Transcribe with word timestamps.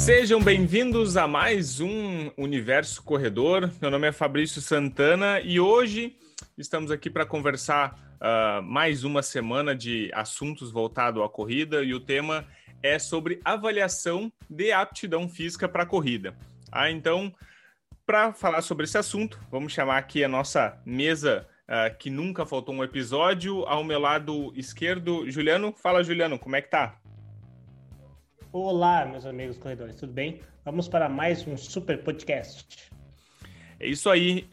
Sejam 0.00 0.40
bem-vindos 0.42 1.18
a 1.18 1.28
mais 1.28 1.78
um 1.78 2.30
Universo 2.38 3.02
Corredor. 3.02 3.70
Meu 3.82 3.90
nome 3.90 4.08
é 4.08 4.12
Fabrício 4.12 4.58
Santana 4.62 5.40
e 5.40 5.60
hoje 5.60 6.16
estamos 6.56 6.90
aqui 6.90 7.10
para 7.10 7.26
conversar 7.26 8.16
uh, 8.16 8.62
mais 8.62 9.04
uma 9.04 9.22
semana 9.22 9.76
de 9.76 10.10
assuntos 10.14 10.72
voltados 10.72 11.22
à 11.22 11.28
corrida 11.28 11.84
e 11.84 11.92
o 11.92 12.00
tema 12.00 12.46
é 12.82 12.98
sobre 12.98 13.42
avaliação 13.44 14.32
de 14.48 14.72
aptidão 14.72 15.28
física 15.28 15.68
para 15.68 15.82
a 15.82 15.86
corrida. 15.86 16.34
Ah, 16.72 16.90
então, 16.90 17.30
para 18.06 18.32
falar 18.32 18.62
sobre 18.62 18.84
esse 18.84 18.96
assunto, 18.96 19.38
vamos 19.50 19.70
chamar 19.70 19.98
aqui 19.98 20.24
a 20.24 20.28
nossa 20.28 20.80
mesa 20.86 21.46
uh, 21.68 21.94
que 21.98 22.08
nunca 22.08 22.46
faltou 22.46 22.74
um 22.74 22.82
episódio. 22.82 23.66
Ao 23.66 23.84
meu 23.84 24.00
lado 24.00 24.50
esquerdo, 24.56 25.30
Juliano. 25.30 25.74
Fala, 25.76 26.02
Juliano, 26.02 26.38
como 26.38 26.56
é 26.56 26.62
que 26.62 26.70
tá? 26.70 26.98
Olá, 28.52 29.06
meus 29.06 29.24
amigos 29.24 29.58
corredores, 29.58 29.94
tudo 29.94 30.12
bem? 30.12 30.40
Vamos 30.64 30.88
para 30.88 31.08
mais 31.08 31.46
um 31.46 31.56
super 31.56 32.02
podcast. 32.02 32.90
É 33.78 33.86
isso 33.86 34.10
aí. 34.10 34.50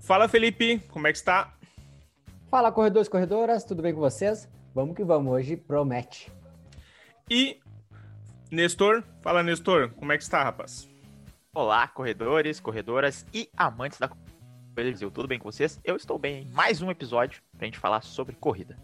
Fala, 0.00 0.26
Felipe, 0.26 0.78
como 0.88 1.06
é 1.06 1.12
que 1.12 1.18
está? 1.18 1.54
Fala, 2.50 2.72
corredores, 2.72 3.10
corredoras, 3.10 3.62
tudo 3.62 3.82
bem 3.82 3.92
com 3.92 4.00
vocês? 4.00 4.48
Vamos 4.74 4.96
que 4.96 5.04
vamos, 5.04 5.34
hoje 5.34 5.54
promete. 5.54 6.32
E 7.30 7.60
Nestor, 8.50 9.04
fala, 9.20 9.42
Nestor, 9.42 9.90
como 9.90 10.12
é 10.12 10.16
que 10.16 10.22
está, 10.22 10.42
rapaz? 10.42 10.88
Olá, 11.54 11.86
corredores, 11.88 12.58
corredoras 12.58 13.26
e 13.34 13.50
amantes 13.54 13.98
da 13.98 14.08
corrida. 14.08 15.10
Tudo 15.12 15.28
bem 15.28 15.38
com 15.38 15.52
vocês? 15.52 15.78
Eu 15.84 15.96
estou 15.96 16.18
bem 16.18 16.44
em 16.44 16.50
mais 16.52 16.80
um 16.80 16.90
episódio 16.90 17.42
para 17.52 17.66
a 17.66 17.66
gente 17.66 17.78
falar 17.78 18.00
sobre 18.00 18.34
corrida. 18.34 18.78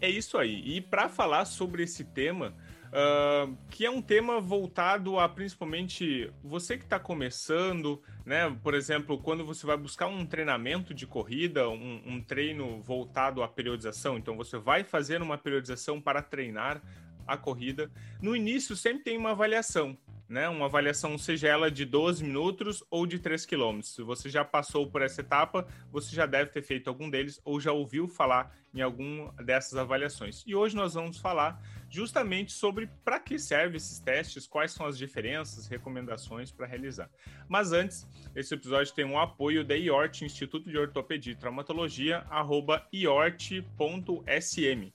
É 0.00 0.08
isso 0.08 0.36
aí. 0.36 0.62
E 0.64 0.80
para 0.80 1.08
falar 1.08 1.44
sobre 1.44 1.84
esse 1.84 2.04
tema, 2.04 2.54
Uh, 2.88 3.54
que 3.70 3.84
é 3.84 3.90
um 3.90 4.00
tema 4.00 4.40
voltado 4.40 5.18
a 5.18 5.28
principalmente 5.28 6.32
você 6.42 6.78
que 6.78 6.84
está 6.84 6.98
começando, 6.98 8.02
né? 8.24 8.50
Por 8.62 8.72
exemplo, 8.72 9.18
quando 9.18 9.44
você 9.44 9.66
vai 9.66 9.76
buscar 9.76 10.06
um 10.06 10.24
treinamento 10.24 10.94
de 10.94 11.06
corrida, 11.06 11.68
um, 11.68 12.02
um, 12.06 12.22
treino 12.22 12.80
voltado 12.80 13.42
à 13.42 13.48
periodização, 13.48 14.16
então 14.16 14.36
você 14.36 14.56
vai 14.56 14.84
fazer 14.84 15.20
uma 15.20 15.36
periodização 15.36 16.00
para 16.00 16.22
treinar 16.22 16.82
a 17.26 17.36
corrida. 17.36 17.90
No 18.22 18.34
início 18.34 18.74
sempre 18.74 19.04
tem 19.04 19.18
uma 19.18 19.32
avaliação, 19.32 19.96
né? 20.26 20.48
Uma 20.48 20.64
avaliação, 20.64 21.18
seja 21.18 21.48
ela 21.48 21.70
de 21.70 21.84
12 21.84 22.24
minutos 22.24 22.82
ou 22.90 23.06
de 23.06 23.18
3 23.18 23.44
quilômetros. 23.44 23.94
Se 23.94 24.02
você 24.02 24.30
já 24.30 24.46
passou 24.46 24.90
por 24.90 25.02
essa 25.02 25.20
etapa, 25.20 25.66
você 25.92 26.16
já 26.16 26.24
deve 26.24 26.50
ter 26.50 26.62
feito 26.62 26.88
algum 26.88 27.10
deles 27.10 27.38
ou 27.44 27.60
já 27.60 27.72
ouviu 27.72 28.08
falar 28.08 28.56
em 28.74 28.80
alguma 28.80 29.32
dessas 29.42 29.76
avaliações. 29.76 30.42
E 30.46 30.54
hoje 30.54 30.74
nós 30.74 30.94
vamos 30.94 31.18
falar 31.18 31.60
justamente 31.90 32.52
sobre 32.52 32.88
para 33.04 33.18
que 33.18 33.38
servem 33.38 33.76
esses 33.76 33.98
testes, 33.98 34.46
quais 34.46 34.72
são 34.72 34.86
as 34.86 34.98
diferenças, 34.98 35.66
recomendações 35.66 36.50
para 36.50 36.66
realizar. 36.66 37.10
Mas 37.48 37.72
antes, 37.72 38.06
esse 38.34 38.54
episódio 38.54 38.94
tem 38.94 39.04
um 39.04 39.18
apoio 39.18 39.64
da 39.64 39.74
IORT, 39.74 40.24
Instituto 40.24 40.68
de 40.68 40.76
Ortopedia 40.76 41.32
e 41.32 41.36
Traumatologia, 41.36 42.18
arroba 42.28 42.86
iort.sm. 42.92 44.92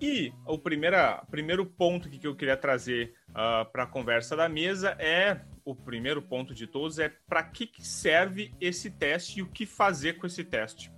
E 0.00 0.32
o 0.44 0.58
primeira, 0.58 1.24
primeiro 1.30 1.64
ponto 1.64 2.10
que 2.10 2.26
eu 2.26 2.34
queria 2.34 2.56
trazer 2.56 3.14
uh, 3.30 3.70
para 3.70 3.84
a 3.84 3.86
conversa 3.86 4.36
da 4.36 4.48
mesa 4.48 4.90
é 4.98 5.40
o 5.64 5.74
primeiro 5.74 6.20
ponto 6.20 6.52
de 6.52 6.66
todos 6.66 6.98
é 6.98 7.08
para 7.08 7.42
que, 7.42 7.66
que 7.66 7.86
serve 7.86 8.52
esse 8.60 8.90
teste 8.90 9.38
e 9.38 9.42
o 9.42 9.46
que 9.46 9.64
fazer 9.64 10.14
com 10.14 10.26
esse 10.26 10.44
teste. 10.44 10.92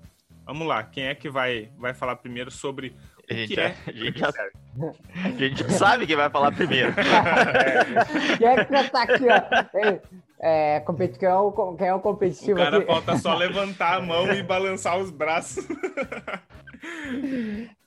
Vamos 0.44 0.66
lá, 0.66 0.82
quem 0.82 1.04
é 1.04 1.14
que 1.14 1.28
vai, 1.28 1.70
vai 1.76 1.92
falar 1.92 2.16
primeiro 2.16 2.50
sobre 2.50 2.96
a 3.28 3.34
gente, 3.34 3.60
é, 3.60 3.74
a, 3.86 3.92
gente 3.92 4.18
já, 4.18 4.28
a 4.28 5.28
gente 5.30 5.62
já 5.62 5.68
sabe 5.70 6.06
quem 6.06 6.16
vai 6.16 6.30
falar 6.30 6.52
primeiro. 6.52 6.94
Quem 8.38 8.46
é 8.46 8.64
que 8.64 8.72
já 8.72 8.88
tá 8.88 9.02
aqui, 9.02 9.24
ó? 9.28 10.00
É, 10.38 10.80
competi 10.80 11.18
quem, 11.18 11.28
é 11.28 11.34
o, 11.34 11.76
quem 11.76 11.88
é 11.88 11.94
o 11.94 12.00
competitivo 12.00 12.60
o 12.60 12.62
cara 12.62 12.76
aqui? 12.76 12.86
falta 12.86 13.16
só 13.16 13.34
levantar 13.34 13.96
a 13.96 14.00
mão 14.02 14.30
e 14.32 14.42
balançar 14.42 14.98
os 14.98 15.10
braços. 15.10 15.66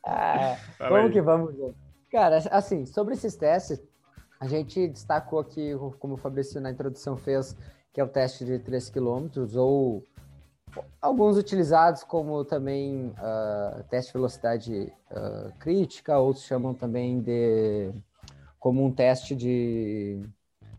Ah, 0.03 0.57
vamos 0.79 1.11
que 1.11 1.21
vamos, 1.21 1.55
gente. 1.55 1.75
Cara, 2.11 2.37
assim, 2.51 2.85
sobre 2.85 3.13
esses 3.13 3.35
testes, 3.35 3.79
a 4.39 4.47
gente 4.47 4.87
destacou 4.87 5.39
aqui, 5.39 5.73
como 5.99 6.15
o 6.15 6.17
Fabrício 6.17 6.59
na 6.59 6.71
introdução 6.71 7.15
fez, 7.15 7.55
que 7.93 8.01
é 8.01 8.03
o 8.03 8.07
teste 8.07 8.43
de 8.43 8.57
3 8.59 8.89
km, 8.89 9.27
ou 9.55 10.03
alguns 11.01 11.37
utilizados 11.37 12.03
como 12.03 12.43
também 12.43 13.07
uh, 13.17 13.83
teste 13.89 14.11
de 14.11 14.17
velocidade 14.17 14.93
uh, 15.11 15.53
crítica, 15.59 16.17
outros 16.17 16.45
chamam 16.45 16.73
também 16.73 17.19
de 17.19 17.91
como 18.59 18.85
um 18.85 18.91
teste 18.91 19.35
de 19.35 20.21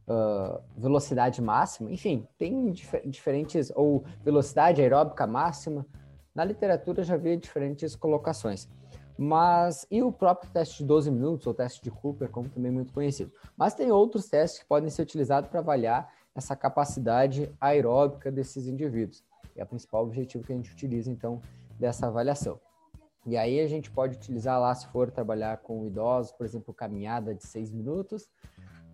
uh, 0.06 0.60
velocidade 0.76 1.40
máxima. 1.40 1.90
Enfim, 1.90 2.26
tem 2.36 2.70
dif 2.72 3.00
diferentes, 3.06 3.72
ou 3.74 4.04
velocidade 4.22 4.82
aeróbica 4.82 5.26
máxima. 5.26 5.86
Na 6.34 6.44
literatura 6.44 7.02
já 7.02 7.16
vi 7.16 7.36
diferentes 7.36 7.96
colocações. 7.96 8.68
Mas, 9.16 9.86
e 9.90 10.02
o 10.02 10.10
próprio 10.10 10.50
teste 10.50 10.78
de 10.78 10.84
12 10.84 11.10
minutos, 11.10 11.46
ou 11.46 11.52
teste 11.52 11.82
de 11.82 11.90
Cooper, 11.90 12.30
como 12.30 12.48
também 12.48 12.70
muito 12.70 12.92
conhecido. 12.92 13.30
Mas 13.56 13.74
tem 13.74 13.90
outros 13.90 14.28
testes 14.28 14.60
que 14.60 14.66
podem 14.66 14.88
ser 14.88 15.02
utilizados 15.02 15.50
para 15.50 15.60
avaliar 15.60 16.10
essa 16.34 16.56
capacidade 16.56 17.50
aeróbica 17.60 18.30
desses 18.30 18.66
indivíduos. 18.66 19.22
É 19.60 19.64
o 19.64 19.66
principal 19.66 20.02
objetivo 20.04 20.42
que 20.42 20.52
a 20.52 20.56
gente 20.56 20.72
utiliza, 20.72 21.10
então, 21.10 21.42
dessa 21.78 22.06
avaliação. 22.06 22.58
E 23.26 23.36
aí 23.36 23.60
a 23.60 23.68
gente 23.68 23.90
pode 23.90 24.16
utilizar 24.16 24.58
lá, 24.58 24.74
se 24.74 24.86
for 24.86 25.10
trabalhar 25.10 25.58
com 25.58 25.84
idosos, 25.84 26.32
por 26.32 26.46
exemplo, 26.46 26.72
caminhada 26.72 27.34
de 27.34 27.44
seis 27.44 27.70
minutos. 27.70 28.30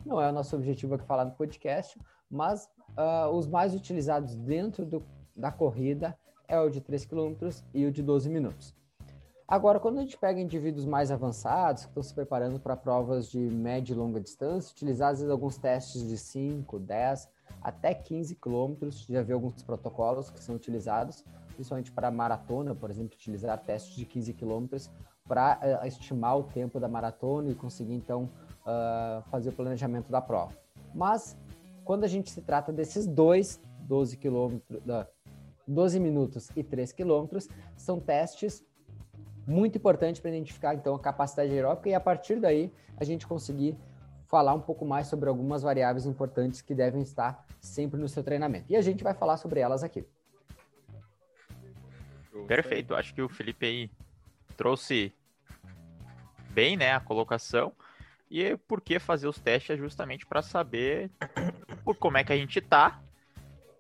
Não 0.05 0.21
é 0.21 0.29
o 0.29 0.33
nosso 0.33 0.57
objetivo 0.57 0.95
aqui 0.95 1.05
falar 1.05 1.25
no 1.25 1.31
podcast, 1.31 1.97
mas 2.29 2.69
uh, 2.99 3.31
os 3.31 3.47
mais 3.47 3.75
utilizados 3.75 4.35
dentro 4.35 4.85
do, 4.85 5.05
da 5.37 5.53
corrida 5.53 6.19
é 6.49 6.59
o 6.59 6.69
de 6.69 6.81
3 6.81 7.05
km 7.07 7.35
e 7.73 7.87
o 7.87 7.93
de 7.93 8.03
12 8.03 8.29
minutos. 8.29 8.75
Agora, 9.47 9.79
quando 9.79 9.99
a 9.99 10.01
gente 10.01 10.19
pega 10.19 10.41
indivíduos 10.41 10.85
mais 10.85 11.13
avançados, 11.13 11.85
que 11.85 11.91
estão 11.91 12.03
se 12.03 12.13
preparando 12.13 12.59
para 12.59 12.77
provas 12.77 13.31
de 13.31 13.39
média 13.39 13.93
e 13.93 13.97
longa 13.97 14.21
distância, 14.21 14.73
utilizar 14.73 15.13
às 15.13 15.19
vezes 15.19 15.31
alguns 15.31 15.57
testes 15.57 16.09
de 16.09 16.19
5, 16.19 16.81
10, 16.81 17.29
até 17.63 17.95
15 17.95 18.35
quilômetros, 18.37 19.07
já 19.09 19.23
vi 19.23 19.33
alguns 19.33 19.63
protocolos 19.63 20.31
que 20.31 20.43
são 20.43 20.55
utilizados, 20.55 21.25
principalmente 21.55 21.91
para 21.91 22.11
maratona, 22.11 22.75
por 22.75 22.91
exemplo, 22.91 23.15
utilizar 23.15 23.59
testes 23.59 23.97
de 23.97 24.05
15 24.05 24.33
quilômetros 24.35 24.91
para 25.27 25.59
uh, 25.83 25.87
estimar 25.87 26.39
o 26.39 26.45
tempo 26.45 26.79
da 26.79 26.89
maratona 26.89 27.51
e 27.51 27.55
conseguir, 27.55 27.95
então, 27.95 28.31
uh, 28.63 29.23
fazer 29.31 29.49
o 29.51 29.53
planejamento 29.53 30.11
da 30.11 30.21
prova. 30.21 30.53
Mas, 30.95 31.37
quando 31.85 32.05
a 32.05 32.09
gente 32.09 32.31
se 32.31 32.41
trata 32.43 32.73
desses 32.73 33.07
dois, 33.07 33.61
12 33.81 34.17
quilômetros, 34.17 34.81
uh, 34.83 35.07
12 35.67 35.99
minutos 35.99 36.51
e 36.55 36.63
3 36.63 36.93
quilômetros, 36.93 37.49
são 37.77 37.99
testes 37.99 38.65
muito 39.47 39.79
importante 39.79 40.21
para 40.21 40.31
identificar 40.31 40.75
então 40.75 40.95
a 40.95 40.99
capacidade 40.99 41.53
aeróbica 41.53 41.89
e 41.89 41.95
a 41.95 42.01
partir 42.01 42.41
daí 42.41 42.73
a 42.97 43.05
gente 43.05 43.27
conseguir 43.27 43.77
falar 44.29 44.55
um 44.55 44.61
pouco 44.61 44.85
mais 44.85 45.07
sobre 45.07 45.29
algumas 45.29 45.63
variáveis 45.63 46.07
importantes 46.07 46.61
que 46.61 46.75
devem 46.75 47.03
estar 47.03 47.45
sempre 47.61 48.01
no 48.01 48.09
seu 48.09 48.23
treinamento. 48.23 48.67
E 48.69 48.77
a 48.77 48.83
gente 48.83 49.03
vai 49.03 49.15
falar 49.15 49.37
sobre 49.37 49.61
elas 49.61 49.83
aqui. 49.83 50.05
Perfeito, 52.47 52.95
acho 52.95 53.15
que 53.15 53.23
o 53.23 53.29
Felipe 53.29 53.67
aí 53.67 53.91
trouxe 54.57 55.13
bem, 56.51 56.77
né, 56.77 56.93
a 56.93 57.01
colocação. 57.01 57.73
E 58.31 58.57
por 58.69 58.81
que 58.81 58.99
fazer 58.99 59.29
os 59.29 59.39
testes 59.39 59.71
é 59.71 59.77
justamente 59.77 60.27
para 60.27 60.43
saber 60.43 61.11
por 61.85 61.97
como 61.97 62.19
é 62.19 62.25
que 62.25 62.33
a 62.33 62.37
gente 62.37 62.61
tá, 62.61 63.01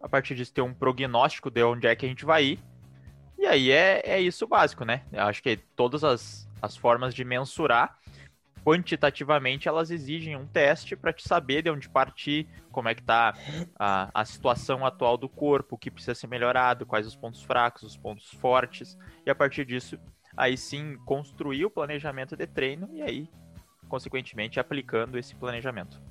a 0.01 0.09
partir 0.09 0.35
disso 0.35 0.53
ter 0.53 0.62
um 0.62 0.73
prognóstico 0.73 1.51
de 1.51 1.62
onde 1.62 1.87
é 1.87 1.97
que 1.97 2.06
a 2.06 2.09
gente 2.09 2.25
vai 2.25 2.45
ir 2.45 2.61
e 3.39 3.45
aí 3.45 3.71
é, 3.71 4.03
é 4.05 4.21
isso 4.21 4.47
básico, 4.47 4.85
né? 4.85 5.03
Eu 5.12 5.25
acho 5.25 5.43
que 5.43 5.56
todas 5.76 6.03
as, 6.03 6.49
as 6.61 6.76
formas 6.76 7.15
de 7.15 7.25
mensurar 7.25 7.99
quantitativamente 8.67 9.69
elas 9.69 9.93
exigem 9.93 10.35
um 10.35 10.45
teste 10.45 10.97
para 10.97 11.13
te 11.13 11.23
saber 11.23 11.63
de 11.63 11.71
onde 11.71 11.89
partir, 11.89 12.49
como 12.73 12.89
é 12.89 12.97
que 12.97 13.01
está 13.01 13.33
a, 13.79 14.11
a 14.13 14.25
situação 14.25 14.85
atual 14.85 15.17
do 15.17 15.29
corpo, 15.29 15.77
o 15.77 15.79
que 15.79 15.89
precisa 15.89 16.17
ser 16.17 16.27
melhorado, 16.27 16.85
quais 16.85 17.07
os 17.07 17.15
pontos 17.15 17.41
fracos, 17.45 17.85
os 17.85 17.97
pontos 17.97 18.29
fortes, 18.41 18.99
e 19.25 19.31
a 19.31 19.37
partir 19.37 19.65
disso, 19.65 19.97
aí 20.37 20.57
sim, 20.57 20.97
construir 21.05 21.65
o 21.65 21.71
planejamento 21.71 22.37
de 22.37 22.45
treino 22.45 22.91
e 22.93 23.03
aí, 23.03 23.29
consequentemente, 23.89 24.59
aplicando 24.59 25.17
esse 25.17 25.37
planejamento. 25.37 26.03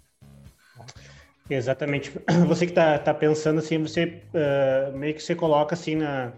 Exatamente. 1.49 2.13
Você 2.47 2.67
que 2.67 2.71
está 2.71 2.97
tá 2.97 3.13
pensando 3.13 3.59
assim, 3.59 3.79
você 3.79 4.23
uh, 4.33 4.97
meio 4.97 5.13
que 5.13 5.21
você 5.21 5.35
coloca 5.35 5.75
assim 5.75 5.95
na, 5.95 6.31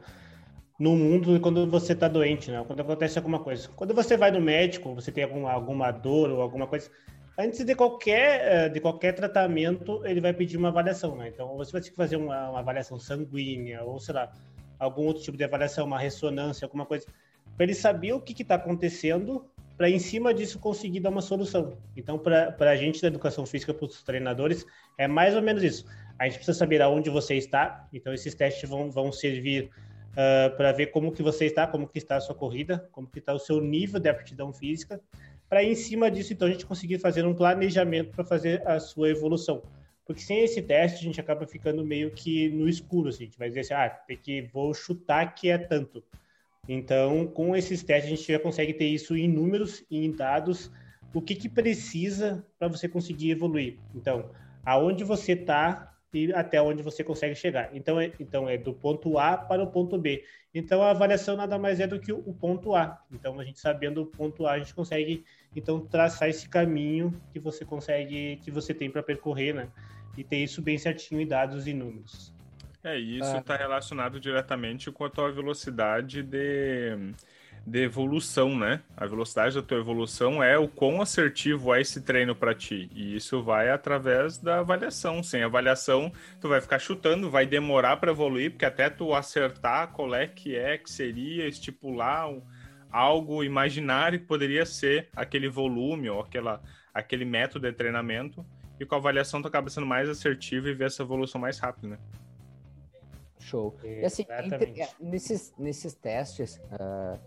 no 0.77 0.95
mundo 0.95 1.39
quando 1.39 1.65
você 1.67 1.93
está 1.93 2.07
doente, 2.07 2.51
né? 2.51 2.63
Quando 2.65 2.81
acontece 2.81 3.17
alguma 3.17 3.39
coisa. 3.39 3.67
Quando 3.75 3.93
você 3.93 4.15
vai 4.15 4.31
no 4.31 4.39
médico, 4.39 4.93
você 4.93 5.11
tem 5.11 5.23
alguma, 5.23 5.51
alguma 5.51 5.91
dor 5.91 6.29
ou 6.29 6.41
alguma 6.41 6.67
coisa, 6.67 6.89
antes 7.37 7.63
de 7.63 7.75
qualquer, 7.75 8.65
eh, 8.65 8.69
de 8.69 8.79
qualquer 8.79 9.13
tratamento, 9.13 10.05
ele 10.05 10.21
vai 10.21 10.33
pedir 10.33 10.57
uma 10.57 10.69
avaliação, 10.69 11.15
né? 11.15 11.29
Então, 11.29 11.55
você 11.57 11.71
vai 11.71 11.81
ter 11.81 11.89
que 11.89 11.95
fazer 11.95 12.17
uma, 12.17 12.51
uma 12.51 12.59
avaliação 12.59 12.99
sanguínea 12.99 13.83
ou, 13.83 13.99
sei 13.99 14.13
lá, 14.13 14.31
algum 14.77 15.03
outro 15.05 15.23
tipo 15.23 15.37
de 15.37 15.43
avaliação, 15.43 15.85
uma 15.85 15.99
ressonância, 15.99 16.65
alguma 16.65 16.85
coisa, 16.85 17.07
para 17.55 17.63
ele 17.63 17.73
saber 17.73 18.13
o 18.13 18.21
que 18.21 18.39
está 18.39 18.55
acontecendo 18.55 19.45
para 19.77 19.89
em 19.89 19.99
cima 19.99 20.33
disso 20.33 20.57
conseguir 20.57 20.99
dar 20.99 21.09
uma 21.09 21.21
solução. 21.21 21.77
Então, 21.95 22.17
para 22.17 22.71
a 22.71 22.75
gente 22.75 22.99
da 22.99 23.07
educação 23.07 23.45
física, 23.45 23.73
para 23.73 23.85
os 23.85 24.01
treinadores, 24.01 24.65
é 24.97 25.07
mais 25.07 25.35
ou 25.35 25.41
menos 25.41 25.61
isso. 25.61 25.85
A 26.17 26.25
gente 26.25 26.37
precisa 26.37 26.57
saber 26.57 26.81
aonde 26.81 27.11
você 27.11 27.35
está, 27.35 27.87
então 27.93 28.11
esses 28.11 28.33
testes 28.33 28.67
vão, 28.67 28.89
vão 28.89 29.11
servir 29.11 29.69
uh, 30.17 30.47
ah, 30.47 30.49
para 30.57 30.71
ver 30.71 30.87
como 30.87 31.11
que 31.11 31.21
você 31.21 31.45
está, 31.45 31.67
como 31.67 31.87
que 31.87 31.99
está 31.99 32.17
a 32.17 32.21
sua 32.21 32.35
corrida, 32.35 32.89
como 32.91 33.07
que 33.07 33.19
está 33.19 33.33
o 33.33 33.39
seu 33.39 33.61
nível 33.61 33.99
de 33.99 34.09
aptidão 34.09 34.51
física, 34.51 34.99
para 35.47 35.63
em 35.63 35.75
cima 35.75 36.11
disso, 36.11 36.33
então, 36.33 36.47
a 36.47 36.51
gente 36.51 36.65
conseguir 36.65 36.99
fazer 36.99 37.25
um 37.25 37.33
planejamento 37.33 38.11
para 38.11 38.25
fazer 38.25 38.67
a 38.67 38.79
sua 38.79 39.09
evolução. 39.09 39.61
Porque 40.05 40.21
sem 40.21 40.43
esse 40.43 40.61
teste, 40.61 40.99
a 40.99 41.03
gente 41.03 41.21
acaba 41.21 41.45
ficando 41.45 41.85
meio 41.85 42.11
que 42.11 42.49
no 42.49 42.67
escuro, 42.67 43.09
assim. 43.09 43.23
A 43.23 43.25
gente 43.27 43.37
vai 43.37 43.47
dizer 43.49 43.61
assim, 43.61 43.73
ah, 43.73 43.89
tem 43.89 44.17
que, 44.17 44.41
vou 44.53 44.73
chutar 44.73 45.35
que 45.35 45.49
é 45.49 45.57
tanto. 45.57 46.03
Então, 46.67 47.27
com 47.27 47.55
esses 47.55 47.83
testes, 47.83 48.11
a 48.11 48.15
gente 48.15 48.31
já 48.31 48.39
consegue 48.39 48.73
ter 48.73 48.87
isso 48.87 49.15
em 49.15 49.27
números 49.27 49.85
e 49.89 50.05
em 50.05 50.11
dados, 50.11 50.71
o 51.13 51.21
que, 51.21 51.35
que 51.35 51.47
precisa 51.47 52.45
para 52.59 52.67
você 52.67 52.87
conseguir 52.89 53.31
evoluir. 53.31 53.77
Então, 53.95 54.29
aonde 54.65 55.03
você 55.03 55.31
está 55.31 55.96
e 56.25 56.33
até 56.33 56.61
onde 56.61 56.81
você 56.81 57.03
consegue 57.03 57.35
chegar. 57.35 57.69
Então 57.73 57.99
é, 57.99 58.11
então, 58.19 58.49
é 58.49 58.57
do 58.57 58.73
ponto 58.73 59.17
A 59.17 59.37
para 59.37 59.63
o 59.63 59.67
ponto 59.67 59.97
B. 59.97 60.23
Então, 60.53 60.81
a 60.81 60.89
avaliação 60.89 61.35
nada 61.35 61.59
mais 61.59 61.79
é 61.79 61.85
do 61.85 61.99
que 61.99 62.11
o, 62.11 62.33
ponto 62.33 62.73
A. 62.73 62.99
Então, 63.11 63.39
a 63.39 63.43
gente 63.43 63.59
sabendo 63.59 64.01
o 64.01 64.05
ponto 64.07 64.47
A, 64.47 64.53
a 64.53 64.57
gente 64.57 64.73
consegue, 64.73 65.23
então, 65.55 65.79
traçar 65.79 66.29
esse 66.29 66.49
caminho 66.49 67.13
que 67.31 67.39
você 67.39 67.63
consegue, 67.63 68.37
que 68.37 68.49
você 68.49 68.73
tem 68.73 68.89
para 68.89 69.03
percorrer, 69.03 69.53
né? 69.53 69.69
E 70.17 70.23
ter 70.23 70.37
isso 70.37 70.59
bem 70.61 70.77
certinho 70.77 71.21
em 71.21 71.27
dados 71.27 71.67
e 71.67 71.73
números. 71.73 72.33
É, 72.83 72.97
e 72.97 73.19
isso 73.19 73.37
está 73.37 73.53
é. 73.53 73.57
relacionado 73.57 74.19
diretamente 74.19 74.91
com 74.91 75.03
a 75.03 75.09
tua 75.09 75.31
velocidade 75.31 76.23
de, 76.23 76.95
de 77.67 77.83
evolução, 77.83 78.57
né? 78.57 78.81
A 78.95 79.05
velocidade 79.05 79.55
da 79.55 79.61
tua 79.61 79.77
evolução 79.77 80.41
é 80.41 80.57
o 80.57 80.69
quão 80.69 81.01
assertivo 81.01 81.75
é 81.75 81.81
esse 81.81 81.99
treino 81.99 82.33
para 82.33 82.55
ti. 82.55 82.89
E 82.95 83.17
isso 83.17 83.43
vai 83.43 83.69
através 83.69 84.37
da 84.37 84.59
avaliação. 84.59 85.21
Sem 85.21 85.43
avaliação, 85.43 86.09
tu 86.39 86.47
vai 86.47 86.61
ficar 86.61 86.79
chutando, 86.79 87.29
vai 87.29 87.45
demorar 87.45 87.97
para 87.97 88.11
evoluir, 88.11 88.51
porque 88.51 88.63
até 88.63 88.89
tu 88.89 89.13
acertar 89.13 89.91
qual 89.91 90.15
é 90.15 90.25
que 90.25 90.55
é, 90.55 90.77
que 90.77 90.89
seria, 90.89 91.45
estipular 91.45 92.33
algo 92.89 93.43
imaginário 93.43 94.17
que 94.17 94.25
poderia 94.25 94.65
ser 94.65 95.09
aquele 95.13 95.49
volume 95.49 96.09
ou 96.09 96.21
aquela, 96.21 96.61
aquele 96.93 97.25
método 97.25 97.69
de 97.69 97.73
treinamento. 97.73 98.45
E 98.79 98.85
com 98.85 98.95
a 98.95 98.97
avaliação 98.97 99.41
tu 99.41 99.49
acaba 99.49 99.69
sendo 99.69 99.85
mais 99.85 100.07
assertivo 100.07 100.69
e 100.69 100.73
vê 100.73 100.85
essa 100.85 101.03
evolução 101.03 101.41
mais 101.41 101.59
rápido, 101.59 101.89
né? 101.89 101.99
Show. 103.41 103.77
E 103.83 104.05
assim, 104.05 104.25
entre, 104.29 104.81
é, 104.81 104.89
nesses, 105.01 105.53
nesses 105.57 105.93
testes, 105.93 106.61
uh, 106.71 107.19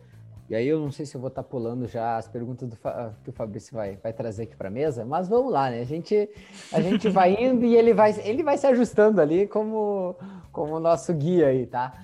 e 0.50 0.54
aí 0.56 0.66
eu 0.66 0.80
não 0.80 0.90
sei 0.90 1.06
se 1.06 1.14
eu 1.14 1.20
vou 1.20 1.28
estar 1.28 1.44
tá 1.44 1.48
pulando 1.48 1.86
já 1.86 2.16
as 2.16 2.26
perguntas 2.26 2.68
do, 2.68 2.76
que 3.22 3.30
o 3.30 3.32
Fabrício 3.32 3.72
vai, 3.72 3.96
vai 3.98 4.12
trazer 4.12 4.42
aqui 4.42 4.56
para 4.56 4.66
a 4.66 4.70
mesa, 4.70 5.04
mas 5.04 5.28
vamos 5.28 5.52
lá, 5.52 5.70
né? 5.70 5.80
A 5.80 5.84
gente, 5.84 6.28
a 6.72 6.80
gente 6.80 7.08
vai 7.08 7.34
indo 7.40 7.64
e 7.64 7.76
ele 7.76 7.94
vai, 7.94 8.18
ele 8.24 8.42
vai 8.42 8.58
se 8.58 8.66
ajustando 8.66 9.20
ali 9.20 9.46
como, 9.46 10.16
como 10.50 10.80
nosso 10.80 11.14
guia 11.14 11.46
aí, 11.46 11.66
tá? 11.66 11.94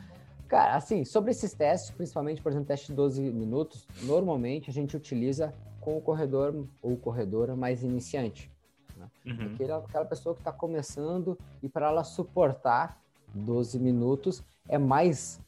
Cara, 0.47 0.77
assim, 0.77 1.05
sobre 1.05 1.33
esses 1.33 1.53
testes, 1.55 1.91
principalmente, 1.91 2.41
por 2.41 2.53
exemplo, 2.53 2.69
teste 2.69 2.87
de 2.87 2.95
12 2.95 3.21
minutos, 3.33 3.85
normalmente 4.05 4.71
a 4.71 4.73
gente 4.73 4.97
utiliza 4.97 5.53
com 5.81 5.97
o 5.97 6.01
corredor 6.01 6.69
ou 6.81 6.97
corredora 6.97 7.57
mais 7.57 7.83
iniciante. 7.83 8.49
Né? 8.97 9.09
Uhum. 9.27 9.55
Aquela, 9.55 9.79
aquela 9.79 10.05
pessoa 10.05 10.37
que 10.37 10.41
está 10.41 10.53
começando 10.53 11.37
e 11.61 11.69
para 11.69 11.89
ela 11.89 12.05
suportar 12.05 13.01
12 13.35 13.81
minutos 13.81 14.45
é 14.69 14.79
mais 14.79 15.41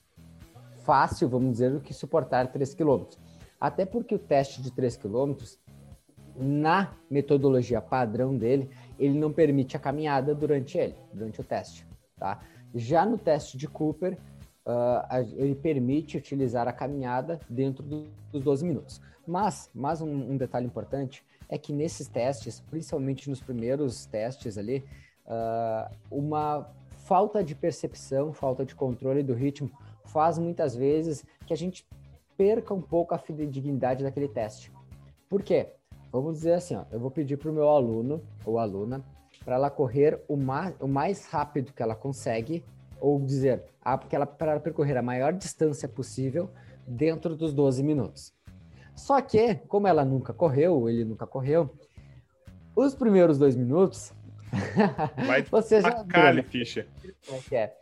fácil, 0.89 1.29
vamos 1.29 1.53
dizer, 1.53 1.71
do 1.71 1.81
que 1.81 1.93
suportar 1.93 2.51
3 2.51 2.73
km. 2.73 3.05
Até 3.61 3.85
porque 3.85 4.15
o 4.15 4.19
teste 4.19 4.63
de 4.63 4.71
3 4.71 4.97
km, 4.97 5.35
na 6.35 6.95
metodologia 7.11 7.79
padrão 7.83 8.35
dele, 8.35 8.71
ele 8.99 9.19
não 9.19 9.31
permite 9.31 9.77
a 9.77 9.81
caminhada 9.81 10.35
durante 10.35 10.79
ele, 10.79 10.95
durante 11.13 11.43
o 11.43 11.45
teste. 11.45 11.87
Tá? 12.19 12.41
Já 12.75 13.05
no 13.05 13.19
teste 13.19 13.59
de 13.59 13.69
Cooper, 13.69 14.17
uh, 14.65 15.35
ele 15.37 15.55
permite 15.55 16.17
utilizar 16.17 16.67
a 16.67 16.73
caminhada 16.73 17.39
dentro 17.51 17.83
do, 17.83 18.07
dos 18.33 18.43
12 18.43 18.65
minutos. 18.65 18.99
Mas, 19.27 19.71
mas 19.75 20.01
um, 20.01 20.09
um, 20.09 20.37
detalhe 20.39 20.65
importante 20.65 21.23
é 21.51 21.59
que 21.59 21.71
nesses 21.71 22.09
testes, 22.09 22.61
principalmente 22.61 23.29
nos 23.29 23.43
primeiros 23.43 24.07
testes 24.07 24.57
ali, 24.57 24.83
uh, 25.27 25.95
uma 26.11 26.67
falta 27.05 27.45
de 27.45 27.55
percepção, 27.55 28.33
falta 28.33 28.65
de 28.65 28.75
controle 28.75 29.23
do 29.23 29.35
ritmo 29.35 29.71
faz 30.13 30.39
muitas 30.39 30.75
vezes 30.75 31.25
que 31.47 31.53
a 31.53 31.57
gente 31.57 31.87
perca 32.37 32.73
um 32.73 32.81
pouco 32.81 33.15
a 33.15 33.19
fidedignidade 33.19 34.05
daquele 34.05 34.29
teste. 34.29 34.73
Por 35.29 35.43
quê? 35.43 35.69
Vamos 36.11 36.35
dizer 36.35 36.55
assim, 36.55 36.77
ó, 36.77 36.85
eu 36.91 37.01
vou 37.01 37.11
pedir 37.11 37.37
para 37.37 37.51
o 37.51 37.55
meu 37.55 37.69
aluno 37.69 38.23
ou 38.45 38.59
aluna 38.59 39.05
para 39.45 39.55
ela 39.55 39.71
correr 39.71 40.23
o 40.29 40.37
mais, 40.37 40.75
o 40.81 40.87
mais 40.87 41.27
rápido 41.27 41.73
que 41.73 41.83
ela 41.83 41.95
consegue, 41.95 42.65
ou 43.01 43.21
dizer, 43.21 43.65
ah, 43.81 43.97
porque 43.97 44.15
ela 44.15 44.27
para 44.27 44.61
percorrer 44.61 44.97
a 44.97 45.03
maior 45.03 45.33
distância 45.33 45.89
possível 45.89 46.51
dentro 46.87 47.37
dos 47.37 47.55
12 47.55 47.83
minutos. 47.83 48.35
Só 48.95 49.21
que, 49.21 49.55
como 49.69 49.87
ela 49.87 50.05
nunca 50.05 50.33
correu, 50.33 50.89
ele 50.89 51.05
nunca 51.05 51.27
correu, 51.27 51.71
os 52.75 52.95
primeiros 52.95 53.39
dois 53.39 53.57
minutos 53.57 54.13
Vai 55.27 55.43
você 55.51 55.81
já 55.81 56.05
cale, 56.05 56.43
ficha. 56.43 56.87
É, 57.51 57.57
é 57.57 57.75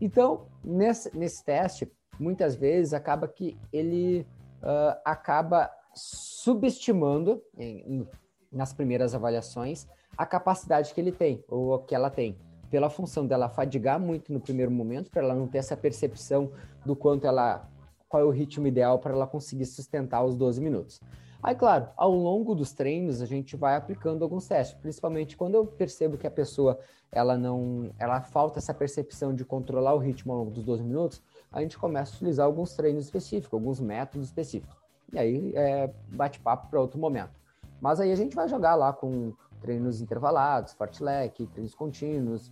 Então, 0.00 0.46
nesse, 0.62 1.16
nesse 1.16 1.44
teste, 1.44 1.90
muitas 2.18 2.54
vezes 2.54 2.92
acaba 2.92 3.26
que 3.28 3.58
ele 3.72 4.26
uh, 4.62 5.00
acaba 5.04 5.70
subestimando 5.94 7.42
em, 7.56 8.06
nas 8.50 8.72
primeiras 8.72 9.14
avaliações 9.14 9.86
a 10.16 10.26
capacidade 10.26 10.92
que 10.92 11.00
ele 11.00 11.12
tem 11.12 11.44
ou 11.48 11.78
que 11.80 11.94
ela 11.94 12.10
tem 12.10 12.36
pela 12.70 12.90
função 12.90 13.26
dela 13.26 13.48
fadigar 13.48 14.00
muito 14.00 14.32
no 14.32 14.40
primeiro 14.40 14.70
momento 14.70 15.10
para 15.10 15.22
ela 15.22 15.34
não 15.34 15.46
ter 15.46 15.58
essa 15.58 15.76
percepção 15.76 16.50
do 16.84 16.96
quanto 16.96 17.26
ela 17.26 17.68
qual 18.08 18.22
é 18.22 18.26
o 18.26 18.30
ritmo 18.30 18.66
ideal 18.66 18.98
para 18.98 19.12
ela 19.12 19.26
conseguir 19.26 19.66
sustentar 19.66 20.24
os 20.24 20.36
12 20.36 20.60
minutos. 20.60 21.00
Aí, 21.44 21.54
claro, 21.54 21.90
ao 21.94 22.10
longo 22.10 22.54
dos 22.54 22.72
treinos 22.72 23.20
a 23.20 23.26
gente 23.26 23.54
vai 23.54 23.76
aplicando 23.76 24.24
alguns 24.24 24.48
testes, 24.48 24.80
principalmente 24.80 25.36
quando 25.36 25.56
eu 25.56 25.66
percebo 25.66 26.16
que 26.16 26.26
a 26.26 26.30
pessoa 26.30 26.78
ela 27.12 27.36
não, 27.36 27.90
ela 27.98 28.22
falta 28.22 28.58
essa 28.58 28.72
percepção 28.72 29.34
de 29.34 29.44
controlar 29.44 29.92
o 29.92 29.98
ritmo 29.98 30.32
ao 30.32 30.38
longo 30.38 30.50
dos 30.50 30.64
12 30.64 30.82
minutos, 30.82 31.22
a 31.52 31.60
gente 31.60 31.76
começa 31.76 32.12
a 32.12 32.16
utilizar 32.16 32.46
alguns 32.46 32.72
treinos 32.72 33.04
específicos, 33.04 33.52
alguns 33.52 33.78
métodos 33.78 34.28
específicos. 34.28 34.74
E 35.12 35.18
aí 35.18 35.52
é 35.54 35.92
bate-papo 36.08 36.70
para 36.70 36.80
outro 36.80 36.98
momento. 36.98 37.38
Mas 37.78 38.00
aí 38.00 38.10
a 38.10 38.16
gente 38.16 38.34
vai 38.34 38.48
jogar 38.48 38.74
lá 38.74 38.94
com 38.94 39.34
treinos 39.60 40.00
intervalados, 40.00 40.72
fartlek, 40.72 41.46
treinos 41.48 41.74
contínuos, 41.74 42.50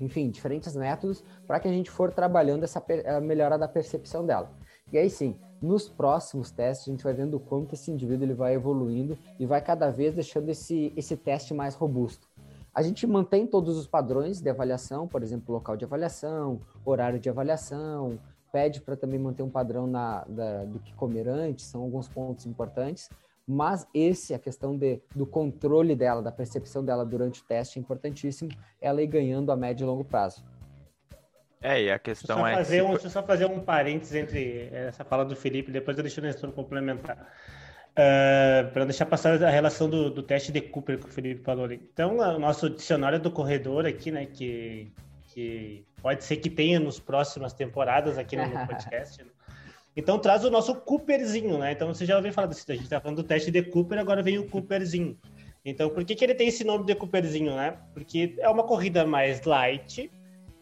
enfim, 0.00 0.28
diferentes 0.30 0.74
métodos 0.74 1.22
para 1.46 1.60
que 1.60 1.68
a 1.68 1.72
gente 1.72 1.92
for 1.92 2.10
trabalhando 2.10 2.64
essa 2.64 2.84
melhora 3.22 3.56
da 3.56 3.68
percepção 3.68 4.26
dela. 4.26 4.50
E 4.92 4.98
aí 4.98 5.08
sim, 5.08 5.38
nos 5.62 5.88
próximos 5.88 6.50
testes, 6.50 6.88
a 6.88 6.90
gente 6.90 7.04
vai 7.04 7.14
vendo 7.14 7.38
quanto 7.38 7.74
esse 7.74 7.90
indivíduo 7.90 8.26
ele 8.26 8.34
vai 8.34 8.54
evoluindo 8.54 9.16
e 9.38 9.46
vai 9.46 9.62
cada 9.62 9.90
vez 9.90 10.14
deixando 10.14 10.48
esse, 10.48 10.92
esse 10.96 11.16
teste 11.16 11.54
mais 11.54 11.74
robusto. 11.74 12.28
A 12.74 12.82
gente 12.82 13.06
mantém 13.06 13.46
todos 13.46 13.76
os 13.76 13.86
padrões 13.86 14.40
de 14.40 14.50
avaliação, 14.50 15.06
por 15.06 15.22
exemplo, 15.22 15.54
local 15.54 15.76
de 15.76 15.84
avaliação, 15.84 16.60
horário 16.84 17.18
de 17.18 17.28
avaliação, 17.28 18.18
pede 18.50 18.80
para 18.80 18.96
também 18.96 19.18
manter 19.18 19.42
um 19.42 19.50
padrão 19.50 19.86
na, 19.86 20.24
da, 20.24 20.64
do 20.64 20.78
que 20.78 20.94
comer 20.94 21.28
antes, 21.28 21.66
são 21.66 21.82
alguns 21.82 22.08
pontos 22.08 22.44
importantes, 22.46 23.08
mas 23.46 23.86
esse, 23.92 24.34
a 24.34 24.38
questão 24.38 24.76
de, 24.76 25.00
do 25.14 25.26
controle 25.26 25.94
dela, 25.94 26.22
da 26.22 26.32
percepção 26.32 26.84
dela 26.84 27.04
durante 27.04 27.40
o 27.40 27.44
teste 27.44 27.78
é 27.78 27.82
importantíssimo, 27.82 28.50
ela 28.80 29.02
ir 29.02 29.06
ganhando 29.06 29.52
a 29.52 29.56
médio 29.56 29.84
e 29.84 29.86
longo 29.86 30.04
prazo. 30.04 30.42
É, 31.62 31.82
e 31.82 31.90
a 31.90 31.98
questão 31.98 32.46
é. 32.46 32.56
Fazer 32.56 32.82
um, 32.82 32.90
Deixa 32.90 33.06
eu 33.06 33.10
só 33.10 33.22
fazer 33.22 33.46
um 33.46 33.60
parênteses 33.60 34.14
entre 34.14 34.68
essa 34.72 35.04
fala 35.04 35.24
do 35.24 35.36
Felipe, 35.36 35.70
depois 35.70 35.96
eu 35.96 36.02
deixo 36.02 36.20
o 36.20 36.24
Nestor 36.24 36.50
complementar. 36.52 37.16
Uh, 37.16 37.94
ah, 37.94 38.70
para 38.72 38.84
deixar 38.86 39.06
passar 39.06 39.42
a 39.42 39.50
relação 39.50 39.88
do, 39.88 40.10
do, 40.10 40.22
teste 40.22 40.50
de 40.50 40.60
Cooper 40.62 40.98
que 40.98 41.06
o 41.06 41.08
Felipe 41.08 41.42
falou 41.42 41.66
ali. 41.66 41.80
Então, 41.92 42.16
o 42.16 42.38
nosso 42.38 42.68
dicionário 42.70 43.20
do 43.20 43.30
corredor 43.30 43.86
aqui, 43.86 44.10
né, 44.10 44.26
que, 44.26 44.90
que 45.28 45.84
pode 46.00 46.24
ser 46.24 46.38
que 46.38 46.50
tenha 46.50 46.80
nos 46.80 46.98
próximas 46.98 47.52
temporadas 47.52 48.18
aqui 48.18 48.34
no, 48.34 48.46
no 48.46 48.64
podcast, 48.66 49.22
né? 49.22 49.30
Então 49.94 50.18
traz 50.18 50.42
o 50.42 50.50
nosso 50.50 50.74
Cooperzinho, 50.74 51.58
né? 51.58 51.72
Então 51.72 51.88
você 51.88 52.06
já 52.06 52.16
ouviu 52.16 52.32
falar 52.32 52.46
disso, 52.46 52.64
a 52.66 52.74
gente 52.74 52.88
tá 52.88 52.98
falando 52.98 53.18
do 53.18 53.24
teste 53.24 53.50
de 53.50 53.62
Cooper, 53.62 53.98
agora 53.98 54.22
vem 54.22 54.38
o 54.38 54.48
Cooperzinho. 54.48 55.18
Então, 55.64 55.90
por 55.90 56.04
que, 56.04 56.14
que 56.14 56.24
ele 56.24 56.34
tem 56.34 56.48
esse 56.48 56.64
nome 56.64 56.86
de 56.86 56.94
Cooperzinho, 56.94 57.54
né? 57.54 57.76
Porque 57.92 58.34
é 58.38 58.48
uma 58.48 58.64
corrida 58.64 59.06
mais 59.06 59.42
light, 59.42 60.10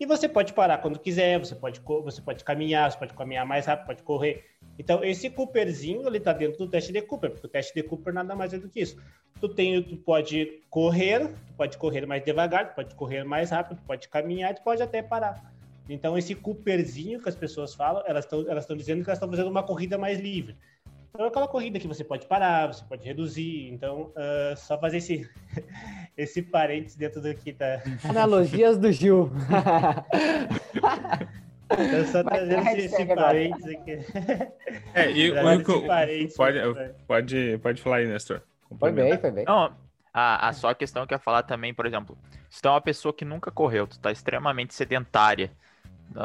e 0.00 0.06
você 0.06 0.26
pode 0.26 0.54
parar 0.54 0.78
quando 0.78 0.98
quiser, 0.98 1.38
você 1.38 1.54
pode, 1.54 1.78
você 1.78 2.22
pode 2.22 2.42
caminhar, 2.42 2.90
você 2.90 2.96
pode 2.96 3.12
caminhar 3.12 3.44
mais 3.44 3.66
rápido, 3.66 3.86
pode 3.86 4.02
correr. 4.02 4.46
Então, 4.78 5.04
esse 5.04 5.28
Cooperzinho, 5.28 6.06
ele 6.06 6.18
tá 6.18 6.32
dentro 6.32 6.56
do 6.56 6.66
teste 6.66 6.90
de 6.90 7.02
Cooper, 7.02 7.30
porque 7.30 7.46
o 7.46 7.50
teste 7.50 7.74
de 7.74 7.82
Cooper 7.82 8.14
nada 8.14 8.34
mais 8.34 8.54
é 8.54 8.58
do 8.58 8.66
que 8.66 8.80
isso. 8.80 8.96
Tu, 9.38 9.48
tem, 9.50 9.82
tu 9.82 9.98
pode 9.98 10.62
correr, 10.70 11.28
tu 11.28 11.52
pode 11.54 11.76
correr 11.76 12.06
mais 12.06 12.24
devagar, 12.24 12.70
tu 12.70 12.76
pode 12.76 12.94
correr 12.94 13.24
mais 13.24 13.50
rápido, 13.50 13.76
tu 13.76 13.84
pode 13.84 14.08
caminhar, 14.08 14.54
tu 14.54 14.62
pode 14.62 14.82
até 14.82 15.02
parar. 15.02 15.52
Então, 15.86 16.16
esse 16.16 16.34
Cooperzinho 16.34 17.20
que 17.20 17.28
as 17.28 17.36
pessoas 17.36 17.74
falam, 17.74 18.02
elas 18.06 18.24
estão 18.24 18.48
elas 18.48 18.66
dizendo 18.66 19.04
que 19.04 19.10
elas 19.10 19.18
estão 19.18 19.28
fazendo 19.28 19.50
uma 19.50 19.62
corrida 19.62 19.98
mais 19.98 20.18
livre. 20.18 20.56
Então 21.12 21.26
é 21.26 21.28
aquela 21.28 21.48
corrida 21.48 21.78
que 21.78 21.88
você 21.88 22.04
pode 22.04 22.26
parar, 22.26 22.68
você 22.68 22.84
pode 22.84 23.04
reduzir. 23.04 23.68
Então, 23.68 24.12
uh, 24.16 24.56
só 24.56 24.78
fazer 24.78 24.98
esse, 24.98 25.28
esse 26.16 26.40
parênteses 26.40 26.96
dentro 26.96 27.20
do 27.20 27.34
que 27.34 27.52
tá. 27.52 27.82
Analogias 28.08 28.78
do 28.78 28.90
Gil. 28.92 29.30
Eu 31.70 32.04
só 32.06 32.24
trazendo 32.24 32.66
esse, 32.68 32.80
esse 32.86 33.06
parênteses 33.06 33.76
aqui. 33.76 33.98
É, 34.94 35.10
e 35.10 35.30
o 35.30 35.64
que 35.64 35.86
pode, 36.36 36.64
pode, 37.06 37.58
pode 37.58 37.82
falar 37.82 37.96
aí, 37.96 38.06
Nestor. 38.06 38.40
Foi 38.78 38.92
bem, 38.92 39.16
foi 39.18 39.30
bem. 39.30 39.44
Não, 39.44 39.72
a, 40.12 40.48
a 40.48 40.52
só 40.52 40.70
a 40.70 40.74
questão 40.74 41.06
que 41.06 41.14
eu 41.14 41.16
ia 41.16 41.20
falar 41.20 41.42
também, 41.42 41.72
por 41.72 41.86
exemplo, 41.86 42.18
se 42.48 42.60
tu 42.60 42.68
é 42.68 42.70
uma 42.72 42.80
pessoa 42.80 43.14
que 43.14 43.24
nunca 43.24 43.50
correu, 43.50 43.86
tu 43.86 43.98
tá 43.98 44.10
extremamente 44.10 44.74
sedentária, 44.74 45.50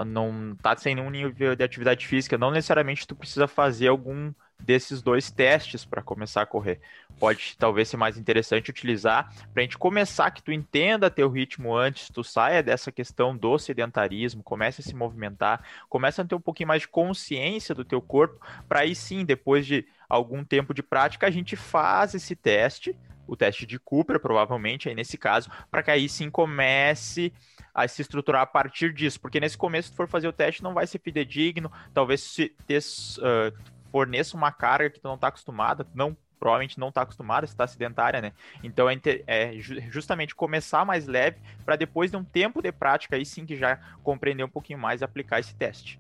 não 0.06 0.56
tá 0.62 0.76
sem 0.76 0.96
nenhum 0.96 1.10
nível 1.10 1.56
de 1.56 1.64
atividade 1.64 2.08
física, 2.08 2.38
não 2.38 2.52
necessariamente 2.52 3.08
tu 3.08 3.16
precisa 3.16 3.48
fazer 3.48 3.88
algum 3.88 4.34
desses 4.60 5.02
dois 5.02 5.30
testes 5.30 5.86
para 5.86 6.02
começar 6.02 6.42
a 6.42 6.46
correr. 6.46 6.80
Pode 7.20 7.56
talvez 7.58 7.88
ser 7.88 7.98
mais 7.98 8.18
interessante 8.18 8.70
utilizar 8.70 9.34
para 9.54 9.62
a 9.62 9.64
gente 9.64 9.78
começar 9.78 10.32
que 10.32 10.44
tu 10.44 10.52
entenda 10.52 11.10
teu 11.10 11.30
ritmo 11.30 11.76
antes, 11.76 12.10
tu 12.10 12.24
saia 12.24 12.64
dessa 12.64 12.92
questão 12.92 13.36
do 13.36 13.58
sedentarismo, 13.58 14.44
comece 14.44 14.82
a 14.82 14.84
se 14.84 14.96
movimentar, 14.96 15.64
comece 15.90 16.20
a 16.20 16.26
ter 16.26 16.36
um 16.36 16.42
pouquinho 16.42 16.68
mais 16.68 16.82
de 16.82 16.88
consciência 16.88 17.76
do 17.76 17.86
teu 17.86 18.02
corpo, 18.02 18.40
para 18.68 18.82
aí 18.82 18.96
sim, 18.96 19.24
depois 19.24 19.66
de 19.66 19.86
algum 20.10 20.44
tempo 20.44 20.74
de 20.74 20.84
prática, 20.84 21.28
a 21.28 21.32
gente 21.32 21.56
faz 21.56 22.14
esse 22.14 22.36
teste, 22.36 22.96
o 23.28 23.36
teste 23.36 23.66
de 23.66 23.80
Cooper, 23.80 24.20
provavelmente, 24.20 24.88
aí 24.88 24.96
nesse 24.96 25.18
caso, 25.18 25.50
para 25.72 25.82
que 25.82 25.92
aí 25.92 26.08
sim 26.08 26.30
comece 26.30 27.34
a 27.74 27.88
se 27.88 28.02
estruturar 28.02 28.42
a 28.42 28.46
partir 28.46 28.94
disso, 28.94 29.20
porque 29.20 29.40
nesse 29.40 29.58
começo, 29.58 29.90
se 29.90 29.96
for 29.96 30.08
fazer 30.08 30.28
o 30.28 30.34
teste, 30.34 30.64
não 30.64 30.74
vai 30.74 30.88
ser 30.88 31.00
fidedigno, 31.00 31.72
talvez 31.94 32.22
se 32.22 32.50
ter, 32.66 32.80
uh, 32.80 33.75
forneça 33.96 34.36
uma 34.36 34.52
carga 34.52 34.90
que 34.90 35.00
tu 35.00 35.08
não 35.08 35.16
está 35.16 35.30
acostumada, 35.30 35.88
não 35.96 36.18
provavelmente 36.38 36.78
não 36.78 36.90
está 36.90 37.04
acostumada, 37.04 37.46
está 37.46 37.66
sedentária, 37.66 38.20
né? 38.20 38.34
Então 38.62 38.90
é, 38.90 39.00
é 39.26 39.54
justamente 39.90 40.36
começar 40.36 40.84
mais 40.84 41.08
leve 41.08 41.38
para 41.64 41.78
depois 41.78 42.12
de 42.12 42.18
um 42.18 42.24
tempo 42.24 42.62
de 42.62 42.74
prática 42.74 43.16
aí 43.16 43.26
sim 43.26 43.46
que 43.46 43.56
já 43.56 43.80
compreender 44.04 44.44
um 44.44 44.50
pouquinho 44.50 44.80
mais 44.80 45.02
aplicar 45.02 45.40
esse 45.40 45.56
teste. 45.56 45.98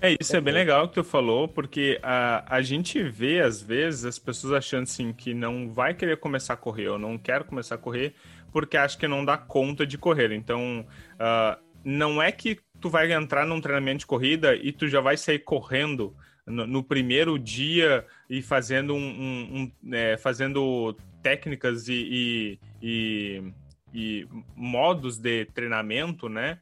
É, 0.00 0.14
isso 0.20 0.36
é 0.36 0.40
bem 0.40 0.54
legal 0.54 0.86
que 0.86 0.94
tu 0.94 1.02
falou, 1.02 1.48
porque 1.48 1.98
a, 2.04 2.44
a 2.46 2.62
gente 2.62 3.02
vê, 3.02 3.40
às 3.40 3.60
vezes, 3.60 4.04
as 4.04 4.18
pessoas 4.18 4.52
achando 4.52 4.84
assim 4.84 5.12
que 5.12 5.34
não 5.34 5.72
vai 5.72 5.92
querer 5.92 6.18
começar 6.18 6.54
a 6.54 6.56
correr, 6.56 6.86
ou 6.86 7.00
não 7.00 7.18
quero 7.18 7.44
começar 7.44 7.74
a 7.74 7.78
correr, 7.78 8.14
porque 8.52 8.76
acha 8.76 8.96
que 8.96 9.08
não 9.08 9.24
dá 9.24 9.36
conta 9.36 9.84
de 9.84 9.98
correr. 9.98 10.30
Então, 10.30 10.86
uh, 11.14 11.60
não 11.82 12.22
é 12.22 12.30
que 12.30 12.60
tu 12.80 12.88
vai 12.88 13.12
entrar 13.12 13.44
num 13.44 13.60
treinamento 13.60 14.00
de 14.00 14.06
corrida 14.06 14.54
e 14.54 14.70
tu 14.70 14.86
já 14.86 15.00
vai 15.00 15.16
sair 15.16 15.40
correndo 15.40 16.14
no, 16.46 16.66
no 16.66 16.82
primeiro 16.82 17.38
dia 17.38 18.06
e 18.28 18.42
fazendo 18.42 18.94
um, 18.94 18.98
um, 18.98 19.72
um 19.84 19.94
é, 19.94 20.16
fazendo 20.16 20.96
técnicas 21.22 21.88
e, 21.88 21.94
e, 21.94 22.58
e, 22.82 23.52
e 23.94 24.28
modos 24.54 25.18
de 25.18 25.46
treinamento, 25.46 26.28
né? 26.28 26.58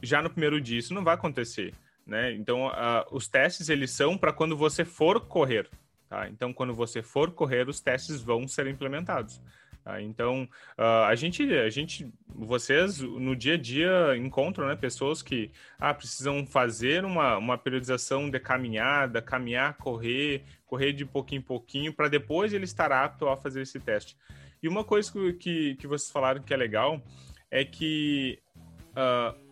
Já 0.00 0.22
no 0.22 0.30
primeiro 0.30 0.60
dia, 0.60 0.78
isso 0.78 0.94
não 0.94 1.02
vai 1.02 1.14
acontecer. 1.14 1.74
Né? 2.06 2.32
Então, 2.32 2.68
uh, 2.68 3.04
os 3.10 3.28
testes 3.28 3.68
eles 3.68 3.90
são 3.90 4.16
para 4.16 4.32
quando 4.32 4.56
você 4.56 4.84
for 4.84 5.20
correr. 5.20 5.68
Tá? 6.08 6.28
Então, 6.28 6.52
quando 6.52 6.74
você 6.74 7.02
for 7.02 7.32
correr, 7.32 7.68
os 7.68 7.80
testes 7.80 8.22
vão 8.22 8.48
ser 8.48 8.66
implementados. 8.66 9.42
Tá? 9.88 10.02
Então, 10.02 10.46
uh, 10.76 11.04
a 11.06 11.14
gente, 11.14 11.50
a 11.50 11.70
gente, 11.70 12.12
vocês 12.28 13.00
no 13.00 13.34
dia 13.34 13.54
a 13.54 13.56
dia 13.56 14.14
encontram 14.18 14.68
né, 14.68 14.76
pessoas 14.76 15.22
que 15.22 15.50
ah, 15.78 15.94
precisam 15.94 16.44
fazer 16.44 17.06
uma, 17.06 17.38
uma 17.38 17.56
periodização 17.56 18.28
de 18.28 18.38
caminhada, 18.38 19.22
caminhar, 19.22 19.78
correr, 19.78 20.42
correr 20.66 20.92
de 20.92 21.06
pouquinho 21.06 21.38
em 21.38 21.42
pouquinho, 21.42 21.94
para 21.94 22.08
depois 22.08 22.52
ele 22.52 22.64
estar 22.64 22.92
apto 22.92 23.30
a 23.30 23.36
fazer 23.38 23.62
esse 23.62 23.80
teste. 23.80 24.14
E 24.62 24.68
uma 24.68 24.84
coisa 24.84 25.10
que, 25.32 25.74
que, 25.76 25.86
vocês 25.86 26.10
falaram 26.10 26.42
que 26.42 26.52
é 26.52 26.56
legal 26.58 27.02
é 27.50 27.64
que 27.64 28.38
uh, 28.92 29.48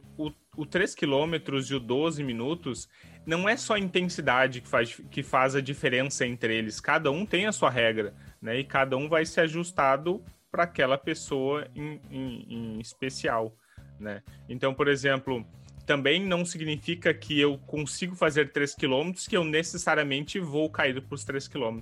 o 0.56 0.66
3 0.66 0.94
km 0.94 1.34
e 1.70 1.74
o 1.74 1.80
12 1.80 2.22
minutos 2.22 2.88
não 3.24 3.48
é 3.48 3.56
só 3.56 3.74
a 3.74 3.78
intensidade 3.78 4.60
que 4.60 4.68
faz, 4.68 5.00
que 5.10 5.22
faz 5.22 5.54
a 5.54 5.60
diferença 5.60 6.26
entre 6.26 6.56
eles. 6.56 6.80
Cada 6.80 7.10
um 7.10 7.26
tem 7.26 7.46
a 7.46 7.52
sua 7.52 7.70
regra, 7.70 8.14
né? 8.40 8.58
E 8.58 8.64
cada 8.64 8.96
um 8.96 9.08
vai 9.08 9.24
ser 9.24 9.42
ajustado 9.42 10.24
para 10.50 10.64
aquela 10.64 10.96
pessoa 10.96 11.66
em, 11.74 12.00
em, 12.10 12.46
em 12.48 12.80
especial, 12.80 13.56
né? 13.98 14.22
Então, 14.48 14.72
por 14.74 14.88
exemplo, 14.88 15.46
também 15.84 16.24
não 16.24 16.44
significa 16.44 17.12
que 17.12 17.38
eu 17.38 17.58
consigo 17.58 18.14
fazer 18.14 18.52
3 18.52 18.74
km 18.74 19.12
que 19.28 19.36
eu 19.36 19.44
necessariamente 19.44 20.40
vou 20.40 20.70
cair 20.70 21.00
para 21.00 21.14
os 21.14 21.24
3 21.24 21.46
km 21.48 21.80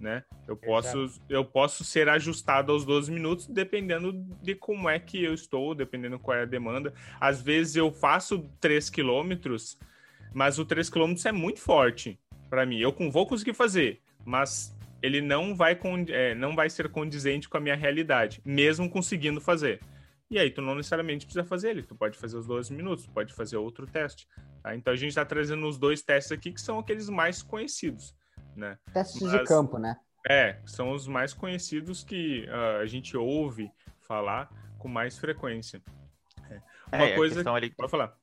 né? 0.00 0.24
Eu 0.48 0.56
posso, 0.56 1.20
eu 1.28 1.44
posso 1.44 1.84
ser 1.84 2.08
ajustado 2.08 2.72
aos 2.72 2.84
12 2.84 3.12
minutos 3.12 3.46
dependendo 3.46 4.12
de 4.42 4.54
como 4.54 4.88
é 4.88 4.98
que 4.98 5.22
eu 5.22 5.34
estou, 5.34 5.74
dependendo 5.74 6.18
qual 6.18 6.38
é 6.38 6.42
a 6.42 6.46
demanda. 6.46 6.94
Às 7.20 7.42
vezes 7.42 7.76
eu 7.76 7.92
faço 7.92 8.50
3 8.60 8.88
quilômetros, 8.88 9.78
mas 10.32 10.58
o 10.58 10.64
3 10.64 10.88
quilômetros 10.88 11.26
é 11.26 11.32
muito 11.32 11.60
forte 11.60 12.18
para 12.48 12.64
mim. 12.64 12.78
Eu 12.78 12.96
vou 13.10 13.26
conseguir 13.26 13.52
fazer, 13.52 14.00
mas 14.24 14.74
ele 15.02 15.20
não 15.20 15.54
vai, 15.54 15.78
é, 16.08 16.34
não 16.34 16.54
vai 16.54 16.68
ser 16.70 16.88
condizente 16.88 17.48
com 17.48 17.56
a 17.56 17.60
minha 17.60 17.76
realidade, 17.76 18.40
mesmo 18.44 18.88
conseguindo 18.88 19.40
fazer. 19.40 19.80
E 20.30 20.38
aí 20.38 20.50
tu 20.50 20.62
não 20.62 20.74
necessariamente 20.74 21.26
precisa 21.26 21.44
fazer 21.44 21.70
ele, 21.70 21.82
tu 21.82 21.94
pode 21.94 22.16
fazer 22.16 22.36
os 22.36 22.46
12 22.46 22.72
minutos, 22.72 23.06
pode 23.06 23.34
fazer 23.34 23.56
outro 23.56 23.86
teste. 23.86 24.28
Tá? 24.62 24.74
Então 24.76 24.92
a 24.92 24.96
gente 24.96 25.08
está 25.08 25.24
trazendo 25.24 25.66
os 25.66 25.76
dois 25.76 26.02
testes 26.02 26.32
aqui 26.32 26.52
que 26.52 26.60
são 26.60 26.78
aqueles 26.78 27.08
mais 27.08 27.42
conhecidos 27.42 28.14
né? 28.56 28.78
Testes 28.92 29.22
Mas, 29.22 29.32
de 29.32 29.44
campo, 29.44 29.78
né? 29.78 29.96
É, 30.28 30.58
são 30.66 30.92
os 30.92 31.06
mais 31.06 31.32
conhecidos 31.32 32.04
que 32.04 32.46
uh, 32.48 32.82
a 32.82 32.86
gente 32.86 33.16
ouve 33.16 33.70
falar 34.00 34.50
com 34.78 34.88
mais 34.88 35.18
frequência. 35.18 35.82
É. 36.50 36.60
Uma 36.96 37.06
é, 37.06 37.16
coisa. 37.16 37.50
Ali... 37.50 37.70
Pode 37.70 37.90
falar. 37.90 38.14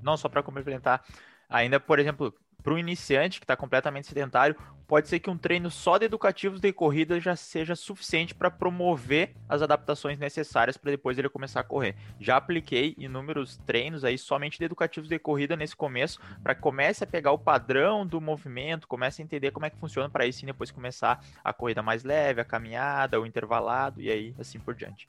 Não, 0.00 0.16
só 0.16 0.28
para 0.28 0.42
complementar. 0.42 1.04
Ainda, 1.48 1.80
por 1.80 1.98
exemplo, 1.98 2.34
para 2.62 2.72
o 2.72 2.78
iniciante 2.78 3.40
que 3.40 3.44
está 3.44 3.56
completamente 3.56 4.06
sedentário, 4.06 4.56
pode 4.92 5.08
ser 5.08 5.20
que 5.20 5.30
um 5.30 5.38
treino 5.38 5.70
só 5.70 5.96
de 5.96 6.04
educativos 6.04 6.60
de 6.60 6.70
corrida 6.70 7.18
já 7.18 7.34
seja 7.34 7.74
suficiente 7.74 8.34
para 8.34 8.50
promover 8.50 9.34
as 9.48 9.62
adaptações 9.62 10.18
necessárias 10.18 10.76
para 10.76 10.90
depois 10.90 11.16
ele 11.16 11.30
começar 11.30 11.60
a 11.60 11.64
correr. 11.64 11.96
Já 12.20 12.36
apliquei 12.36 12.94
inúmeros 12.98 13.56
treinos 13.56 14.04
aí 14.04 14.18
somente 14.18 14.58
de 14.58 14.66
educativos 14.66 15.08
de 15.08 15.18
corrida 15.18 15.56
nesse 15.56 15.74
começo, 15.74 16.20
para 16.42 16.54
que 16.54 16.60
comece 16.60 17.04
a 17.04 17.06
pegar 17.06 17.32
o 17.32 17.38
padrão 17.38 18.06
do 18.06 18.20
movimento, 18.20 18.86
comece 18.86 19.22
a 19.22 19.24
entender 19.24 19.50
como 19.50 19.64
é 19.64 19.70
que 19.70 19.78
funciona 19.78 20.10
para 20.10 20.24
aí 20.24 20.32
sim 20.32 20.44
depois 20.44 20.70
começar 20.70 21.24
a 21.42 21.54
corrida 21.54 21.82
mais 21.82 22.04
leve, 22.04 22.42
a 22.42 22.44
caminhada, 22.44 23.18
o 23.18 23.24
intervalado 23.24 23.98
e 23.98 24.10
aí 24.10 24.34
assim 24.38 24.60
por 24.60 24.74
diante. 24.74 25.08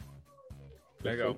Legal. 1.03 1.37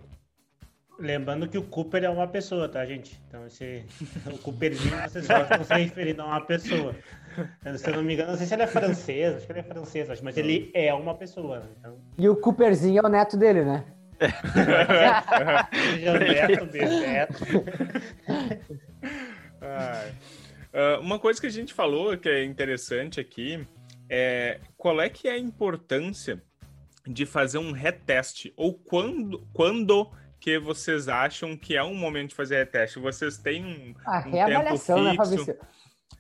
Lembrando 1.00 1.48
que 1.48 1.58
o 1.58 1.64
Cooper 1.64 2.04
é 2.04 2.10
uma 2.10 2.28
pessoa, 2.28 2.70
tá, 2.70 2.86
gente? 2.86 3.20
Então, 3.28 3.46
esse, 3.46 3.84
o 4.32 4.38
Cooperzinho 4.38 4.96
vocês 5.02 5.28
gostam 5.28 5.64
se 5.64 5.74
referindo 5.74 6.22
a 6.22 6.26
uma 6.26 6.42
pessoa. 6.42 6.96
Se 7.78 7.90
eu 7.90 7.96
não 7.96 8.04
me 8.04 8.14
engano, 8.14 8.32
não 8.32 8.38
sei 8.38 8.48
se 8.48 8.54
ele 8.54 8.64
é 8.64 8.68
francês, 8.68 9.36
acho 9.36 9.46
que 9.46 9.52
ele 9.52 9.60
é 9.60 9.64
francês, 9.64 10.22
mas 10.22 10.38
ele 10.38 10.72
é 10.74 10.94
uma 10.94 11.16
pessoa. 11.16 11.64
Então... 11.80 11.98
E 12.18 12.30
o 12.30 12.36
Cooperzinho 12.36 13.00
é 13.00 13.06
o 13.06 13.10
neto 13.10 13.36
dele, 13.36 13.66
né? 13.66 13.84
é 16.02 16.12
o 16.12 16.20
neto 16.20 16.66
dele, 16.68 17.00
neto. 17.00 17.44
Uh, 20.76 21.00
uma 21.00 21.18
coisa 21.18 21.40
que 21.40 21.48
a 21.48 21.52
gente 21.52 21.74
falou 21.74 22.18
que 22.18 22.28
é 22.28 22.44
interessante 22.44 23.18
aqui 23.18 23.66
é 24.10 24.60
qual 24.76 25.00
é 25.00 25.10
que 25.10 25.30
é 25.30 25.32
a 25.32 25.40
importância 25.40 26.44
de 27.08 27.26
fazer 27.26 27.60
um 27.60 27.72
reteste 27.72 28.54
ou 28.58 28.74
quando, 28.74 29.48
quando 29.54 30.12
que 30.46 30.60
vocês 30.60 31.08
acham 31.08 31.58
que 31.58 31.76
é 31.76 31.84
um 31.84 31.96
momento 31.96 32.30
de 32.30 32.36
fazer 32.36 32.58
reteste? 32.58 33.00
Vocês 33.00 33.36
têm 33.36 33.66
um, 33.66 33.96
a 34.06 34.20
um 34.20 34.30
reavaliação, 34.30 35.04
tempo 35.04 35.24
né, 35.24 35.38
fixo? 35.38 35.48
Né, 35.48 35.58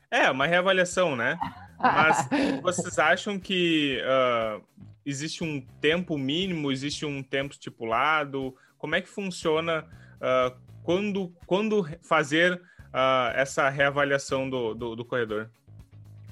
é, 0.09 0.31
uma 0.31 0.47
reavaliação, 0.47 1.15
né? 1.15 1.37
Mas 1.77 2.27
vocês 2.63 2.97
acham 2.97 3.39
que 3.39 4.01
uh, 4.01 4.63
existe 5.05 5.43
um 5.43 5.61
tempo 5.79 6.17
mínimo, 6.17 6.71
existe 6.71 7.05
um 7.05 7.21
tempo 7.21 7.53
estipulado? 7.53 8.55
Como 8.79 8.95
é 8.95 9.01
que 9.01 9.07
funciona 9.07 9.85
uh, 10.15 10.57
quando, 10.81 11.31
quando 11.45 11.87
fazer 12.01 12.53
uh, 12.55 13.29
essa 13.35 13.69
reavaliação 13.69 14.49
do, 14.49 14.73
do, 14.73 14.95
do 14.95 15.05
corredor? 15.05 15.51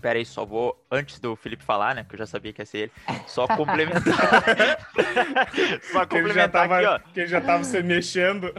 Pera 0.04 0.20
aí, 0.20 0.26
só 0.26 0.44
vou, 0.44 0.78
antes 0.92 1.18
do 1.18 1.34
Felipe 1.34 1.64
falar, 1.64 1.96
né? 1.96 2.04
Que 2.04 2.16
eu 2.16 2.20
já 2.20 2.26
sabia 2.26 2.52
que 2.52 2.62
ia 2.62 2.66
ser 2.66 2.78
ele, 2.78 2.92
só 3.26 3.48
complementar. 3.56 4.04
só 5.94 6.06
complementar 6.06 6.26
ele 6.26 6.34
já 6.34 6.50
tava, 6.50 6.78
aqui, 6.78 6.86
ó. 6.86 7.00
Que 7.14 7.20
ele 7.22 7.28
já 7.30 7.40
tava 7.40 7.64
se 7.64 7.82
mexendo. 7.82 8.54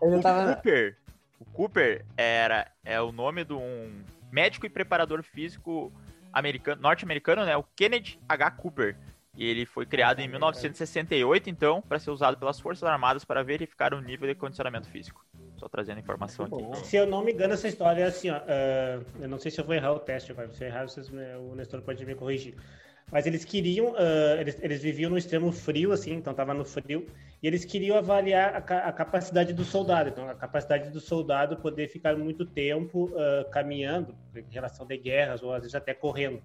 o 0.00 0.20
tava... 0.20 0.54
Cooper, 0.54 0.96
o 1.40 1.44
Cooper 1.46 2.04
era, 2.16 2.70
é 2.84 3.00
o 3.00 3.10
nome 3.10 3.44
de 3.44 3.54
um 3.54 4.04
médico 4.30 4.66
e 4.66 4.68
preparador 4.68 5.20
físico 5.24 5.92
americano, 6.32 6.80
norte-americano, 6.80 7.44
né? 7.44 7.56
O 7.56 7.64
Kennedy 7.74 8.20
H. 8.28 8.52
Cooper. 8.52 8.96
E 9.36 9.44
ele 9.44 9.66
foi 9.66 9.84
criado 9.84 10.20
em 10.20 10.28
1968, 10.28 11.50
então, 11.50 11.82
para 11.82 11.98
ser 11.98 12.12
usado 12.12 12.36
pelas 12.36 12.60
Forças 12.60 12.84
Armadas 12.84 13.24
para 13.24 13.42
verificar 13.42 13.92
o 13.92 14.00
nível 14.00 14.28
de 14.28 14.36
condicionamento 14.36 14.88
físico. 14.88 15.26
Tô 15.64 15.68
trazendo 15.70 15.98
informação 15.98 16.44
aqui. 16.44 16.84
Se 16.84 16.94
eu 16.94 17.06
não 17.06 17.24
me 17.24 17.32
engano, 17.32 17.54
essa 17.54 17.66
história 17.66 18.02
é 18.02 18.06
assim, 18.06 18.28
ó. 18.28 18.36
Uh, 18.36 19.22
eu 19.22 19.26
não 19.26 19.38
sei 19.38 19.50
se 19.50 19.58
eu 19.58 19.64
vou 19.64 19.74
errar 19.74 19.92
o 19.92 19.98
teste 19.98 20.30
agora. 20.30 20.52
Se 20.52 20.62
eu 20.62 20.68
errar, 20.68 20.86
vocês, 20.86 21.08
o 21.08 21.54
Nestor 21.54 21.80
pode 21.80 22.04
me 22.04 22.14
corrigir. 22.14 22.54
Mas 23.10 23.24
eles 23.26 23.46
queriam, 23.46 23.92
uh, 23.92 24.38
eles, 24.38 24.58
eles 24.60 24.82
viviam 24.82 25.10
no 25.10 25.16
extremo 25.16 25.50
frio, 25.50 25.92
assim, 25.92 26.12
então 26.12 26.34
tava 26.34 26.52
no 26.52 26.66
frio, 26.66 27.06
e 27.42 27.46
eles 27.46 27.64
queriam 27.64 27.96
avaliar 27.96 28.56
a, 28.56 28.88
a, 28.88 28.92
capacidade 28.92 29.54
do 29.54 29.64
soldado. 29.64 30.10
Então, 30.10 30.28
a 30.28 30.34
capacidade 30.34 30.90
do 30.90 31.00
soldado 31.00 31.56
poder 31.56 31.88
ficar 31.88 32.14
muito 32.14 32.44
tempo 32.44 33.06
uh, 33.06 33.50
caminhando, 33.50 34.14
em 34.36 34.52
relação 34.52 34.86
de 34.86 34.98
guerras, 34.98 35.42
ou 35.42 35.50
às 35.50 35.60
vezes 35.60 35.74
até 35.74 35.94
correndo. 35.94 36.42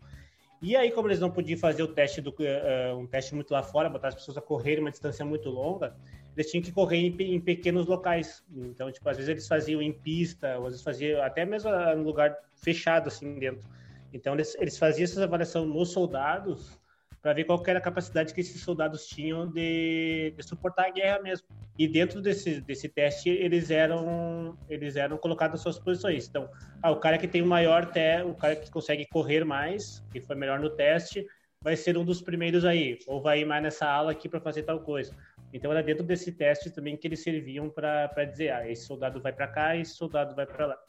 E 0.62 0.76
aí, 0.76 0.92
como 0.92 1.08
eles 1.08 1.20
não 1.20 1.32
podiam 1.32 1.58
fazer 1.58 1.84
o 1.84 1.88
teste 1.88 2.20
do 2.22 2.32
uh, 2.32 2.98
um 2.98 3.08
teste 3.08 3.34
muito 3.34 3.52
lá 3.52 3.64
fora, 3.64 3.90
botar 3.90 4.10
as 4.10 4.16
pessoas 4.16 4.38
a 4.38 4.42
correrem 4.42 4.82
uma 4.82 4.92
distância 4.92 5.24
muito 5.26 5.50
longa, 5.50 5.96
eles 6.36 6.52
tinham 6.52 6.62
que 6.62 6.72
correr 6.72 6.98
em, 6.98 7.36
em, 7.36 7.40
pequenos 7.40 7.86
locais. 7.86 8.44
Então, 8.54 8.92
tipo, 8.92 9.08
às 9.08 9.18
vezes 9.18 9.30
eles 9.30 9.48
faziam 9.48 9.82
em 9.82 9.94
pista, 9.94 10.58
ou 10.58 10.66
às 10.66 10.72
vezes 10.74 10.84
faziam 10.84 11.22
até 11.22 11.46
mesmo 11.46 11.70
no 11.96 12.04
lugar 12.04 12.36
fechado 12.56 13.08
assim 13.08 13.40
dentro. 13.40 13.68
Então, 14.14 14.34
eles, 14.34 14.56
eles 14.60 14.78
faziam 14.78 15.04
essa 15.04 15.24
avaliação 15.24 15.66
nos 15.66 15.92
soldados 15.92 16.79
para 17.22 17.34
ver 17.34 17.44
qual 17.44 17.62
era 17.68 17.80
a 17.80 17.82
capacidade 17.82 18.34
que 18.34 18.42
esses 18.42 18.62
soldados 18.62 19.06
tinham 19.08 19.48
de, 19.48 20.34
de, 20.36 20.44
suportar 20.44 20.88
a 20.88 20.90
guerra 20.90 21.22
mesmo. 21.22 21.48
E 21.78 21.88
dentro 21.88 22.22
desse, 22.22 22.62
desse 22.62 22.88
teste, 22.88 23.30
eles 23.30 23.70
eram 23.70 24.58
eles 24.70 24.96
eram 24.96 25.18
colocados 25.18 25.54
nas 25.54 25.62
suas 25.62 25.80
posições. 25.80 26.28
Então, 26.28 26.50
ah, 26.82 26.92
o 26.92 26.98
cara 26.98 27.18
que 27.18 27.28
tem 27.28 27.42
o 27.42 27.46
maior 27.46 27.92
te, 27.92 28.24
o 28.24 28.34
cara 28.34 28.56
que 28.56 28.72
consegue 28.72 29.06
correr 29.08 29.44
mais, 29.44 30.04
que 30.12 30.22
foi 30.22 30.36
melhor 30.36 30.60
no 30.60 30.70
teste, 30.70 31.26
vai 31.62 31.76
ser 31.76 31.98
um 31.98 32.06
dos 32.06 32.22
primeiros 32.22 32.64
aí, 32.64 32.98
ou 33.06 33.22
vai 33.22 33.42
ir 33.42 33.46
mais 33.46 33.62
nessa 33.62 33.86
aula 33.86 34.12
aqui 34.12 34.30
para 34.30 34.40
fazer 34.40 34.64
tal 34.64 34.80
coisa. 34.80 35.14
Então, 35.52 35.72
era 35.72 35.84
dentro 35.84 36.06
desse 36.06 36.32
teste 36.32 36.70
também 36.70 36.96
que 36.96 37.08
eles 37.08 37.22
serviam 37.22 37.70
para 37.70 38.24
dizer, 38.26 38.52
ah, 38.52 38.70
esse 38.70 38.86
soldado 38.86 39.22
vai 39.22 39.34
para 39.34 39.48
cá, 39.48 39.76
esse 39.76 39.94
soldado 39.96 40.36
vai 40.36 40.46
para 40.46 40.68
lá. 40.68 40.89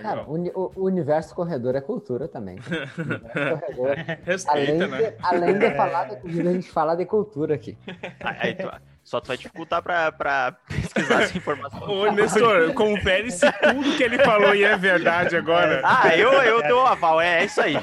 Cara, 0.00 0.24
o, 0.26 0.72
o, 0.76 0.84
universo 0.84 1.34
corredor 1.34 1.76
é 1.76 1.80
cultura 1.80 2.26
também. 2.26 2.58
Corredor, 2.58 3.96
Respeita, 4.24 4.50
além 4.52 4.78
né? 4.78 4.98
De, 4.98 5.16
além 5.22 5.58
de 5.58 5.70
falar 5.76 6.04
de 6.04 6.16
comida, 6.16 6.50
a 6.50 6.52
gente 6.52 6.70
fala 6.70 6.94
de 6.94 7.04
cultura 7.04 7.54
aqui. 7.54 7.76
Aí, 8.20 8.54
tu, 8.54 8.70
só 9.04 9.20
tu 9.20 9.28
vai 9.28 9.36
dificultar 9.36 9.82
pra, 9.82 10.12
pra 10.12 10.52
pesquisar 10.68 11.22
essa 11.22 11.36
informação. 11.36 11.80
Ô, 11.88 12.10
Nestor, 12.12 12.72
confere 12.74 13.30
se 13.30 13.50
tudo 13.52 13.96
que 13.96 14.02
ele 14.02 14.18
falou 14.18 14.54
e 14.54 14.64
é 14.64 14.76
verdade 14.76 15.36
agora. 15.36 15.82
Ah, 15.84 16.16
eu, 16.16 16.32
eu 16.32 16.66
dou 16.68 16.86
aval. 16.86 17.20
É, 17.20 17.42
é 17.42 17.44
isso 17.44 17.60
aí, 17.60 17.74
Ju. 17.74 17.80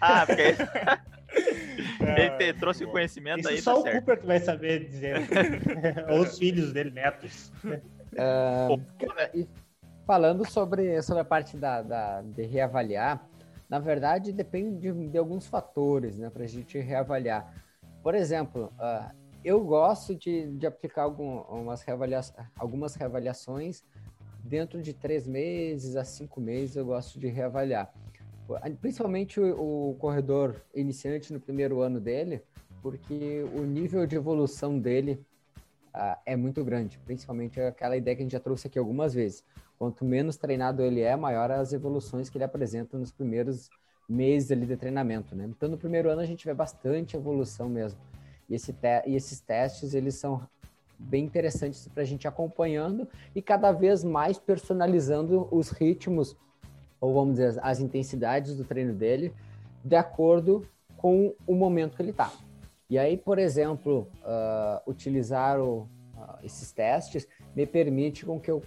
Ah, 0.00 0.26
porque... 0.26 0.54
Ele 2.00 2.30
te, 2.30 2.52
trouxe 2.58 2.84
o 2.84 2.88
conhecimento 2.88 3.40
Isso 3.40 3.48
aí. 3.48 3.62
Só 3.62 3.74
tá 3.74 3.78
o 3.78 3.82
certo. 3.82 3.96
Cooper 3.98 4.20
que 4.20 4.26
vai 4.26 4.40
saber 4.40 4.84
dizer. 4.84 5.16
Ou 6.10 6.20
os 6.20 6.38
filhos 6.38 6.72
dele, 6.72 6.90
netos. 6.90 7.52
Uh, 7.64 8.80
Falando 10.06 10.48
sobre, 10.48 11.00
sobre 11.00 11.22
a 11.22 11.24
parte 11.24 11.56
da, 11.56 11.80
da, 11.80 12.20
de 12.20 12.42
reavaliar, 12.42 13.26
na 13.68 13.78
verdade 13.78 14.32
depende 14.32 14.78
de, 14.78 15.08
de 15.08 15.16
alguns 15.16 15.46
fatores 15.46 16.18
né, 16.18 16.28
para 16.28 16.44
a 16.44 16.46
gente 16.46 16.78
reavaliar. 16.78 17.54
Por 18.02 18.14
exemplo, 18.14 18.70
uh, 18.74 19.10
eu 19.42 19.64
gosto 19.64 20.14
de, 20.14 20.46
de 20.58 20.66
aplicar 20.66 21.04
algum, 21.04 21.38
umas 21.42 21.80
reavalia 21.82 22.20
algumas 22.58 22.94
reavaliações 22.94 23.82
dentro 24.42 24.82
de 24.82 24.92
três 24.92 25.26
meses 25.26 25.96
a 25.96 26.04
cinco 26.04 26.38
meses, 26.38 26.76
eu 26.76 26.84
gosto 26.84 27.18
de 27.18 27.28
reavaliar. 27.28 27.90
Principalmente 28.82 29.40
o, 29.40 29.92
o 29.92 29.94
corredor 29.94 30.62
iniciante 30.74 31.32
no 31.32 31.40
primeiro 31.40 31.80
ano 31.80 31.98
dele, 31.98 32.42
porque 32.82 33.42
o 33.54 33.62
nível 33.62 34.06
de 34.06 34.16
evolução 34.16 34.78
dele 34.78 35.24
uh, 35.94 36.14
é 36.26 36.36
muito 36.36 36.62
grande, 36.62 36.98
principalmente 36.98 37.58
aquela 37.58 37.96
ideia 37.96 38.14
que 38.14 38.20
a 38.20 38.24
gente 38.24 38.32
já 38.32 38.40
trouxe 38.40 38.66
aqui 38.66 38.78
algumas 38.78 39.14
vezes. 39.14 39.42
Quanto 39.84 40.02
menos 40.02 40.38
treinado 40.38 40.82
ele 40.82 41.02
é, 41.02 41.14
maior 41.14 41.50
as 41.50 41.74
evoluções 41.74 42.30
que 42.30 42.38
ele 42.38 42.44
apresenta 42.44 42.96
nos 42.96 43.12
primeiros 43.12 43.68
meses 44.08 44.50
ali 44.50 44.64
de 44.64 44.78
treinamento, 44.78 45.36
né? 45.36 45.44
Então, 45.46 45.68
no 45.68 45.76
primeiro 45.76 46.08
ano 46.08 46.22
a 46.22 46.24
gente 46.24 46.46
vê 46.46 46.54
bastante 46.54 47.18
evolução 47.18 47.68
mesmo. 47.68 48.00
E, 48.48 48.54
esse 48.54 48.72
te 48.72 49.02
e 49.06 49.14
esses 49.14 49.40
testes, 49.40 49.92
eles 49.92 50.14
são 50.14 50.40
bem 50.98 51.26
interessantes 51.26 51.86
para 51.86 52.02
a 52.02 52.06
gente 52.06 52.26
acompanhando 52.26 53.06
e 53.34 53.42
cada 53.42 53.72
vez 53.72 54.02
mais 54.02 54.38
personalizando 54.38 55.48
os 55.50 55.68
ritmos, 55.68 56.34
ou 56.98 57.12
vamos 57.12 57.34
dizer, 57.34 57.60
as 57.62 57.78
intensidades 57.78 58.56
do 58.56 58.64
treino 58.64 58.94
dele, 58.94 59.34
de 59.84 59.96
acordo 59.96 60.66
com 60.96 61.34
o 61.46 61.54
momento 61.54 61.94
que 61.94 62.00
ele 62.00 62.12
está. 62.12 62.32
E 62.88 62.98
aí, 62.98 63.18
por 63.18 63.38
exemplo, 63.38 64.08
uh, 64.22 64.90
utilizar 64.90 65.60
o, 65.60 65.80
uh, 66.16 66.38
esses 66.42 66.72
testes 66.72 67.28
me 67.54 67.66
permite 67.66 68.24
com 68.24 68.40
que 68.40 68.50
eu 68.50 68.62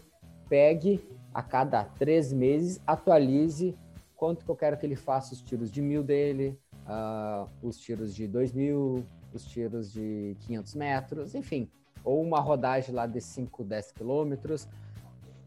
pegue 0.49 1.03
a 1.33 1.41
cada 1.41 1.83
três 1.83 2.33
meses, 2.33 2.81
atualize 2.85 3.75
quanto 4.15 4.43
que 4.43 4.49
eu 4.49 4.55
quero 4.55 4.77
que 4.77 4.85
ele 4.85 4.95
faça 4.95 5.33
os 5.33 5.41
tiros 5.41 5.71
de 5.71 5.81
mil 5.81 6.03
dele, 6.03 6.59
uh, 6.87 7.47
os 7.61 7.77
tiros 7.77 8.13
de 8.15 8.27
dois 8.27 8.51
mil, 8.51 9.05
os 9.33 9.45
tiros 9.45 9.93
de 9.93 10.35
500 10.41 10.75
metros, 10.75 11.35
enfim, 11.35 11.69
ou 12.03 12.21
uma 12.21 12.39
rodagem 12.39 12.93
lá 12.93 13.05
de 13.05 13.21
5, 13.21 13.63
10 13.63 13.91
quilômetros. 13.91 14.67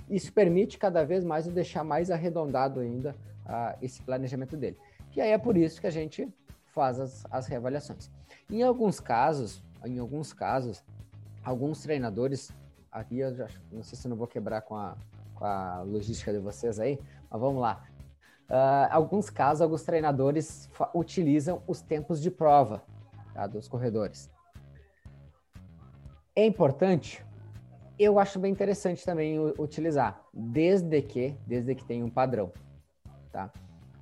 Isso 0.09 0.33
permite 0.33 0.79
cada 0.79 1.05
vez 1.05 1.25
mais 1.25 1.47
eu 1.47 1.53
deixar 1.53 1.85
mais 1.85 2.11
arredondado 2.11 2.81
ainda 2.81 3.15
uh, 3.47 3.77
esse 3.83 4.01
planejamento 4.03 4.57
dele. 4.57 4.77
E 5.15 5.21
aí 5.21 5.31
é 5.31 5.39
por 5.39 5.57
isso 5.57 5.81
que 5.81 5.87
a 5.87 5.91
gente 5.91 6.29
faz 6.67 7.01
as, 7.01 7.27
as 7.31 7.47
reavaliações. 7.47 8.11
Em 8.49 8.63
alguns 8.63 9.01
casos, 9.01 9.63
em 9.85 9.99
alguns 9.99 10.33
casos, 10.33 10.85
alguns 11.45 11.83
treinadores 11.83 12.53
aqui 12.91 13.19
eu 13.19 13.35
já, 13.35 13.49
não 13.71 13.83
sei 13.83 13.99
se 13.99 14.09
não 14.09 14.17
vou 14.17 14.27
quebrar 14.27 14.63
com 14.63 14.75
a, 14.75 14.97
com 15.35 15.45
a 15.45 15.83
logística 15.83 16.33
de 16.33 16.39
vocês 16.39 16.81
aí, 16.81 16.99
mas 17.31 17.41
vamos 17.41 17.61
lá. 17.61 17.85
Uh, 18.49 18.91
alguns 18.91 19.31
casos, 19.31 19.63
alguns 19.63 19.85
treinadores 19.85 20.69
utilizam 20.95 21.63
os 21.69 21.81
tempos 21.81 22.21
de 22.21 22.31
prova 22.31 22.83
tá, 23.33 23.47
dos 23.47 23.69
corredores. 23.69 24.29
É 26.35 26.45
importante? 26.45 27.25
Eu 27.99 28.19
acho 28.19 28.39
bem 28.39 28.51
interessante 28.51 29.05
também 29.05 29.39
utilizar, 29.59 30.21
desde 30.33 31.01
que, 31.03 31.37
desde 31.47 31.75
que 31.75 31.85
tenha 31.85 32.05
um 32.05 32.11
padrão, 32.11 32.51
tá? 33.31 33.53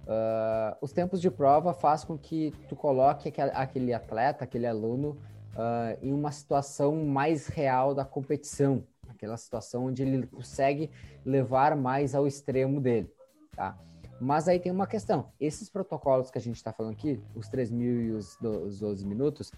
Uh, 0.04 0.78
os 0.80 0.92
tempos 0.92 1.20
de 1.20 1.30
prova 1.30 1.74
faz 1.74 2.02
com 2.02 2.16
que 2.16 2.54
tu 2.68 2.74
coloque 2.74 3.30
aquele 3.52 3.92
atleta, 3.92 4.44
aquele 4.44 4.66
aluno 4.66 5.18
uh, 5.54 5.98
em 6.02 6.12
uma 6.12 6.30
situação 6.32 7.04
mais 7.04 7.46
real 7.46 7.94
da 7.94 8.04
competição, 8.04 8.84
aquela 9.08 9.36
situação 9.36 9.86
onde 9.86 10.02
ele 10.02 10.26
consegue 10.26 10.90
levar 11.24 11.76
mais 11.76 12.14
ao 12.14 12.26
extremo 12.26 12.80
dele, 12.80 13.10
tá? 13.54 13.78
Mas 14.20 14.48
aí 14.48 14.58
tem 14.58 14.72
uma 14.72 14.86
questão, 14.86 15.32
esses 15.38 15.68
protocolos 15.68 16.30
que 16.30 16.38
a 16.38 16.40
gente 16.40 16.56
está 16.56 16.72
falando 16.72 16.92
aqui, 16.92 17.22
os 17.34 17.48
3 17.48 17.70
mil 17.70 18.02
e 18.02 18.10
os 18.10 18.36
12 18.40 19.06
minutos, 19.06 19.52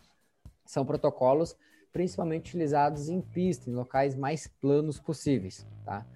são 0.67 0.85
protocolos 0.85 1.57
principalmente 1.93 2.51
utilizados 2.51 3.09
em 3.09 3.21
pista, 3.21 3.69
em 3.69 3.75
locais 3.75 4.15
mais 4.15 4.47
planos 4.47 5.01
possíveis, 5.01 5.67
tá? 5.85 6.07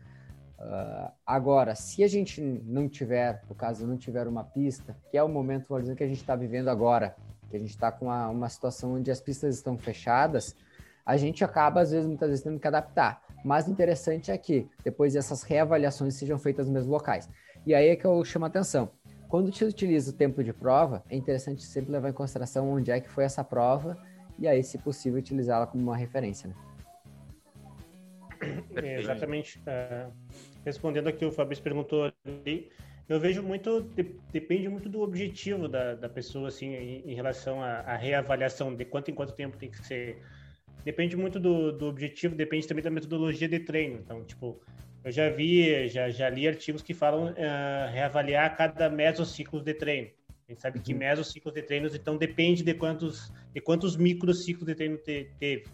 Uh, 0.59 1.13
agora, 1.27 1.75
se 1.75 2.03
a 2.05 2.09
gente 2.09 2.41
não 2.41 2.89
tiver, 2.89 3.43
no 3.49 3.55
caso, 3.55 3.87
não 3.87 3.99
tiver 3.99 4.27
uma 4.27 4.45
pista, 4.45 4.97
que 5.11 5.19
é 5.19 5.23
o 5.23 5.29
momento, 5.29 5.67
por 5.67 5.81
exemplo, 5.81 5.99
que 5.99 6.05
a 6.05 6.09
gente 6.09 6.21
está 6.21 6.37
vivendo 6.37 6.69
agora, 6.69 7.17
que 7.51 7.57
a 7.57 7.59
gente 7.59 7.71
está 7.71 7.91
com 7.93 8.07
uma, 8.07 8.29
uma 8.29 8.49
situação 8.49 8.95
onde 8.95 9.11
as 9.11 9.21
pistas 9.21 9.57
estão 9.57 9.77
fechadas, 9.79 10.57
a 11.05 11.17
gente 11.17 11.45
acaba, 11.45 11.81
às 11.81 11.91
vezes, 11.91 12.07
muitas 12.07 12.29
vezes, 12.31 12.45
tendo 12.45 12.59
que 12.59 12.67
adaptar. 12.67 13.23
Mas 13.45 13.67
o 13.67 13.71
interessante 13.71 14.31
é 14.31 14.39
que 14.39 14.67
depois 14.83 15.15
essas 15.15 15.43
reavaliações 15.43 16.15
sejam 16.15 16.39
feitas 16.39 16.67
nos 16.67 16.75
mesmos 16.75 16.91
locais. 16.91 17.29
E 17.67 17.75
aí 17.75 17.89
é 17.89 17.97
que 17.97 18.07
eu 18.07 18.25
chamo 18.25 18.47
a 18.47 18.49
atenção. 18.49 18.91
Quando 19.29 19.55
se 19.55 19.65
utiliza 19.65 20.11
o 20.11 20.15
tempo 20.15 20.43
de 20.43 20.53
prova, 20.53 21.03
é 21.11 21.17
interessante 21.17 21.63
sempre 21.63 21.93
levar 21.93 22.09
em 22.09 22.13
consideração 22.13 22.71
onde 22.71 22.91
é 22.91 23.01
que 23.01 23.09
foi 23.09 23.25
essa 23.25 23.43
prova 23.43 23.99
e 24.39 24.49
aí, 24.49 24.63
se 24.63 24.79
possível, 24.79 25.19
utilizá-la 25.19 25.67
como 25.67 25.83
uma 25.83 25.97
referência. 25.97 26.49
Né? 26.49 26.55
É, 28.77 29.01
exatamente. 29.01 29.59
Uh, 29.61 30.13
respondendo 30.65 31.09
aqui, 31.09 31.25
o 31.25 31.33
Fabrício 31.33 31.63
perguntou 31.63 32.13
ali, 32.25 32.71
eu 33.09 33.21
vejo 33.21 33.43
muito, 33.43 33.83
de, 33.83 34.03
depende 34.33 34.69
muito 34.69 34.89
do 34.89 35.03
objetivo 35.03 35.69
da, 35.69 35.95
da 35.95 36.09
pessoa, 36.09 36.49
assim, 36.49 36.75
em, 36.75 37.11
em 37.11 37.15
relação 37.15 37.63
à, 37.63 37.97
reavaliação, 37.97 38.75
de 38.75 38.85
quanto 38.85 39.11
em 39.11 39.15
quanto 39.15 39.35
tempo 39.35 39.57
tem 39.57 39.71
que 39.71 39.85
ser. 39.87 40.23
Depende 40.85 41.17
muito 41.17 41.39
do, 41.39 41.73
do 41.73 41.87
objetivo, 41.87 42.35
depende 42.35 42.67
também 42.67 42.83
da 42.83 42.91
metodologia 42.91 43.49
de 43.49 43.61
treino. 43.61 43.99
Então, 44.03 44.25
tipo, 44.25 44.61
eu 45.05 45.13
já 45.13 45.29
vi, 45.29 45.89
já, 45.89 46.09
já 46.09 46.31
li 46.31 46.49
artigos 46.49 46.83
que 46.83 46.95
falam 46.95 47.33
uh, 47.33 47.93
reavaliar 47.93 48.57
cada 48.57 48.89
mesociclos 48.89 49.63
de 49.63 49.75
treino. 49.75 50.09
A 50.47 50.53
gente 50.53 50.63
sabe 50.63 50.79
uhum. 50.79 50.85
que 50.85 50.95
mesociclos 50.95 51.55
de 51.55 51.63
treinos, 51.63 51.95
então 51.95 52.17
depende 52.17 52.63
de 52.63 52.75
quantos, 52.75 53.33
de 53.53 53.61
quantos 53.61 53.97
microciclos 53.97 54.67
de 54.67 54.75
treino 54.75 54.97
te, 54.99 55.31
teve. 55.39 55.65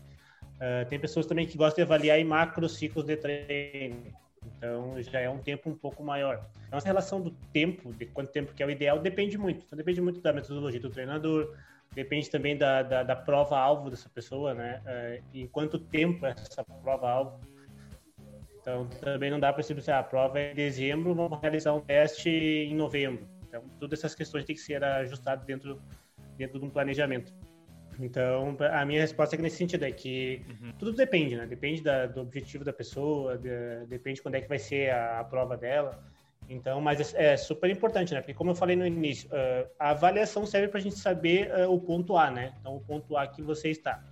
Uh, 0.56 0.88
tem 0.88 0.98
pessoas 0.98 1.26
também 1.26 1.46
que 1.46 1.56
gostam 1.56 1.76
de 1.76 1.82
avaliar 1.82 2.18
em 2.18 2.24
macrociclos 2.24 3.04
de 3.04 3.16
treino. 3.16 4.02
Então 4.46 5.00
já 5.02 5.20
é 5.20 5.28
um 5.28 5.38
tempo 5.38 5.68
um 5.70 5.74
pouco 5.74 6.02
maior. 6.02 6.46
Então, 6.66 6.78
essa 6.78 6.86
relação 6.86 7.20
do 7.20 7.30
tempo, 7.52 7.92
de 7.92 8.06
quanto 8.06 8.30
tempo 8.32 8.54
que 8.54 8.62
é 8.62 8.66
o 8.66 8.70
ideal, 8.70 8.98
depende 8.98 9.36
muito. 9.36 9.64
Então, 9.66 9.76
depende 9.76 10.00
muito 10.00 10.20
da 10.20 10.32
metodologia 10.32 10.80
do 10.80 10.90
treinador, 10.90 11.56
depende 11.94 12.30
também 12.30 12.56
da, 12.56 12.82
da, 12.82 13.02
da 13.02 13.16
prova-alvo 13.16 13.90
dessa 13.90 14.08
pessoa, 14.08 14.54
né? 14.54 14.82
Uh, 14.86 15.36
em 15.36 15.46
quanto 15.46 15.78
tempo 15.78 16.24
essa 16.26 16.64
prova-alvo. 16.64 17.40
Então 18.60 18.86
também 19.00 19.30
não 19.30 19.40
dá 19.40 19.52
para 19.52 19.62
se 19.62 19.72
assim, 19.72 19.90
a 19.90 20.02
prova 20.02 20.38
é 20.38 20.52
em 20.52 20.54
dezembro, 20.54 21.14
vamos 21.14 21.40
realizar 21.40 21.72
um 21.72 21.80
teste 21.80 22.28
em 22.28 22.74
novembro. 22.74 23.26
Então 23.48 23.62
todas 23.78 23.98
essas 23.98 24.14
questões 24.14 24.44
têm 24.44 24.54
que 24.54 24.60
ser 24.60 24.84
ajustadas 24.84 25.44
dentro 25.46 25.80
dentro 26.36 26.58
de 26.58 26.64
um 26.64 26.70
planejamento. 26.70 27.34
Então, 28.00 28.56
a 28.72 28.84
minha 28.84 29.00
resposta 29.00 29.34
é 29.34 29.36
que 29.36 29.42
nesse 29.42 29.56
sentido 29.56 29.84
é 29.84 29.92
que 29.92 30.42
uhum. 30.48 30.72
tudo 30.78 30.92
depende, 30.92 31.36
né? 31.36 31.46
Depende 31.46 31.82
da, 31.82 32.06
do 32.06 32.20
objetivo 32.20 32.64
da 32.64 32.72
pessoa, 32.72 33.36
de, 33.36 33.84
depende 33.86 34.22
quando 34.22 34.36
é 34.36 34.40
que 34.40 34.48
vai 34.48 34.58
ser 34.58 34.90
a, 34.90 35.20
a 35.20 35.24
prova 35.24 35.56
dela. 35.56 36.02
Então, 36.48 36.80
mas 36.80 37.14
é, 37.14 37.34
é, 37.34 37.36
super 37.36 37.70
importante, 37.70 38.12
né? 38.12 38.20
Porque 38.20 38.34
como 38.34 38.50
eu 38.50 38.56
falei 38.56 38.74
no 38.74 38.84
início, 38.84 39.28
uh, 39.28 39.70
a 39.78 39.90
avaliação 39.90 40.44
serve 40.44 40.66
para 40.66 40.80
a 40.80 40.82
gente 40.82 40.98
saber 40.98 41.48
uh, 41.54 41.72
o 41.72 41.80
ponto 41.80 42.16
A, 42.16 42.28
né? 42.28 42.52
Então, 42.60 42.74
o 42.74 42.80
ponto 42.80 43.16
A 43.16 43.26
que 43.26 43.40
você 43.40 43.68
está. 43.68 44.02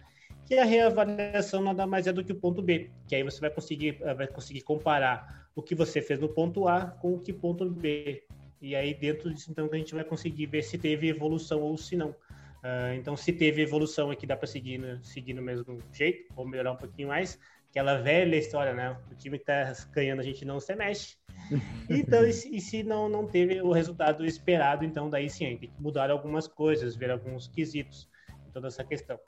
Que 0.47 0.57
a 0.57 0.65
reavaliação 0.65 1.61
nada 1.61 1.85
mais 1.85 2.07
é 2.07 2.13
do 2.13 2.23
que 2.23 2.33
o 2.33 2.37
ponto 2.37 2.63
B, 2.63 2.91
que 3.09 3.17
aí 3.17 3.25
você 3.25 3.41
vai 3.41 3.51
conseguir, 3.51 3.99
uh, 4.03 4.15
vai 4.15 4.29
conseguir 4.29 4.61
comparar 4.61 5.49
o 5.57 5.63
que 5.63 5.75
você 5.75 6.01
fez 6.01 6.21
no 6.21 6.29
ponto 6.29 6.69
A 6.69 6.87
com 6.87 7.15
o 7.15 7.19
que 7.19 7.33
ponto 7.33 7.69
B. 7.69 8.23
E 8.63 8.77
aí, 8.77 8.95
dentro 8.95 9.35
disso, 9.35 9.51
então, 9.51 9.69
a 9.71 9.77
gente 9.77 9.95
vai 9.95 10.05
conseguir 10.05 10.47
ver 10.47 10.63
se 10.63 10.79
teve 10.79 11.09
evolução 11.09 11.61
ou 11.61 11.77
se 11.77 11.97
não. 11.97 12.15
Uh, 12.59 12.95
então, 12.97 13.17
se 13.17 13.33
teve 13.33 13.63
evolução 13.63 14.11
aqui, 14.11 14.27
dá 14.27 14.37
para 14.37 14.47
seguir, 14.47 14.79
no, 14.79 15.03
seguir 15.05 15.35
no 15.35 15.43
mesmo 15.43 15.79
jeito, 15.93 16.33
ou 16.37 16.47
melhorar 16.47 16.73
um 16.73 16.77
pouquinho 16.77 17.09
mais. 17.09 17.39
Aquela 17.71 17.99
velha 17.99 18.37
história, 18.37 18.73
né? 18.73 18.97
O 19.11 19.15
time 19.15 19.39
que 19.39 19.45
tá 19.45 19.73
ganhando, 19.93 20.21
a 20.21 20.25
gente 20.25 20.45
não 20.45 20.59
se 20.59 20.75
mexe. 20.75 21.17
Então, 21.89 22.27
e 22.27 22.33
se, 22.33 22.55
e 22.55 22.61
se, 22.61 22.83
não, 22.83 23.09
não 23.09 23.27
teve 23.27 23.63
o 23.63 23.73
resultado 23.73 24.27
esperado, 24.27 24.85
então 24.85 25.09
daí 25.09 25.31
sim, 25.31 25.47
tem 25.57 25.57
que 25.57 25.73
mudar 25.81 26.11
algumas 26.11 26.47
coisas, 26.47 26.95
ver 26.95 27.11
alguns 27.11 27.49
quesitos, 27.49 28.07
toda 28.53 28.69
essa 28.69 28.85
questão. 28.85 29.19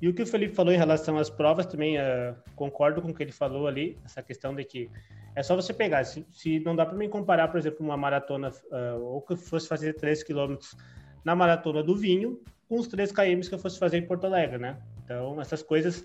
E 0.00 0.08
o 0.08 0.14
que 0.14 0.22
o 0.22 0.26
Felipe 0.26 0.54
falou 0.54 0.72
em 0.72 0.76
relação 0.76 1.16
às 1.18 1.30
provas, 1.30 1.66
também 1.66 1.98
uh, 1.98 2.36
concordo 2.54 3.00
com 3.00 3.08
o 3.08 3.14
que 3.14 3.22
ele 3.22 3.32
falou 3.32 3.66
ali, 3.66 3.98
essa 4.04 4.22
questão 4.22 4.54
de 4.54 4.62
que 4.64 4.90
é 5.34 5.42
só 5.42 5.56
você 5.56 5.72
pegar. 5.72 6.04
Se, 6.04 6.24
se 6.30 6.60
não 6.60 6.76
dá 6.76 6.84
para 6.84 6.96
mim 6.96 7.08
comparar, 7.08 7.48
por 7.48 7.58
exemplo, 7.58 7.84
uma 7.84 7.96
maratona, 7.96 8.50
uh, 8.50 9.00
ou 9.00 9.22
que 9.22 9.34
fosse 9.36 9.66
fazer 9.66 9.94
3 9.94 10.22
quilômetros 10.22 10.76
na 11.24 11.34
maratona 11.34 11.82
do 11.82 11.96
vinho, 11.96 12.40
com 12.68 12.76
os 12.78 12.86
3 12.86 13.12
km 13.12 13.40
que 13.48 13.54
eu 13.54 13.58
fosse 13.58 13.78
fazer 13.78 13.98
em 13.98 14.06
Porto 14.06 14.26
Alegre, 14.26 14.58
né? 14.58 14.76
Então, 15.04 15.40
essas 15.40 15.62
coisas, 15.62 16.04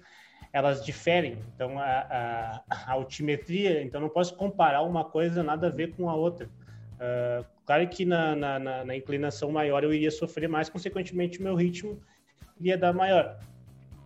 elas 0.53 0.83
diferem. 0.83 1.37
Então, 1.55 1.79
a, 1.79 1.83
a, 1.83 2.63
a 2.69 2.91
altimetria, 2.91 3.81
então 3.81 3.99
não 3.99 4.09
posso 4.09 4.35
comparar 4.35 4.81
uma 4.83 5.03
coisa 5.03 5.43
nada 5.43 5.67
a 5.67 5.69
ver 5.69 5.95
com 5.95 6.09
a 6.09 6.15
outra. 6.15 6.47
Uh, 6.95 7.43
claro 7.65 7.87
que 7.87 8.05
na, 8.05 8.35
na, 8.35 8.85
na, 8.85 8.95
inclinação 8.95 9.51
maior 9.51 9.83
eu 9.83 9.91
iria 9.91 10.11
sofrer 10.11 10.47
mais, 10.47 10.69
consequentemente 10.69 11.41
meu 11.41 11.55
ritmo 11.55 11.99
iria 12.59 12.77
dar 12.77 12.93
maior. 12.93 13.39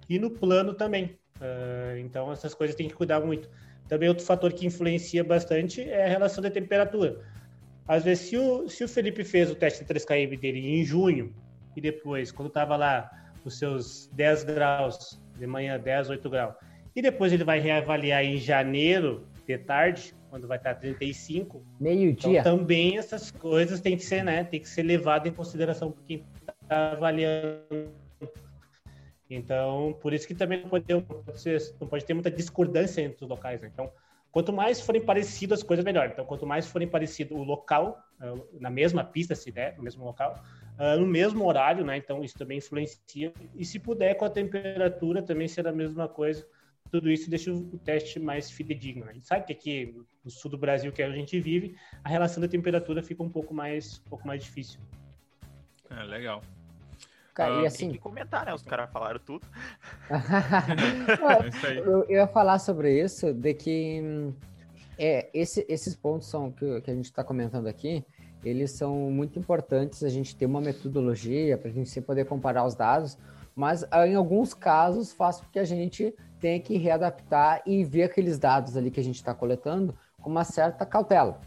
E 0.07 0.17
no 0.17 0.29
plano 0.29 0.73
também. 0.73 1.17
Uh, 1.37 1.97
então, 1.99 2.31
essas 2.31 2.53
coisas 2.53 2.75
tem 2.75 2.87
que 2.87 2.95
cuidar 2.95 3.19
muito. 3.19 3.49
Também 3.89 4.07
outro 4.07 4.25
fator 4.25 4.53
que 4.53 4.65
influencia 4.65 5.23
bastante 5.23 5.81
é 5.81 6.05
a 6.05 6.09
relação 6.09 6.41
da 6.41 6.49
temperatura. 6.49 7.21
Às 7.87 8.03
vezes, 8.03 8.29
se 8.29 8.37
o, 8.37 8.67
se 8.67 8.83
o 8.83 8.87
Felipe 8.87 9.23
fez 9.23 9.51
o 9.51 9.55
teste 9.55 9.83
de 9.83 9.93
3KM 9.93 10.39
dele 10.39 10.79
em 10.79 10.83
junho, 10.83 11.35
e 11.75 11.81
depois, 11.81 12.31
quando 12.31 12.47
estava 12.47 12.75
lá 12.75 13.09
os 13.43 13.59
seus 13.59 14.07
10 14.13 14.43
graus, 14.43 15.21
de 15.37 15.45
manhã 15.45 15.79
10, 15.79 16.09
8 16.09 16.29
graus, 16.29 16.55
e 16.95 17.01
depois 17.01 17.33
ele 17.33 17.43
vai 17.43 17.59
reavaliar 17.59 18.23
em 18.23 18.37
janeiro, 18.37 19.27
de 19.45 19.57
tarde, 19.57 20.15
quando 20.29 20.47
vai 20.47 20.57
estar 20.57 20.75
35. 20.75 21.63
Meio-dia. 21.79 22.39
Então, 22.39 22.57
também 22.57 22.97
essas 22.97 23.29
coisas 23.29 23.79
têm 23.79 23.95
que 23.95 24.03
ser, 24.03 24.23
né? 24.23 24.43
Tem 24.43 24.59
que 24.59 24.67
ser 24.67 24.83
levado 24.83 25.27
em 25.27 25.31
consideração 25.31 25.91
por 25.91 26.03
quem 26.03 26.25
está 26.41 26.93
avaliando. 26.93 27.91
Então, 29.29 29.95
por 30.01 30.13
isso 30.13 30.27
que 30.27 30.33
também 30.33 30.61
não 30.61 30.69
pode, 30.69 30.85
ter, 30.85 30.95
não 31.79 31.87
pode 31.87 32.05
ter 32.05 32.13
muita 32.13 32.31
discordância 32.31 33.01
entre 33.01 33.23
os 33.23 33.29
locais. 33.29 33.61
Né? 33.61 33.69
Então, 33.71 33.91
Quanto 34.35 34.51
mais 34.51 34.81
forem 34.81 35.01
parecidas 35.01 35.59
as 35.59 35.63
coisas, 35.63 35.85
melhor. 35.85 36.09
Então, 36.11 36.25
quanto 36.25 36.45
mais 36.45 36.67
forem 36.67 36.89
parecido 36.89 37.37
o 37.37 37.43
local, 37.45 38.03
uh, 38.19 38.45
na 38.59 38.69
mesma 38.69 39.01
pista, 39.01 39.33
se 39.33 39.49
der, 39.49 39.77
no 39.77 39.83
mesmo 39.83 40.03
local, 40.03 40.43
uh, 40.79 40.99
no 40.99 41.07
mesmo 41.07 41.45
horário, 41.45 41.83
né? 41.83 41.97
Então, 41.97 42.23
isso 42.23 42.37
também 42.37 42.57
influencia. 42.57 43.33
E 43.55 43.65
se 43.65 43.79
puder, 43.79 44.15
com 44.15 44.25
a 44.25 44.29
temperatura 44.29 45.21
também 45.21 45.47
ser 45.47 45.67
a 45.67 45.71
mesma 45.71 46.07
coisa. 46.07 46.45
Tudo 46.91 47.09
isso 47.09 47.29
deixa 47.29 47.51
o 47.51 47.77
teste 47.79 48.19
mais 48.19 48.49
fidedigno. 48.49 49.05
Né? 49.05 49.11
A 49.11 49.13
gente 49.15 49.27
sabe 49.27 49.45
que 49.45 49.53
aqui 49.53 49.95
no 50.23 50.29
sul 50.29 50.51
do 50.51 50.57
Brasil, 50.57 50.91
que 50.91 51.01
é 51.01 51.07
onde 51.07 51.15
a 51.15 51.19
gente 51.19 51.39
vive, 51.39 51.75
a 52.03 52.09
relação 52.09 52.39
da 52.39 52.47
temperatura 52.47 53.01
fica 53.01 53.23
um 53.23 53.29
pouco 53.29 53.53
mais, 53.53 54.01
um 54.05 54.09
pouco 54.09 54.27
mais 54.27 54.43
difícil. 54.43 54.79
É, 55.89 56.03
legal. 56.03 56.41
Cara, 57.33 57.59
uh, 57.59 57.63
e 57.63 57.65
assim... 57.65 57.87
Tem 57.87 57.95
que 57.95 57.99
comentar, 57.99 58.45
né? 58.45 58.53
Os 58.53 58.61
caras 58.61 58.89
falaram 58.91 59.19
tudo. 59.19 59.45
é 60.09 61.79
eu, 61.79 62.03
eu, 62.03 62.09
ia 62.09 62.27
falar 62.27 62.59
sobre 62.59 63.03
isso, 63.03 63.33
de 63.33 63.53
que 63.53 64.31
é, 64.97 65.29
esse, 65.33 65.65
esses 65.67 65.95
pontos 65.95 66.29
são 66.29 66.51
que, 66.51 66.81
que 66.81 66.91
a 66.91 66.93
gente 66.93 67.05
está 67.05 67.23
comentando 67.23 67.67
aqui, 67.67 68.05
eles 68.45 68.71
são 68.71 69.11
muito 69.11 69.39
importantes 69.39 70.03
a 70.03 70.09
gente 70.09 70.35
ter 70.35 70.45
uma 70.45 70.61
metodologia 70.61 71.57
para 71.57 71.69
a 71.69 71.73
gente 71.73 71.89
sempre 71.89 72.07
poder 72.07 72.25
comparar 72.25 72.65
os 72.65 72.75
dados, 72.75 73.17
mas 73.55 73.85
ah, 73.89 74.07
em 74.07 74.15
alguns 74.15 74.53
casos 74.53 75.11
faz 75.11 75.41
com 75.41 75.47
que 75.51 75.59
a 75.59 75.63
gente 75.63 76.13
tenha 76.39 76.59
que 76.59 76.77
readaptar 76.77 77.61
e 77.65 77.83
ver 77.83 78.03
aqueles 78.03 78.37
dados 78.37 78.77
ali 78.77 78.91
que 78.91 78.99
a 78.99 79.03
gente 79.03 79.15
está 79.15 79.33
coletando 79.33 79.95
com 80.21 80.29
uma 80.29 80.43
certa 80.43 80.85
cautela. 80.85 81.39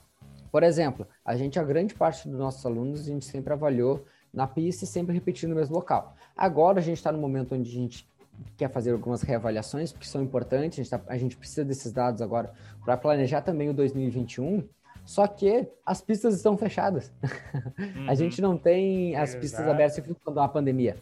Por 0.50 0.62
exemplo, 0.62 1.06
a 1.24 1.36
gente, 1.36 1.58
a 1.58 1.62
grande 1.62 1.94
parte 1.94 2.28
dos 2.28 2.38
nossos 2.38 2.64
alunos, 2.64 3.00
a 3.00 3.04
gente 3.04 3.24
sempre 3.24 3.52
avaliou 3.52 4.04
na 4.32 4.46
pista 4.46 4.84
e 4.84 4.86
sempre 4.86 5.14
repetindo 5.14 5.50
no 5.50 5.56
mesmo 5.56 5.74
local. 5.74 6.14
Agora 6.36 6.80
a 6.80 6.82
gente 6.82 6.96
está 6.96 7.12
no 7.12 7.18
momento 7.18 7.54
onde 7.54 7.68
a 7.70 7.72
gente 7.72 8.08
quer 8.56 8.70
fazer 8.70 8.92
algumas 8.92 9.22
reavaliações, 9.22 9.92
porque 9.92 10.06
são 10.06 10.22
importantes, 10.22 10.78
a 10.78 10.82
gente, 10.82 10.90
tá, 10.90 11.00
a 11.06 11.18
gente 11.18 11.36
precisa 11.36 11.64
desses 11.64 11.92
dados 11.92 12.22
agora 12.22 12.52
para 12.84 12.96
planejar 12.96 13.42
também 13.42 13.68
o 13.68 13.74
2021, 13.74 14.66
só 15.08 15.26
que 15.26 15.66
as 15.86 16.02
pistas 16.02 16.34
estão 16.34 16.54
fechadas. 16.58 17.10
Uhum. 17.78 18.10
a 18.10 18.14
gente 18.14 18.42
não 18.42 18.58
tem 18.58 19.14
as 19.14 19.30
Exato. 19.30 19.40
pistas 19.40 19.68
abertas 19.68 20.04
quando 20.24 20.40
há 20.40 20.48
pandemia. 20.48 20.96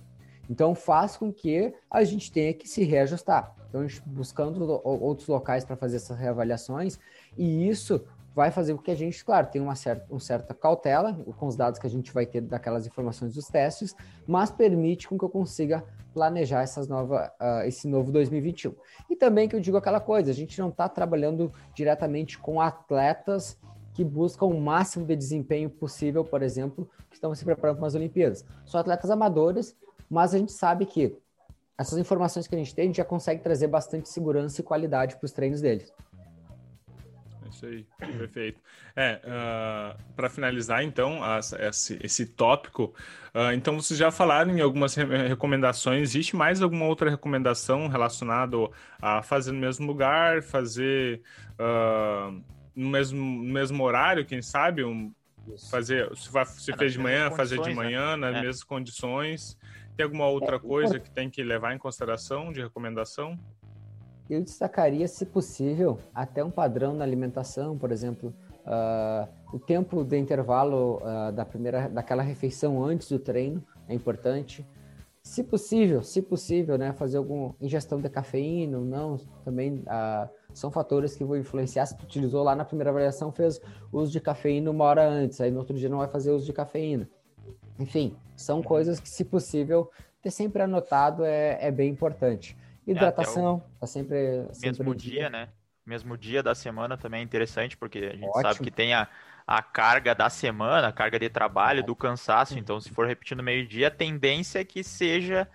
Então 0.49 0.75
faz 0.75 1.17
com 1.17 1.33
que 1.33 1.75
a 1.91 2.05
gente 2.05 2.31
tenha 2.31 2.53
que 2.53 2.69
se 2.69 2.85
reajustar. 2.85 3.55
Então, 3.69 3.81
a 3.81 3.87
gente 3.87 4.03
buscando 4.07 4.81
outros 4.85 5.27
locais 5.27 5.65
para 5.65 5.75
fazer 5.75 5.97
essas 5.97 6.19
reavaliações, 6.19 6.99
e 7.37 7.67
isso 7.67 8.05
vai 8.35 8.51
fazer 8.51 8.75
com 8.75 8.83
que 8.83 8.91
a 8.91 8.95
gente, 8.95 9.25
claro, 9.25 9.47
tenha 9.47 9.65
uma 9.65 9.75
certa, 9.75 10.07
uma 10.11 10.21
certa 10.21 10.53
cautela 10.53 11.15
com 11.39 11.47
os 11.47 11.57
dados 11.57 11.81
que 11.81 11.87
a 11.87 11.91
gente 11.91 12.13
vai 12.13 12.27
ter 12.27 12.43
daquelas 12.43 12.87
informações 12.87 13.35
dos 13.35 13.49
testes, 13.49 13.97
mas 14.27 14.51
permite 14.51 15.09
com 15.09 15.19
que 15.19 15.25
eu 15.25 15.31
consiga 15.31 15.83
planejar 16.13 16.63
essas 16.63 16.87
nova, 16.87 17.33
uh, 17.41 17.67
esse 17.67 17.89
novo 17.89 18.13
2021. 18.13 18.75
E 19.11 19.17
também 19.17 19.49
que 19.49 19.57
eu 19.57 19.61
digo 19.61 19.79
aquela 19.79 20.01
coisa, 20.01 20.31
a 20.31 20.35
gente 20.35 20.59
não 20.61 20.69
está 20.69 20.89
trabalhando 20.89 21.53
diretamente 21.75 22.39
com 22.39 22.61
atletas 22.61 23.59
que 23.97 24.05
buscam 24.05 24.45
o 24.45 24.61
máximo 24.61 25.07
de 25.07 25.17
desempenho 25.17 25.71
possível, 25.71 26.23
por 26.23 26.43
exemplo, 26.43 26.87
que 27.09 27.17
estão 27.17 27.35
se 27.35 27.43
preparando 27.43 27.79
para 27.79 27.87
as 27.87 27.95
Olimpíadas. 27.95 28.45
São 28.67 28.79
atletas 28.79 29.11
amadores, 29.11 29.75
mas 30.11 30.35
a 30.35 30.39
gente 30.39 30.53
sabe 30.53 30.85
que 30.85 31.17
essas 31.79 31.99
informações 31.99 32.47
que 32.47 32.55
a 32.55 32.59
gente 32.59 32.75
tem, 32.75 32.83
a 32.83 32.87
gente 32.89 32.99
já 32.99 33.05
consegue 33.07 33.43
trazer 33.43 33.69
bastante 33.69 34.11
segurança 34.11 34.61
e 34.61 34.65
qualidade 34.65 35.17
para 35.17 35.25
os 35.25 35.33
treinos 35.33 35.63
deles 35.63 35.91
isso 37.57 37.67
aí, 37.67 37.87
perfeito. 37.99 38.61
É, 38.95 39.15
uh, 39.15 39.29
ah, 39.29 39.97
para 40.15 40.29
finalizar, 40.29 40.83
então, 40.83 41.21
esse, 41.59 41.99
esse 42.03 42.27
tópico, 42.27 42.95
uh, 43.35 43.53
então 43.53 43.81
vocês 43.81 43.99
já 43.99 44.11
falaram 44.11 44.57
em 44.57 44.61
algumas 44.61 44.95
re 44.95 45.05
recomendações, 45.29 46.03
existe 46.03 46.37
mais 46.37 46.63
alguma 46.63 46.87
outra 46.87 47.11
recomendação 47.11 47.89
relacionada 47.89 48.57
a 49.01 49.23
fazer 49.23 49.53
no 49.53 49.59
mesmo 49.59 49.87
lugar, 49.87 50.43
fazer 50.43 51.23
uh, 51.59 52.43
no, 52.77 52.89
mesmo, 52.91 53.19
no 53.19 53.53
mesmo 53.53 53.83
horário, 53.83 54.25
quem 54.25 54.43
sabe? 54.43 54.85
Um, 54.85 55.13
fazer, 55.71 56.15
se, 56.17 56.31
vai, 56.31 56.45
se 56.45 56.71
é, 56.71 56.77
fez 56.77 56.93
de 56.93 56.99
manhã, 56.99 57.31
fazer 57.31 57.61
de 57.61 57.71
né? 57.71 57.75
manhã, 57.75 58.17
né? 58.17 58.29
nas 58.29 58.37
é. 58.37 58.41
mesmas 58.43 58.63
condições. 58.65 59.59
Tem 59.97 60.05
alguma 60.05 60.27
outra 60.27 60.57
é, 60.57 60.59
coisa 60.59 61.01
que 61.01 61.11
tem 61.11 61.31
que 61.31 61.43
levar 61.43 61.75
em 61.75 61.79
consideração 61.79 62.53
de 62.53 62.61
recomendação? 62.61 63.39
eu 64.29 64.43
destacaria, 64.43 65.07
se 65.07 65.25
possível, 65.25 65.99
até 66.15 66.43
um 66.43 66.51
padrão 66.51 66.93
na 66.93 67.05
alimentação, 67.05 67.79
por 67.79 67.93
exemplo, 67.93 68.35
uh, 68.65 69.29
o 69.53 69.59
tempo 69.59 70.05
de 70.05 70.19
intervalo 70.19 71.01
uh, 71.01 71.33
da 71.33 71.45
primeira, 71.45 71.89
daquela 71.89 72.23
refeição 72.23 72.85
antes 72.85 73.09
do 73.09 73.19
treino 73.19 73.65
é 73.89 73.95
importante. 73.95 74.67
Se 75.23 75.43
possível, 75.45 76.03
se 76.03 76.23
possível, 76.23 76.77
né, 76.77 76.93
fazer 76.93 77.19
alguma 77.19 77.55
ingestão 77.61 78.01
de 78.01 78.09
cafeína 78.09 78.79
ou 78.79 78.85
não, 78.85 79.17
também 79.45 79.75
uh, 79.75 80.29
são 80.57 80.71
fatores 80.71 81.15
que 81.15 81.23
vão 81.23 81.37
influenciar. 81.37 81.85
Se 81.85 81.97
tu 81.97 82.05
utilizou 82.05 82.43
lá 82.43 82.57
na 82.57 82.65
primeira 82.65 82.89
avaliação, 82.89 83.31
fez 83.31 83.61
uso 83.93 84.11
de 84.11 84.21
cafeína 84.21 84.71
uma 84.71 84.85
hora 84.85 85.07
antes, 85.07 85.39
aí 85.39 85.51
no 85.51 85.59
outro 85.59 85.77
dia 85.77 85.89
não 85.89 85.99
vai 85.99 86.09
fazer 86.09 86.31
uso 86.31 86.47
de 86.47 86.53
cafeína. 86.53 87.07
Enfim, 87.79 88.17
são 88.35 88.63
coisas 88.63 88.99
que, 88.99 89.09
se 89.09 89.23
possível, 89.23 89.91
ter 90.23 90.31
sempre 90.31 90.63
anotado 90.63 91.25
é, 91.27 91.59
é 91.61 91.71
bem 91.71 91.91
importante. 91.91 92.57
Hidratação, 92.87 93.63
é, 93.77 93.81
tá 93.81 93.87
sempre, 93.87 94.47
sempre. 94.53 94.79
Mesmo 94.79 94.95
dia, 94.95 95.29
né? 95.29 95.51
Mesmo 95.85 96.17
dia 96.17 96.43
da 96.43 96.55
semana 96.55 96.97
também 96.97 97.21
é 97.21 97.23
interessante, 97.23 97.77
porque 97.77 97.99
a 97.99 98.17
gente 98.17 98.25
Ótimo. 98.25 98.43
sabe 98.43 98.61
que 98.61 98.71
tem 98.71 98.95
a, 98.95 99.07
a 99.47 99.63
carga 99.63 100.15
da 100.15 100.31
semana, 100.31 100.89
a 100.89 100.93
carga 100.93 101.19
de 101.19 101.29
trabalho, 101.29 101.85
do 101.85 101.95
cansaço. 101.95 102.59
Então, 102.59 102.81
se 102.81 102.89
for 102.91 103.07
repetindo 103.07 103.43
meio-dia, 103.43 103.89
a 103.89 103.91
tendência 103.91 104.61
é 104.61 104.65
que 104.65 104.83
seja 104.83 105.47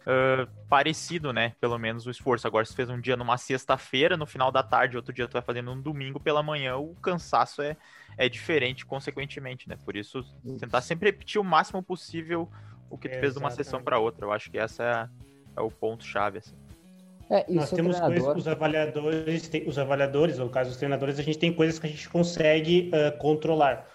uh, 0.00 0.50
parecido, 0.68 1.32
né? 1.32 1.54
Pelo 1.60 1.78
menos 1.78 2.06
o 2.06 2.10
esforço. 2.10 2.46
Agora, 2.46 2.64
se 2.64 2.74
fez 2.74 2.88
um 2.88 3.00
dia 3.00 3.16
numa 3.16 3.36
sexta-feira, 3.36 4.16
no 4.16 4.26
final 4.26 4.50
da 4.50 4.62
tarde, 4.62 4.96
outro 4.96 5.12
dia 5.12 5.26
tu 5.26 5.32
vai 5.32 5.42
fazendo 5.42 5.70
um 5.70 5.80
domingo 5.80 6.20
pela 6.20 6.42
manhã, 6.42 6.76
o 6.76 6.94
cansaço 6.96 7.62
é, 7.62 7.76
é 8.16 8.28
diferente, 8.28 8.86
consequentemente, 8.86 9.68
né? 9.68 9.76
Por 9.84 9.96
isso, 9.96 10.24
tentar 10.58 10.80
sempre 10.80 11.10
repetir 11.10 11.40
o 11.40 11.44
máximo 11.44 11.82
possível 11.82 12.48
o 12.88 12.98
que 12.98 13.08
tu 13.08 13.18
fez 13.18 13.34
de 13.34 13.38
uma 13.38 13.50
sessão 13.50 13.82
para 13.82 13.98
outra. 13.98 14.24
Eu 14.24 14.32
acho 14.32 14.50
que 14.50 14.58
essa 14.58 15.10
é, 15.56 15.60
é 15.60 15.62
o 15.62 15.70
ponto-chave, 15.70 16.38
assim. 16.38 16.56
É, 17.30 17.46
Nós 17.48 17.70
temos 17.70 17.96
treinador... 17.96 18.24
coisas, 18.24 18.42
os 18.42 18.48
avaliadores, 18.48 19.50
os 19.64 19.78
avaliadores, 19.78 20.38
ou 20.40 20.46
no 20.46 20.50
caso 20.50 20.70
os 20.70 20.76
treinadores, 20.76 21.16
a 21.16 21.22
gente 21.22 21.38
tem 21.38 21.52
coisas 21.52 21.78
que 21.78 21.86
a 21.86 21.90
gente 21.90 22.08
consegue 22.08 22.90
uh, 22.92 23.16
controlar. 23.18 23.88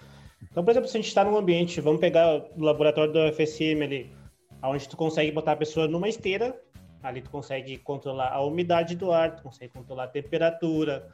Então, 0.49 0.63
por 0.63 0.71
exemplo, 0.71 0.87
se 0.87 0.95
a 0.95 1.01
gente 1.01 1.09
está 1.09 1.21
num 1.25 1.35
ambiente, 1.35 1.81
vamos 1.81 1.99
pegar 1.99 2.33
o 2.55 2.63
laboratório 2.63 3.11
do 3.11 3.19
FSM 3.33 3.83
ali, 3.83 4.15
onde 4.63 4.87
tu 4.87 4.97
consegue 4.97 5.31
botar 5.31 5.53
a 5.53 5.55
pessoa 5.55 5.87
numa 5.87 6.09
esteira, 6.09 6.59
ali 7.03 7.21
tu 7.21 7.29
consegue 7.29 7.77
controlar 7.77 8.29
a 8.29 8.41
umidade 8.41 8.95
do 8.95 9.11
ar, 9.11 9.35
tu 9.35 9.43
consegue 9.43 9.73
controlar 9.73 10.05
a 10.05 10.07
temperatura. 10.07 11.11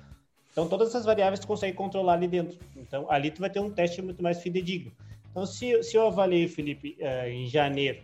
Então, 0.51 0.67
todas 0.67 0.89
essas 0.89 1.06
variáveis 1.06 1.39
tu 1.39 1.47
consegue 1.47 1.75
controlar 1.75 2.13
ali 2.13 2.27
dentro. 2.27 2.58
Então, 2.75 3.10
ali 3.10 3.32
tu 3.32 3.39
vai 3.39 3.49
ter 3.49 3.60
um 3.60 3.69
teste 3.69 4.01
muito 4.01 4.21
mais 4.21 4.41
fidedigno. 4.41 4.91
Então, 5.30 5.45
se, 5.45 5.82
se 5.84 5.95
eu 5.95 6.08
avaliei, 6.08 6.47
Felipe, 6.47 6.97
uh, 6.99 7.27
em 7.27 7.47
janeiro, 7.47 8.01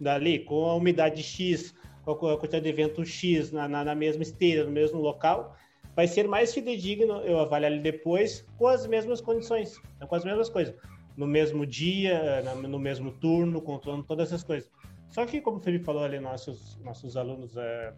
dali, 0.00 0.40
com 0.40 0.66
a 0.66 0.74
umidade 0.74 1.22
X, 1.22 1.74
com 2.04 2.12
a 2.12 2.38
quantidade 2.38 2.64
de 2.64 2.72
vento 2.72 3.04
X 3.04 3.50
na, 3.50 3.66
na, 3.66 3.84
na, 3.84 3.94
mesma 3.94 4.22
esteira, 4.22 4.64
no 4.64 4.70
mesmo 4.70 5.00
local, 5.00 5.56
vai 5.96 6.06
ser 6.06 6.28
mais 6.28 6.52
fidedigno 6.52 7.18
eu 7.22 7.38
avaliar 7.38 7.72
ele 7.72 7.80
depois 7.80 8.46
com 8.58 8.66
as 8.66 8.86
mesmas 8.86 9.20
condições, 9.20 9.80
então, 9.96 10.06
com 10.06 10.14
as 10.14 10.24
mesmas 10.24 10.48
coisas. 10.48 10.74
No 11.16 11.26
mesmo 11.26 11.64
dia, 11.64 12.42
no 12.68 12.78
mesmo 12.78 13.12
turno, 13.12 13.62
controlando 13.62 14.04
todas 14.04 14.28
essas 14.28 14.42
coisas. 14.42 14.70
Só 15.08 15.24
que, 15.24 15.40
como 15.40 15.58
o 15.58 15.60
Felipe 15.60 15.84
falou 15.84 16.02
ali, 16.02 16.18
nossos, 16.18 16.76
nossos 16.82 17.16
alunos 17.16 17.56
é, 17.56 17.92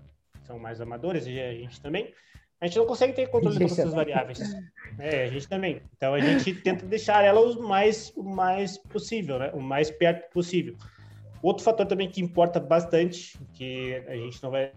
são 0.44 0.58
mais 0.58 0.80
amadores, 0.80 1.26
e 1.26 1.40
a 1.40 1.52
gente 1.52 1.80
também, 1.80 2.12
a 2.60 2.66
gente 2.66 2.78
não 2.78 2.86
consegue 2.86 3.12
ter 3.12 3.28
controle 3.28 3.56
de 3.56 3.64
todas 3.64 3.78
essas 3.78 3.94
variáveis. 3.94 4.40
É, 4.98 5.24
a 5.24 5.26
gente 5.28 5.48
também. 5.48 5.82
Então, 5.96 6.14
a 6.14 6.20
gente 6.20 6.54
tenta 6.54 6.86
deixar 6.86 7.22
elas 7.22 7.54
o 7.54 7.62
mais, 7.62 8.12
o 8.16 8.22
mais 8.22 8.78
possível, 8.78 9.38
né? 9.38 9.50
o 9.52 9.60
mais 9.60 9.90
perto 9.90 10.30
possível. 10.30 10.76
Outro 11.42 11.62
fator 11.62 11.86
também 11.86 12.08
que 12.08 12.20
importa 12.20 12.58
bastante, 12.58 13.38
que 13.52 14.02
a 14.08 14.16
gente 14.16 14.42
não 14.42 14.50
vai, 14.50 14.72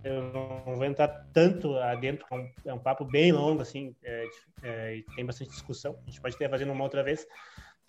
não 0.65 0.77
vai 0.77 0.87
entrar 0.87 1.07
tanto 1.33 1.75
adentro, 1.77 2.25
é 2.29 2.35
um, 2.35 2.51
é 2.65 2.73
um 2.73 2.79
papo 2.79 3.05
bem 3.05 3.31
longo, 3.31 3.61
assim, 3.61 3.95
é, 4.03 4.27
é, 4.61 5.03
tem 5.15 5.25
bastante 5.25 5.51
discussão, 5.51 5.97
a 6.05 6.09
gente 6.09 6.21
pode 6.21 6.37
ter 6.37 6.49
fazendo 6.49 6.71
uma 6.71 6.83
outra 6.83 7.01
vez, 7.01 7.25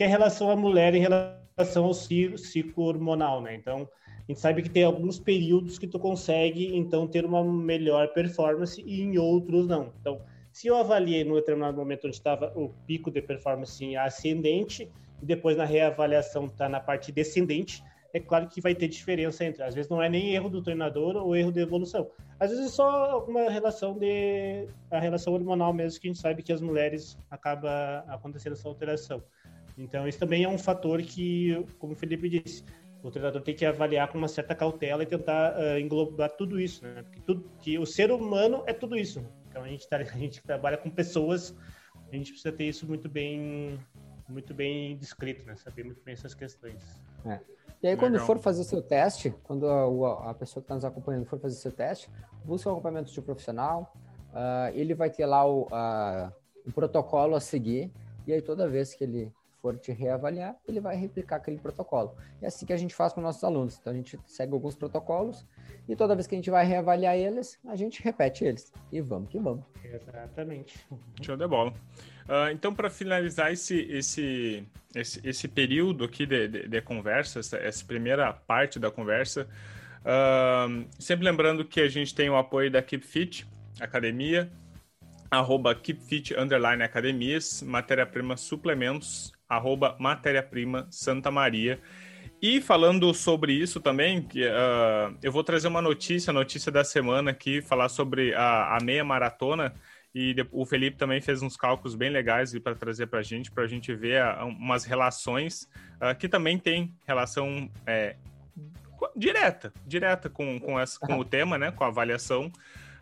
que 0.01 0.05
é 0.05 0.07
relação 0.07 0.51
à 0.51 0.57
mulher 0.57 0.95
em 0.95 1.01
relação 1.01 1.85
ao 1.85 1.93
ciclo 1.93 2.85
hormonal, 2.85 3.43
né? 3.43 3.55
Então, 3.55 3.87
a 4.07 4.33
gente 4.33 4.41
sabe 4.41 4.63
que 4.63 4.71
tem 4.71 4.83
alguns 4.83 5.21
períodos 5.21 5.79
que 5.79 5.87
tu 5.87 5.99
consegue, 5.99 6.75
então, 6.75 7.07
ter 7.07 7.23
uma 7.27 7.45
melhor 7.45 8.09
performance 8.15 8.81
e 8.81 9.03
em 9.03 9.19
outros 9.19 9.67
não. 9.67 9.93
Então, 10.01 10.23
se 10.51 10.69
eu 10.69 10.77
avaliei 10.79 11.23
no 11.23 11.35
determinado 11.35 11.77
momento 11.77 12.07
onde 12.07 12.17
estava 12.17 12.51
o 12.57 12.71
pico 12.87 13.11
de 13.11 13.21
performance 13.21 13.95
ascendente, 13.95 14.91
e 15.21 15.27
depois 15.27 15.59
na 15.59 15.67
reavaliação 15.67 16.47
está 16.47 16.67
na 16.67 16.81
parte 16.81 17.13
descendente, 17.13 17.85
é 18.15 18.19
claro 18.19 18.49
que 18.49 18.59
vai 18.59 18.75
ter 18.75 18.89
diferença 18.89 19.45
entre. 19.45 19.63
Às 19.63 19.75
vezes 19.75 19.91
não 19.91 20.03
é 20.03 20.09
nem 20.09 20.35
erro 20.35 20.49
do 20.49 20.63
treinador 20.63 21.15
ou 21.15 21.37
erro 21.37 21.53
de 21.53 21.61
evolução. 21.61 22.11
Às 22.39 22.49
vezes 22.49 22.65
é 22.65 22.69
só 22.71 23.11
alguma 23.11 23.51
relação 23.51 23.99
de. 23.99 24.67
a 24.91 24.99
relação 24.99 25.35
hormonal 25.35 25.75
mesmo, 25.75 26.01
que 26.01 26.09
a 26.09 26.11
gente 26.11 26.23
sabe 26.23 26.43
que 26.43 26.55
as 26.55 26.63
mulheres 26.63 27.19
acaba 27.31 28.03
acontecendo 28.09 28.55
essa 28.55 28.67
alteração. 28.67 29.23
Então, 29.77 30.07
isso 30.07 30.19
também 30.19 30.45
é 30.45 30.49
um 30.49 30.59
fator 30.59 31.01
que, 31.03 31.65
como 31.79 31.93
o 31.93 31.97
Felipe 31.97 32.29
disse, 32.29 32.65
o 33.03 33.11
treinador 33.11 33.41
tem 33.43 33.55
que 33.55 33.65
avaliar 33.65 34.09
com 34.09 34.19
uma 34.19 34.29
certa 34.29 34.55
cautela 34.55 35.03
e 35.03 35.07
tentar 35.07 35.57
uh, 35.57 35.79
englobar 35.79 36.31
tudo 36.31 36.61
isso, 36.61 36.85
né? 36.85 37.03
Porque 37.03 37.21
tudo, 37.21 37.51
que 37.59 37.79
o 37.79 37.87
ser 37.87 38.11
humano 38.11 38.63
é 38.67 38.73
tudo 38.73 38.97
isso. 38.97 39.25
Então, 39.49 39.63
a 39.63 39.69
gente, 39.69 39.89
tá, 39.89 39.97
a 40.01 40.03
gente 40.03 40.43
trabalha 40.43 40.77
com 40.77 40.91
pessoas, 40.91 41.55
a 42.11 42.17
gente 42.17 42.33
precisa 42.33 42.53
ter 42.53 42.65
isso 42.65 42.87
muito 42.87 43.09
bem, 43.09 43.79
muito 44.29 44.53
bem 44.53 44.97
descrito, 44.97 45.45
né? 45.47 45.57
Saber 45.57 45.85
muito 45.85 46.03
bem 46.03 46.13
essas 46.13 46.35
questões. 46.35 47.03
É. 47.25 47.41
E 47.83 47.89
aí, 47.89 47.97
quando 47.97 48.13
Legal. 48.13 48.27
for 48.27 48.39
fazer 48.39 48.61
o 48.61 48.65
seu 48.65 48.83
teste, 48.83 49.35
quando 49.43 49.67
a, 49.67 50.31
a 50.31 50.35
pessoa 50.35 50.63
que 50.63 50.67
está 50.67 50.75
nos 50.75 50.85
acompanhando 50.85 51.25
for 51.25 51.39
fazer 51.39 51.57
o 51.57 51.59
seu 51.59 51.73
teste, 51.73 52.11
busque 52.45 52.69
um 52.69 52.73
acompanhamento 52.73 53.11
de 53.11 53.19
um 53.19 53.23
profissional, 53.23 53.95
uh, 54.33 54.75
ele 54.75 54.95
vai 54.95 55.09
ter 55.09 55.25
lá 55.25 55.47
o, 55.47 55.63
uh, 55.63 56.31
o 56.67 56.73
protocolo 56.73 57.35
a 57.35 57.41
seguir, 57.41 57.91
e 58.27 58.35
aí 58.35 58.43
toda 58.43 58.69
vez 58.69 58.95
que 58.95 59.05
ele 59.05 59.33
for 59.61 59.79
te 59.79 59.93
reavaliar, 59.93 60.57
ele 60.67 60.81
vai 60.81 60.97
replicar 60.97 61.37
aquele 61.37 61.59
protocolo. 61.59 62.15
É 62.41 62.47
assim 62.47 62.67
que 62.67 62.73
a 62.73 62.77
gente 62.77 62.95
faz 62.95 63.13
com 63.13 63.21
nossos 63.21 63.43
alunos. 63.45 63.79
Então 63.79 63.93
a 63.93 63.97
gente 63.97 64.19
segue 64.27 64.53
alguns 64.53 64.75
protocolos 64.75 65.47
e 65.89 65.95
toda 65.95 66.15
vez 66.15 66.27
que 66.27 66.35
a 66.35 66.39
gente 66.39 66.51
vai 66.51 66.65
reavaliar 66.65 67.17
eles, 67.17 67.59
a 67.67 67.77
gente 67.77 68.03
repete 68.03 68.45
eles. 68.45 68.73
E 68.91 69.01
vamos 69.01 69.31
que 69.31 69.39
vamos. 69.39 69.65
Exatamente. 69.85 70.87
Show 71.23 71.37
de 71.37 71.47
bola. 71.47 71.71
Uh, 71.71 72.51
então, 72.53 72.73
para 72.73 72.89
finalizar 72.89 73.53
esse, 73.53 73.81
esse, 73.91 74.65
esse, 74.95 75.21
esse, 75.27 75.49
período 75.49 76.05
aqui 76.05 76.25
de, 76.25 76.47
de, 76.47 76.69
de 76.69 76.81
conversa, 76.81 77.41
essa, 77.41 77.57
essa, 77.57 77.85
primeira 77.85 78.33
parte 78.33 78.79
da 78.79 78.89
conversa, 78.89 79.49
uh, 80.03 80.87
sempre 80.97 81.25
lembrando 81.25 81.65
que 81.65 81.81
a 81.81 81.89
gente 81.89 82.15
tem 82.15 82.31
o 82.31 82.37
apoio 82.37 82.71
da 82.71 82.81
Keep 82.81 83.05
Fit 83.05 83.49
Academia, 83.81 84.49
arroba 85.31 85.75
KeepFit 85.75 86.35
Underline 86.35 86.83
Academias, 86.83 87.63
matéria-prima 87.63 88.37
suplementos, 88.37 89.33
arroba 89.51 89.97
matéria-prima 89.99 90.87
Santa 90.91 91.31
Maria. 91.31 91.81
E 92.41 92.61
falando 92.61 93.13
sobre 93.13 93.53
isso 93.53 93.81
também, 93.81 94.23
que, 94.23 94.47
uh, 94.47 95.15
eu 95.23 95.31
vou 95.31 95.45
trazer 95.45 95.69
uma 95.69 95.83
notícia, 95.83 96.33
notícia 96.33 96.73
da 96.73 96.83
semana 96.83 97.33
aqui, 97.33 97.61
falar 97.61 97.91
sobre 97.91 98.35
a, 98.35 98.77
a 98.77 98.79
meia 98.83 99.05
maratona, 99.05 99.75
e 100.15 100.35
o 100.51 100.65
Felipe 100.65 100.97
também 100.97 101.21
fez 101.21 101.43
uns 101.43 101.57
cálculos 101.57 101.95
bem 101.95 102.11
legais 102.11 102.59
para 102.59 102.75
trazer 102.75 103.07
para 103.07 103.21
a 103.21 103.23
gente, 103.23 103.51
para 103.51 103.65
a 103.65 103.67
gente 103.67 103.95
ver 103.95 104.23
a, 104.23 104.45
umas 104.45 104.85
relações 104.85 105.69
uh, 106.01 106.17
que 106.19 106.29
também 106.29 106.59
tem 106.59 106.93
relação 107.07 107.71
é, 107.87 108.17
direta, 109.15 109.73
direta 109.87 110.31
com, 110.31 110.59
com, 110.59 110.81
essa, 110.81 110.99
com 110.99 111.19
o 111.19 111.25
tema, 111.25 111.59
né, 111.59 111.71
com 111.71 111.85
a 111.85 111.89
avaliação. 111.89 112.51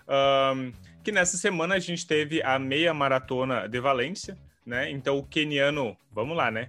Um, 0.09 0.73
que 1.05 1.13
nessa 1.13 1.37
semana 1.37 1.77
a 1.77 1.79
gente 1.79 2.07
teve 2.07 2.43
a 2.43 2.59
meia 2.59 2.93
maratona 2.93 3.69
de 3.69 3.79
Valência, 3.79 4.37
né? 4.69 4.91
Então 4.91 5.17
o 5.17 5.23
keniano, 5.25 5.97
vamos 6.13 6.37
lá, 6.37 6.51
né? 6.51 6.69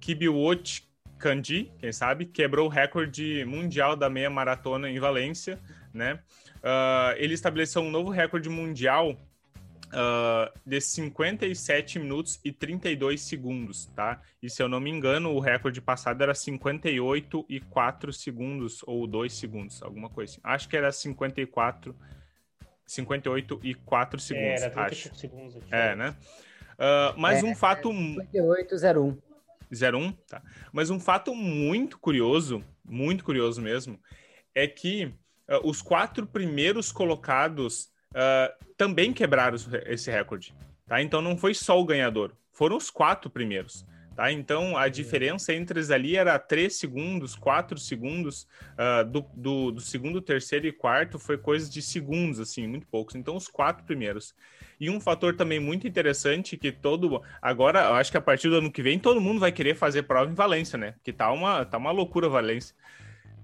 Kibiwot 0.00 0.88
Kandi, 1.18 1.70
quem 1.78 1.92
sabe, 1.92 2.24
quebrou 2.24 2.66
o 2.66 2.70
recorde 2.70 3.44
mundial 3.44 3.94
da 3.94 4.08
meia 4.08 4.30
maratona 4.30 4.88
em 4.88 4.98
Valência, 4.98 5.60
né? 5.92 6.20
Uh, 6.56 7.12
ele 7.16 7.34
estabeleceu 7.34 7.82
um 7.82 7.90
novo 7.90 8.08
recorde 8.08 8.48
mundial 8.48 9.10
uh, 9.10 10.58
de 10.64 10.80
57 10.80 11.98
minutos 11.98 12.40
e 12.42 12.52
32 12.52 13.20
segundos, 13.20 13.86
tá? 13.94 14.22
E 14.42 14.48
se 14.48 14.62
eu 14.62 14.68
não 14.68 14.80
me 14.80 14.90
engano, 14.90 15.34
o 15.34 15.40
recorde 15.40 15.80
passado 15.82 16.22
era 16.22 16.34
58 16.34 17.44
e 17.50 17.60
4 17.60 18.12
segundos, 18.14 18.82
ou 18.86 19.06
2 19.06 19.30
segundos, 19.30 19.82
alguma 19.82 20.08
coisa 20.08 20.32
assim. 20.32 20.40
Acho 20.42 20.68
que 20.70 20.76
era 20.76 20.90
54, 20.90 21.94
58 22.86 23.60
e 23.62 23.74
4 23.74 24.20
segundos, 24.20 24.62
era 24.62 24.82
acho. 24.86 25.14
segundos. 25.14 25.56
É, 25.70 25.94
né? 25.94 26.16
Uh, 26.80 27.12
mas 27.18 27.44
é, 27.44 27.46
um 27.46 27.54
fato... 27.54 27.90
5801. 27.92 29.18
01, 29.72 30.12
tá. 30.26 30.42
Mas 30.72 30.90
um 30.90 30.98
fato 30.98 31.34
muito 31.34 31.98
curioso, 31.98 32.64
muito 32.84 33.22
curioso 33.22 33.60
mesmo, 33.60 34.00
é 34.54 34.66
que 34.66 35.04
uh, 35.48 35.68
os 35.68 35.82
quatro 35.82 36.26
primeiros 36.26 36.90
colocados 36.90 37.84
uh, 38.10 38.66
também 38.76 39.12
quebraram 39.12 39.56
esse 39.86 40.10
recorde. 40.10 40.54
Tá? 40.86 41.00
Então 41.00 41.22
não 41.22 41.36
foi 41.36 41.54
só 41.54 41.78
o 41.78 41.84
ganhador, 41.84 42.32
foram 42.50 42.76
os 42.76 42.90
quatro 42.90 43.30
primeiros. 43.30 43.86
Tá? 44.16 44.32
Então 44.32 44.76
a 44.76 44.88
diferença 44.88 45.54
entre 45.54 45.78
eles 45.78 45.90
ali 45.90 46.16
era 46.16 46.38
3 46.38 46.74
segundos, 46.74 47.36
4 47.36 47.78
segundos, 47.78 48.46
uh, 48.74 49.04
do, 49.04 49.24
do, 49.34 49.70
do, 49.72 49.80
segundo, 49.80 50.20
terceiro 50.20 50.66
e 50.66 50.72
quarto 50.72 51.18
foi 51.18 51.38
coisa 51.38 51.70
de 51.70 51.80
segundos, 51.80 52.40
assim, 52.40 52.66
muito 52.66 52.86
poucos. 52.88 53.14
Então 53.14 53.36
os 53.36 53.48
quatro 53.48 53.84
primeiros. 53.84 54.34
E 54.80 54.88
um 54.88 54.98
fator 54.98 55.36
também 55.36 55.60
muito 55.60 55.86
interessante 55.86 56.56
que 56.56 56.72
todo. 56.72 57.22
Agora, 57.42 57.80
eu 57.80 57.94
acho 57.94 58.10
que 58.10 58.16
a 58.16 58.20
partir 58.20 58.48
do 58.48 58.56
ano 58.56 58.72
que 58.72 58.82
vem 58.82 58.98
todo 58.98 59.20
mundo 59.20 59.38
vai 59.38 59.52
querer 59.52 59.74
fazer 59.74 60.04
prova 60.04 60.30
em 60.30 60.34
Valência, 60.34 60.78
né? 60.78 60.94
Que 61.04 61.12
tá 61.12 61.30
uma, 61.30 61.66
tá 61.66 61.76
uma 61.76 61.90
loucura 61.90 62.30
Valência. 62.30 62.74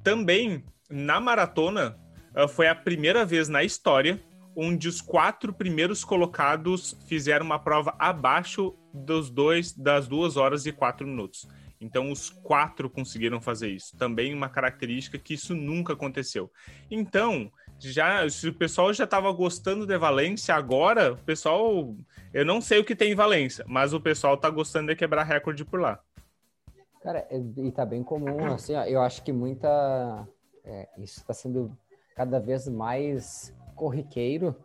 Também 0.03 0.64
na 0.88 1.20
maratona 1.20 1.99
uh, 2.35 2.49
foi 2.49 2.68
a 2.68 2.75
primeira 2.75 3.25
vez 3.25 3.49
na 3.51 3.62
história 3.62 4.18
onde 4.57 4.88
os 4.88 5.03
quatro 5.03 5.53
primeiros 5.53 6.03
colocados 6.03 6.96
fizeram 7.07 7.44
uma 7.44 7.59
prova 7.59 7.94
abaixo 7.99 8.75
dos 8.94 9.29
dois 9.29 9.75
das 9.75 10.09
duas 10.09 10.38
horas 10.38 10.64
e 10.64 10.72
quatro 10.72 11.07
minutos. 11.07 11.46
Então 11.79 12.11
os 12.11 12.31
quatro 12.31 12.88
conseguiram 12.88 13.42
fazer 13.42 13.68
isso. 13.68 13.94
Também 13.99 14.33
uma 14.33 14.49
característica 14.49 15.18
que 15.18 15.35
isso 15.35 15.55
nunca 15.55 15.92
aconteceu. 15.92 16.51
Então 16.90 17.53
já 17.79 18.29
se 18.29 18.49
o 18.49 18.55
pessoal 18.55 18.93
já 18.93 19.05
estava 19.05 19.31
gostando 19.33 19.87
de 19.87 19.97
Valência 19.99 20.55
agora, 20.55 21.12
o 21.12 21.19
pessoal 21.19 21.95
eu 22.33 22.45
não 22.45 22.61
sei 22.61 22.79
o 22.79 22.85
que 22.85 22.97
tem 22.97 23.12
em 23.12 23.15
Valência, 23.15 23.65
mas 23.69 23.93
o 23.93 24.01
pessoal 24.01 24.35
está 24.35 24.51
gostando 24.51 24.89
de 24.89 24.97
quebrar 24.97 25.23
recorde 25.23 25.65
por 25.65 25.81
lá. 25.81 26.01
Cara, 27.03 27.27
e 27.31 27.71
tá 27.71 27.87
bem 27.87 28.03
comum, 28.03 28.47
assim, 28.47 28.75
ó, 28.75 28.85
eu 28.85 29.01
acho 29.01 29.23
que 29.23 29.33
muita 29.33 30.27
é, 30.65 30.89
isso 30.99 31.21
está 31.21 31.33
sendo 31.33 31.77
cada 32.17 32.41
vez 32.41 32.67
mais 32.67 33.55
corriqueiro, 33.75 34.57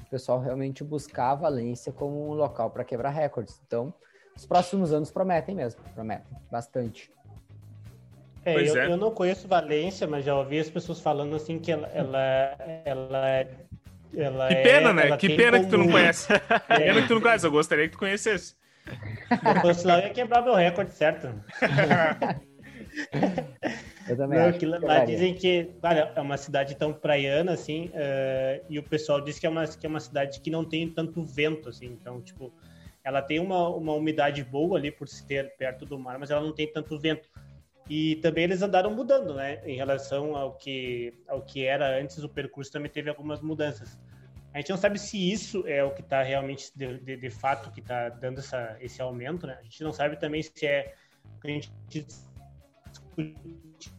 o 0.00 0.10
pessoal 0.10 0.40
realmente 0.40 0.84
buscar 0.84 1.30
a 1.30 1.34
Valência 1.34 1.92
como 1.92 2.28
um 2.28 2.34
local 2.34 2.70
para 2.70 2.84
quebrar 2.84 3.10
recordes. 3.10 3.60
Então, 3.66 3.94
os 4.36 4.44
próximos 4.44 4.92
anos 4.92 5.10
prometem 5.10 5.54
mesmo, 5.54 5.80
prometem 5.94 6.36
bastante. 6.50 7.10
É, 8.44 8.68
eu, 8.68 8.76
é. 8.76 8.86
eu, 8.86 8.96
não 8.96 9.10
conheço 9.10 9.48
Valência, 9.48 10.06
mas 10.06 10.24
já 10.24 10.34
ouvi 10.34 10.58
as 10.58 10.70
pessoas 10.70 11.00
falando 11.00 11.36
assim 11.36 11.58
que 11.58 11.70
ela, 11.70 11.88
ela, 11.88 12.56
ela 12.84 13.30
é 13.30 13.48
ela 14.16 14.48
que 14.48 14.54
pena, 14.56 14.90
é, 14.90 14.92
né? 14.92 15.16
Que 15.16 15.36
pena 15.36 15.60
que 15.60 15.66
tu 15.66 15.78
não 15.78 15.88
conhece. 15.88 16.28
É. 16.68 16.78
Pena 16.78 17.02
que 17.02 17.08
tu 17.08 17.14
não 17.14 17.20
conhece. 17.20 17.46
Eu 17.46 17.50
gostaria 17.50 17.86
que 17.86 17.92
tu 17.92 17.98
conhecesse. 17.98 18.54
Se 18.86 19.60
fosse 19.60 19.86
lá, 19.86 19.98
eu 19.98 20.06
ia 20.06 20.10
quebrar 20.10 20.42
meu 20.42 20.54
recorde, 20.54 20.92
certo? 20.92 21.28
eu 24.08 24.16
também 24.16 24.38
não, 24.38 24.48
acho. 24.48 24.58
Que 24.58 24.66
lá 24.66 25.04
dizem 25.04 25.34
que, 25.34 25.70
cara, 25.82 26.12
é 26.14 26.20
uma 26.20 26.36
cidade 26.36 26.74
tão 26.76 26.92
praiana, 26.92 27.52
assim, 27.52 27.86
uh, 27.88 28.64
e 28.68 28.78
o 28.78 28.82
pessoal 28.82 29.20
diz 29.20 29.38
que 29.38 29.46
é, 29.46 29.50
uma, 29.50 29.66
que 29.66 29.86
é 29.86 29.88
uma 29.88 30.00
cidade 30.00 30.40
que 30.40 30.50
não 30.50 30.64
tem 30.64 30.88
tanto 30.88 31.22
vento, 31.22 31.68
assim, 31.68 31.86
então, 31.86 32.20
tipo, 32.20 32.52
ela 33.04 33.20
tem 33.20 33.38
uma, 33.38 33.68
uma 33.68 33.92
umidade 33.92 34.42
boa 34.42 34.78
ali 34.78 34.90
por 34.90 35.06
ser 35.06 35.54
perto 35.56 35.84
do 35.84 35.98
mar, 35.98 36.18
mas 36.18 36.30
ela 36.30 36.40
não 36.40 36.52
tem 36.52 36.70
tanto 36.70 36.98
vento. 36.98 37.28
E 37.88 38.16
também 38.16 38.44
eles 38.44 38.60
andaram 38.60 38.94
mudando, 38.94 39.34
né? 39.34 39.62
Em 39.64 39.76
relação 39.76 40.36
ao 40.36 40.54
que, 40.54 41.14
ao 41.26 41.42
que 41.42 41.64
era 41.64 41.98
antes, 41.98 42.22
o 42.22 42.28
percurso 42.28 42.70
também 42.70 42.90
teve 42.90 43.08
algumas 43.08 43.40
mudanças. 43.40 43.98
A 44.52 44.58
gente 44.58 44.70
não 44.70 44.76
sabe 44.76 44.98
se 44.98 45.30
isso 45.30 45.64
é 45.66 45.82
o 45.84 45.92
que 45.92 46.00
está 46.00 46.22
realmente, 46.22 46.70
de, 46.74 46.98
de, 46.98 47.16
de, 47.16 47.30
fato, 47.30 47.70
que 47.70 47.80
está 47.80 48.08
dando 48.08 48.40
essa, 48.40 48.76
esse 48.80 49.00
aumento, 49.00 49.46
né? 49.46 49.56
A 49.60 49.62
gente 49.62 49.82
não 49.82 49.92
sabe 49.92 50.16
também 50.16 50.42
se 50.42 50.66
é 50.66 50.94
a 51.44 51.48
gente 51.48 51.70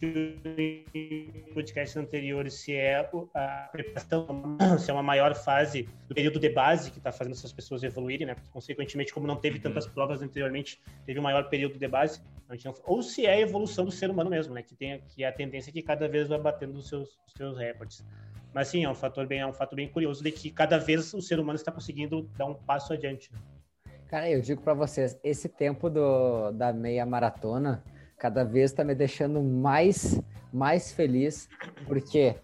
em 0.02 1.44
podcasts 1.54 1.96
anteriores 1.98 2.54
se 2.54 2.74
é 2.74 3.00
a 3.34 3.70
preparação, 3.72 4.58
se 4.80 4.90
é 4.90 4.94
uma 4.94 5.04
maior 5.04 5.36
fase 5.36 5.88
do 6.08 6.16
período 6.16 6.40
de 6.40 6.50
base 6.50 6.92
que 6.92 6.98
está 6.98 7.12
fazendo 7.12 7.34
essas 7.34 7.52
pessoas 7.52 7.84
evoluírem, 7.84 8.28
né? 8.28 8.36
Porque, 8.36 8.50
consequentemente, 8.50 9.14
como 9.14 9.28
não 9.28 9.36
teve 9.36 9.58
uhum. 9.58 9.64
tantas 9.64 9.88
provas 9.88 10.22
anteriormente, 10.22 10.82
teve 11.06 11.20
um 11.20 11.24
maior 11.24 11.50
período 11.50 11.78
de 11.78 11.88
base. 11.88 12.22
Não... 12.48 12.74
Ou 12.86 13.02
se 13.02 13.26
é 13.26 13.34
a 13.34 13.40
evolução 13.40 13.86
do 13.86 13.92
ser 13.92 14.10
humano 14.10 14.30
mesmo, 14.30 14.54
né? 14.54 14.64
Que 14.64 14.76
tem 14.76 15.02
que 15.10 15.24
é 15.24 15.28
a 15.28 15.32
tendência 15.32 15.72
que 15.72 15.82
cada 15.82 16.08
vez 16.08 16.28
vai 16.28 16.40
batendo 16.40 16.78
os 16.78 16.88
seus, 16.88 17.20
os 17.28 17.34
seus 17.34 17.58
recordes. 17.58 18.04
Mas 18.54 18.68
sim, 18.68 18.84
é 18.84 18.90
um 18.90 18.96
fator 18.96 19.28
bem, 19.28 19.40
é 19.40 19.48
um 19.48 19.54
fato 19.54 19.76
bem 19.76 19.88
curioso 19.88 20.24
de 20.24 20.32
que 20.32 20.50
cada 20.50 20.78
vez 20.78 21.14
o 21.14 21.22
ser 21.22 21.40
humano 21.40 21.56
está 21.56 21.72
conseguindo 21.72 22.24
dar 22.36 22.46
um 22.46 22.56
passo 22.56 22.94
adiante. 22.94 23.32
Né? 23.32 23.40
Cara, 24.08 24.30
eu 24.30 24.42
digo 24.42 24.62
para 24.62 24.74
vocês, 24.74 25.20
esse 25.24 25.48
tempo 25.48 25.88
do, 25.88 26.52
da 26.52 26.74
meia 26.74 27.06
maratona 27.06 27.84
cada 28.20 28.44
vez 28.44 28.72
está 28.72 28.84
me 28.84 28.94
deixando 28.94 29.42
mais, 29.42 30.22
mais 30.52 30.92
feliz, 30.92 31.50
porque 31.88 32.36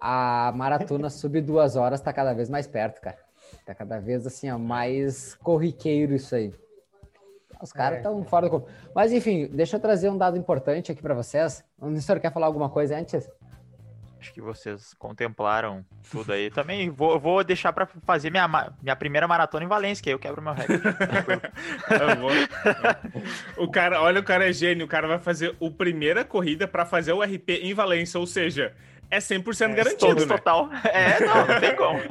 a 0.00 0.52
maratona 0.54 1.08
sub 1.10 1.40
duas 1.40 1.74
horas 1.74 2.00
está 2.00 2.12
cada 2.12 2.34
vez 2.34 2.48
mais 2.48 2.66
perto, 2.66 3.00
cara. 3.00 3.18
Tá 3.64 3.74
cada 3.74 3.98
vez 3.98 4.26
assim, 4.26 4.50
ó, 4.50 4.58
mais 4.58 5.34
corriqueiro 5.36 6.14
isso 6.14 6.34
aí. 6.34 6.52
Os 7.62 7.72
caras 7.72 7.98
estão 7.98 8.20
é. 8.20 8.24
fora 8.24 8.50
do 8.50 8.66
Mas 8.94 9.12
enfim, 9.12 9.46
deixa 9.46 9.76
eu 9.76 9.80
trazer 9.80 10.10
um 10.10 10.18
dado 10.18 10.36
importante 10.36 10.92
aqui 10.92 11.00
para 11.00 11.14
vocês. 11.14 11.64
O 11.80 11.98
senhor 11.98 12.20
quer 12.20 12.30
falar 12.30 12.46
alguma 12.46 12.68
coisa 12.68 12.98
antes? 12.98 13.30
Acho 14.26 14.34
que 14.34 14.40
vocês 14.40 14.92
contemplaram 14.94 15.84
tudo 16.10 16.32
aí. 16.32 16.50
Também 16.50 16.90
vou, 16.90 17.20
vou 17.20 17.44
deixar 17.44 17.72
para 17.72 17.86
fazer 17.86 18.28
minha, 18.28 18.48
minha 18.82 18.96
primeira 18.96 19.28
maratona 19.28 19.64
em 19.64 19.68
Valência, 19.68 20.02
que 20.02 20.08
aí 20.08 20.14
eu 20.14 20.18
quebro 20.18 20.42
meu 20.42 20.52
recorde. 20.52 20.82
o 23.56 23.70
cara, 23.70 24.02
olha, 24.02 24.20
o 24.20 24.24
cara 24.24 24.48
é 24.48 24.52
gênio. 24.52 24.84
O 24.84 24.88
cara 24.88 25.06
vai 25.06 25.20
fazer 25.20 25.54
a 25.62 25.70
primeira 25.70 26.24
corrida 26.24 26.66
para 26.66 26.84
fazer 26.84 27.12
o 27.12 27.22
RP 27.22 27.50
em 27.62 27.72
Valência, 27.72 28.18
ou 28.18 28.26
seja, 28.26 28.74
é 29.08 29.18
100% 29.18 29.70
é, 29.70 29.74
garantido, 29.74 30.26
né? 30.26 30.36
total. 30.36 30.70
É, 30.84 31.24
não, 31.24 31.46
não 31.46 31.60
tem 31.60 31.76
como. 31.76 32.00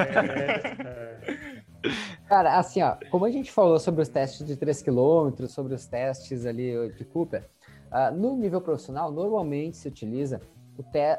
Cara, 2.30 2.58
assim, 2.58 2.82
ó, 2.82 2.96
como 3.12 3.26
a 3.26 3.30
gente 3.30 3.52
falou 3.52 3.78
sobre 3.78 4.02
os 4.02 4.08
testes 4.08 4.48
de 4.48 4.56
3 4.56 4.82
km, 4.82 5.48
sobre 5.50 5.74
os 5.74 5.86
testes 5.86 6.46
ali 6.46 6.94
de 6.94 7.04
Cooper, 7.04 7.44
uh, 7.92 8.16
no 8.16 8.38
nível 8.38 8.62
profissional, 8.62 9.12
normalmente 9.12 9.76
se 9.76 9.90
utiliza 9.90 10.40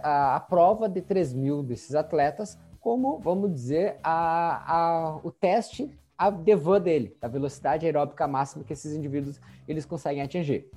a, 0.02 0.36
a, 0.36 0.40
prova 0.40 0.88
de 0.88 1.00
3 1.00 1.32
mil 1.32 1.62
desses 1.62 1.94
atletas 1.94 2.58
como, 2.80 3.18
vamos 3.18 3.52
dizer, 3.52 3.96
a, 4.02 4.74
a, 4.74 5.16
o 5.22 5.30
teste 5.30 5.90
a 6.16 6.30
devan 6.30 6.80
dele, 6.80 7.16
a 7.20 7.28
velocidade 7.28 7.84
aeróbica 7.84 8.26
máxima 8.26 8.64
que 8.64 8.72
esses 8.72 8.94
indivíduos 8.94 9.40
eles 9.68 9.84
conseguem 9.84 10.22
atingir. 10.22 10.70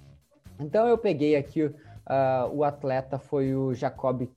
Então 0.59 0.87
eu 0.87 0.97
peguei 0.97 1.35
aqui 1.35 1.63
uh, 1.63 1.73
o 2.51 2.63
atleta 2.63 3.17
foi 3.17 3.55
o 3.55 3.73
Jacob 3.73 4.27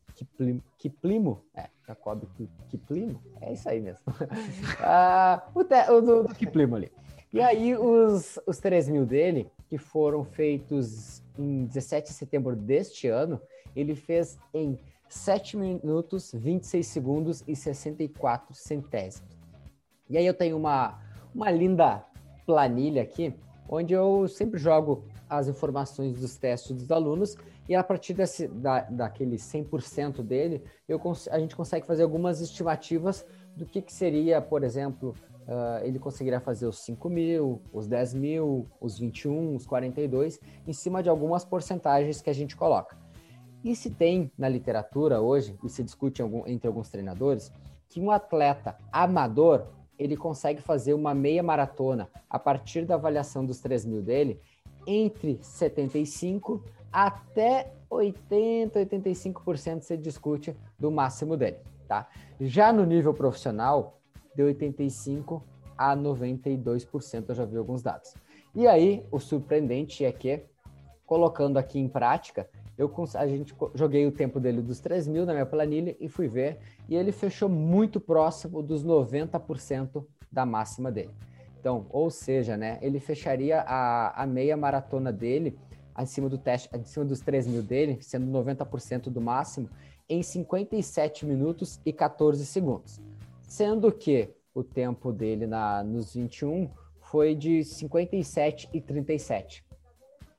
Kiplimo, 0.78 1.42
é, 1.54 1.68
Jacob 1.86 2.22
Kiplimo, 2.68 3.20
é 3.40 3.52
isso 3.52 3.68
aí 3.68 3.80
mesmo. 3.80 4.04
uh, 4.12 5.42
o, 5.58 5.64
te, 5.64 5.90
o 5.90 6.00
do, 6.00 6.22
do 6.24 6.34
Kiplimo 6.34 6.76
ali. 6.76 6.92
E 7.32 7.40
aí 7.40 7.74
os, 7.74 8.38
os 8.46 8.58
3 8.58 8.88
mil 8.88 9.06
dele, 9.06 9.50
que 9.68 9.78
foram 9.78 10.22
feitos 10.22 11.22
em 11.38 11.64
17 11.64 12.08
de 12.08 12.14
setembro 12.14 12.54
deste 12.54 13.08
ano, 13.08 13.40
ele 13.74 13.94
fez 13.94 14.38
em 14.52 14.78
7 15.08 15.56
minutos, 15.56 16.32
26 16.34 16.86
segundos 16.86 17.44
e 17.46 17.54
64 17.54 18.54
centésimos. 18.54 19.36
E 20.08 20.16
aí 20.16 20.26
eu 20.26 20.34
tenho 20.34 20.56
uma, 20.56 21.00
uma 21.34 21.50
linda 21.50 22.04
planilha 22.46 23.02
aqui, 23.02 23.34
onde 23.68 23.92
eu 23.94 24.26
sempre 24.28 24.58
jogo 24.58 25.04
as 25.28 25.48
informações 25.48 26.20
dos 26.20 26.36
testes 26.36 26.72
dos 26.72 26.90
alunos 26.90 27.36
e 27.68 27.74
a 27.74 27.82
partir 27.82 28.12
desse, 28.12 28.48
da, 28.48 28.80
daquele 28.82 29.36
100% 29.36 30.22
dele, 30.22 30.62
eu, 30.88 31.00
a 31.30 31.38
gente 31.38 31.54
consegue 31.56 31.86
fazer 31.86 32.02
algumas 32.02 32.40
estimativas 32.40 33.24
do 33.56 33.64
que, 33.64 33.80
que 33.80 33.92
seria, 33.92 34.42
por 34.42 34.62
exemplo, 34.64 35.14
uh, 35.42 35.84
ele 35.84 35.98
conseguiria 35.98 36.40
fazer 36.40 36.66
os 36.66 36.80
5 36.80 37.08
mil, 37.08 37.62
os 37.72 37.86
10 37.86 38.14
mil, 38.14 38.66
os 38.80 38.98
21, 38.98 39.54
os 39.54 39.66
42, 39.66 40.40
em 40.66 40.72
cima 40.72 41.02
de 41.02 41.08
algumas 41.08 41.44
porcentagens 41.44 42.20
que 42.20 42.30
a 42.30 42.34
gente 42.34 42.56
coloca. 42.56 42.96
E 43.64 43.76
se 43.76 43.90
tem 43.90 44.30
na 44.36 44.48
literatura 44.48 45.20
hoje, 45.20 45.56
e 45.62 45.68
se 45.68 45.82
discute 45.82 46.22
entre 46.46 46.66
alguns 46.66 46.88
treinadores, 46.88 47.52
que 47.88 48.00
um 48.00 48.10
atleta 48.10 48.76
amador 48.90 49.66
ele 49.98 50.16
consegue 50.16 50.60
fazer 50.60 50.94
uma 50.94 51.14
meia 51.14 51.42
maratona 51.42 52.08
a 52.28 52.38
partir 52.38 52.84
da 52.84 52.94
avaliação 52.94 53.44
dos 53.44 53.60
3 53.60 53.84
mil 53.84 54.02
dele 54.02 54.40
entre 54.86 55.38
75 55.42 56.64
até 56.90 57.72
80, 57.88 58.84
85% 58.84 59.82
se 59.82 59.96
discute 59.96 60.56
do 60.78 60.90
máximo 60.90 61.36
dele, 61.36 61.58
tá? 61.86 62.08
Já 62.40 62.72
no 62.72 62.84
nível 62.84 63.14
profissional, 63.14 64.00
de 64.34 64.42
85 64.42 65.42
a 65.76 65.96
92% 65.96 67.24
eu 67.28 67.34
já 67.34 67.44
vi 67.44 67.56
alguns 67.56 67.82
dados. 67.82 68.14
E 68.54 68.66
aí, 68.66 69.06
o 69.10 69.18
surpreendente 69.18 70.04
é 70.04 70.12
que, 70.12 70.42
colocando 71.06 71.58
aqui 71.58 71.78
em 71.78 71.88
prática, 71.88 72.48
eu, 72.76 72.90
a 73.14 73.26
gente 73.26 73.54
joguei 73.74 74.06
o 74.06 74.12
tempo 74.12 74.40
dele 74.40 74.62
dos 74.62 74.80
3 74.80 75.06
mil 75.06 75.26
na 75.26 75.32
minha 75.32 75.46
planilha 75.46 75.96
e 76.00 76.08
fui 76.08 76.28
ver, 76.28 76.58
e 76.88 76.96
ele 76.96 77.12
fechou 77.12 77.48
muito 77.48 78.00
próximo 78.00 78.62
dos 78.62 78.84
90% 78.84 80.04
da 80.30 80.46
máxima 80.46 80.90
dele. 80.90 81.10
Então, 81.60 81.86
ou 81.90 82.10
seja, 82.10 82.56
né, 82.56 82.78
ele 82.80 82.98
fecharia 82.98 83.60
a, 83.60 84.22
a 84.22 84.26
meia 84.26 84.56
maratona 84.56 85.12
dele, 85.12 85.56
acima 85.94 86.28
do 86.28 86.38
teste, 86.38 86.68
acima 86.72 87.04
dos 87.04 87.20
3 87.20 87.46
mil 87.46 87.62
dele, 87.62 87.98
sendo 88.00 88.26
90% 88.32 89.10
do 89.10 89.20
máximo, 89.20 89.68
em 90.08 90.22
57 90.22 91.24
minutos 91.26 91.80
e 91.84 91.92
14 91.92 92.44
segundos. 92.46 93.00
Sendo 93.42 93.92
que 93.92 94.30
o 94.54 94.64
tempo 94.64 95.12
dele 95.12 95.46
na, 95.46 95.84
nos 95.84 96.14
21 96.14 96.68
foi 97.00 97.34
de 97.34 97.62
57 97.62 98.68
e 98.72 98.80
37 98.80 99.64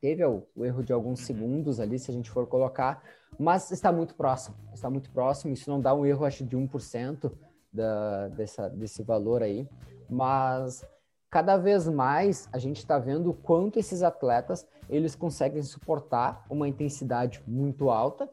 teve 0.03 0.21
o, 0.25 0.43
o 0.53 0.65
erro 0.65 0.83
de 0.83 0.91
alguns 0.91 1.21
uhum. 1.21 1.25
segundos 1.25 1.79
ali, 1.79 1.97
se 1.97 2.11
a 2.11 2.13
gente 2.13 2.29
for 2.29 2.45
colocar, 2.45 3.01
mas 3.39 3.71
está 3.71 3.89
muito 3.89 4.13
próximo, 4.15 4.53
está 4.73 4.89
muito 4.89 5.09
próximo, 5.09 5.53
isso 5.53 5.69
não 5.69 5.79
dá 5.79 5.95
um 5.95 6.05
erro, 6.05 6.25
acho, 6.25 6.43
de 6.43 6.57
1% 6.57 7.31
da, 7.71 8.28
dessa, 8.28 8.69
desse 8.69 9.01
valor 9.01 9.41
aí, 9.41 9.65
mas 10.09 10.86
cada 11.30 11.55
vez 11.55 11.88
mais 11.88 12.49
a 12.51 12.57
gente 12.57 12.80
está 12.80 12.99
vendo 12.99 13.30
o 13.30 13.34
quanto 13.34 13.80
esses 13.80 14.03
atletas 14.03 14.67
eles 14.89 15.15
conseguem 15.15 15.63
suportar 15.63 16.45
uma 16.49 16.67
intensidade 16.67 17.41
muito 17.47 17.89
alta, 17.89 18.30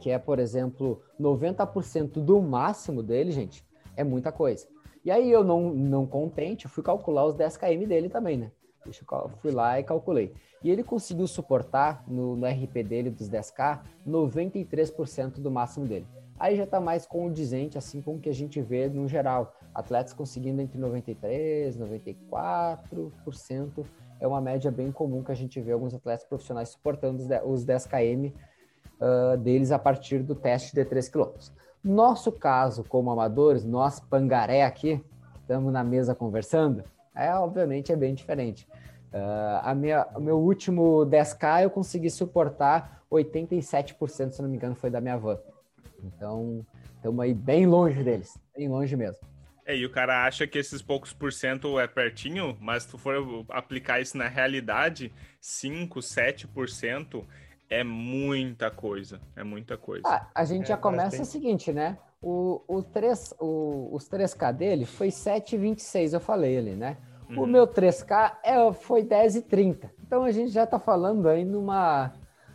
que 0.00 0.10
é, 0.10 0.18
por 0.18 0.40
exemplo, 0.40 1.00
90% 1.20 2.14
do 2.14 2.42
máximo 2.42 3.00
dele, 3.00 3.30
gente, 3.30 3.64
é 3.94 4.02
muita 4.02 4.32
coisa. 4.32 4.66
E 5.04 5.10
aí 5.12 5.30
eu 5.30 5.44
não, 5.44 5.72
não 5.72 6.04
contente, 6.04 6.64
eu 6.64 6.70
fui 6.70 6.82
calcular 6.82 7.24
os 7.26 7.36
10 7.36 7.56
km 7.58 7.86
dele 7.86 8.08
também, 8.08 8.36
né? 8.36 8.50
Eu 9.30 9.36
fui 9.38 9.50
lá 9.50 9.78
e 9.78 9.84
calculei. 9.84 10.32
E 10.62 10.70
ele 10.70 10.82
conseguiu 10.82 11.26
suportar 11.26 12.04
no, 12.06 12.36
no 12.36 12.46
RP 12.46 12.82
dele 12.82 13.10
dos 13.10 13.28
10K 13.28 13.80
93% 14.06 15.40
do 15.40 15.50
máximo 15.50 15.86
dele. 15.86 16.06
Aí 16.38 16.56
já 16.56 16.64
está 16.64 16.80
mais 16.80 17.06
condizente 17.06 17.78
assim 17.78 18.02
com 18.02 18.16
o 18.16 18.20
que 18.20 18.28
a 18.28 18.34
gente 18.34 18.60
vê 18.60 18.88
no 18.88 19.08
geral. 19.08 19.54
Atletas 19.74 20.12
conseguindo 20.12 20.60
entre 20.60 20.78
93%, 20.78 21.76
94%. 22.92 23.86
É 24.20 24.26
uma 24.26 24.40
média 24.40 24.70
bem 24.70 24.90
comum 24.92 25.22
que 25.22 25.32
a 25.32 25.34
gente 25.36 25.60
vê 25.60 25.72
alguns 25.72 25.94
atletas 25.94 26.26
profissionais 26.26 26.70
suportando 26.70 27.22
os 27.44 27.64
10 27.64 27.86
km 27.86 28.32
uh, 29.00 29.36
deles 29.38 29.70
a 29.70 29.78
partir 29.78 30.22
do 30.22 30.34
teste 30.34 30.74
de 30.74 30.84
3 30.84 31.08
km. 31.08 31.30
Nosso 31.82 32.32
caso, 32.32 32.82
como 32.84 33.10
amadores, 33.10 33.64
nós 33.64 34.00
pangaré 34.00 34.64
aqui, 34.64 35.02
estamos 35.40 35.72
na 35.72 35.84
mesa 35.84 36.14
conversando, 36.14 36.82
é 37.14 37.32
obviamente 37.34 37.92
é 37.92 37.96
bem 37.96 38.14
diferente. 38.14 38.66
Uh, 39.12 39.60
a 39.62 39.74
minha, 39.74 40.06
o 40.14 40.20
meu 40.20 40.38
último 40.38 41.06
10K 41.06 41.62
eu 41.62 41.70
consegui 41.70 42.10
suportar 42.10 43.02
87%, 43.10 44.32
se 44.32 44.42
não 44.42 44.48
me 44.48 44.56
engano, 44.56 44.74
foi 44.74 44.90
da 44.90 45.00
minha 45.00 45.16
van. 45.16 45.38
Então, 46.02 46.64
estamos 46.96 47.20
aí 47.20 47.32
bem 47.32 47.66
longe 47.66 48.02
deles, 48.02 48.38
bem 48.56 48.68
longe 48.68 48.96
mesmo. 48.96 49.20
É, 49.64 49.76
e 49.76 49.84
o 49.84 49.90
cara 49.90 50.24
acha 50.24 50.46
que 50.46 50.58
esses 50.58 50.80
poucos 50.80 51.12
por 51.12 51.32
cento 51.32 51.78
é 51.80 51.88
pertinho, 51.88 52.56
mas 52.60 52.84
se 52.84 52.90
tu 52.90 52.98
for 52.98 53.44
aplicar 53.48 54.00
isso 54.00 54.16
na 54.16 54.28
realidade, 54.28 55.12
5, 55.40 55.98
7% 55.98 57.24
é 57.68 57.82
muita 57.82 58.70
coisa. 58.70 59.20
É 59.34 59.42
muita 59.42 59.76
coisa. 59.76 60.06
Ah, 60.06 60.30
a 60.32 60.44
gente 60.44 60.64
é, 60.64 60.66
já 60.68 60.76
começa 60.76 61.20
o 61.20 61.24
seguinte, 61.24 61.72
né? 61.72 61.98
O, 62.22 62.62
o 62.68 62.80
3, 62.80 63.34
o, 63.40 63.90
os 63.92 64.08
3K 64.08 64.52
dele 64.52 64.84
foi 64.84 65.08
7,26, 65.08 66.12
eu 66.12 66.20
falei 66.20 66.56
ali, 66.56 66.76
né? 66.76 66.96
Uhum. 67.28 67.42
O 67.42 67.46
meu 67.46 67.66
3K 67.66 68.36
é, 68.44 68.72
foi 68.72 69.02
10,30. 69.02 69.90
Então 70.06 70.22
a 70.22 70.30
gente 70.30 70.52
já 70.52 70.66
tá 70.66 70.78
falando 70.78 71.28
aí 71.28 71.44
numa. 71.44 72.12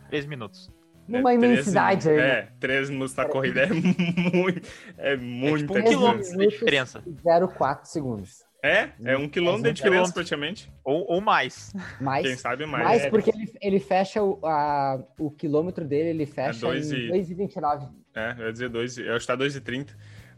3 0.08 0.26
minutos 0.26 0.70
numa 1.06 1.32
é, 1.32 1.34
imensidade 1.34 2.04
13, 2.04 2.20
aí. 2.20 2.30
É, 2.30 2.48
13 2.58 2.92
minutos 2.92 3.14
na 3.14 3.24
corrida 3.26 3.62
é 3.62 3.68
muito. 3.72 4.68
É 4.96 5.16
muita 5.16 5.56
é 5.56 5.58
tipo 5.58 5.78
um 5.78 5.84
quilômetro 5.84 6.38
de 6.38 6.48
diferença. 6.48 7.02
0,4 7.02 7.84
segundos. 7.84 8.44
É, 8.64 8.90
é 9.04 9.16
um 9.18 9.28
quilômetro 9.28 9.72
de 9.72 9.82
diferença 9.82 10.12
praticamente. 10.12 10.72
Ou, 10.84 11.04
ou 11.08 11.20
mais. 11.20 11.72
mais. 12.00 12.24
Quem 12.24 12.36
sabe 12.36 12.64
mais. 12.64 12.84
Mais, 12.84 13.02
é. 13.02 13.10
porque 13.10 13.30
ele, 13.30 13.52
ele 13.60 13.80
fecha 13.80 14.22
o, 14.22 14.38
a, 14.46 15.02
o 15.18 15.32
quilômetro 15.32 15.84
dele, 15.84 16.10
ele 16.10 16.26
fecha 16.26 16.68
é 16.68 16.78
em 16.78 16.80
2,29. 16.80 17.90
É, 18.14 18.34
eu 18.38 18.46
ia 18.46 18.52
dizer 18.52 18.68
2, 18.68 18.98
eu 18.98 19.16
acho 19.16 19.26
que 19.26 19.32
tá 19.32 19.36
2,30, 19.36 19.88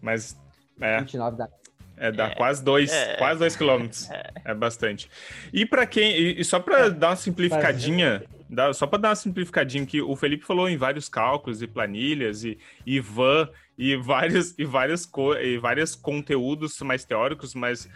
mas... 0.01 0.41
É. 0.80 1.01
29 1.01 1.37
dá. 1.37 1.49
É, 1.97 2.11
dá 2.11 2.26
é, 2.26 2.34
quase 2.34 2.62
dois, 2.62 2.92
é, 2.92 3.16
quase 3.16 3.38
dois 3.38 3.57
quilômetros. 3.57 4.11
É. 4.11 4.32
é 4.47 4.55
bastante. 4.55 5.09
E 5.53 5.64
para 5.64 5.86
quem, 5.86 6.12
e, 6.12 6.40
e 6.40 6.45
só 6.45 6.59
para 6.59 6.88
dar 6.88 7.11
uma 7.11 7.16
simplificadinha, 7.16 8.24
dá, 8.49 8.72
só 8.72 8.86
para 8.86 8.99
dar 8.99 9.09
uma 9.11 9.16
simplificadinha 9.16 9.86
que 9.86 10.03
o 10.03 10.16
Felipe 10.16 10.45
falou 10.45 10.68
em 10.68 10.76
vários 10.76 11.09
cálculos 11.09 11.62
e 11.62 11.66
planilhas 11.66 12.45
e, 12.45 12.59
e 12.84 13.01
van 13.01 13.49
e 13.76 13.97
vários 13.97 14.55
e 14.59 14.64
vários 14.64 15.09
e 15.40 15.59
vários 15.59 15.95
conteúdos 15.95 16.80
mais 16.80 17.05
teóricos, 17.05 17.55
mas 17.55 17.88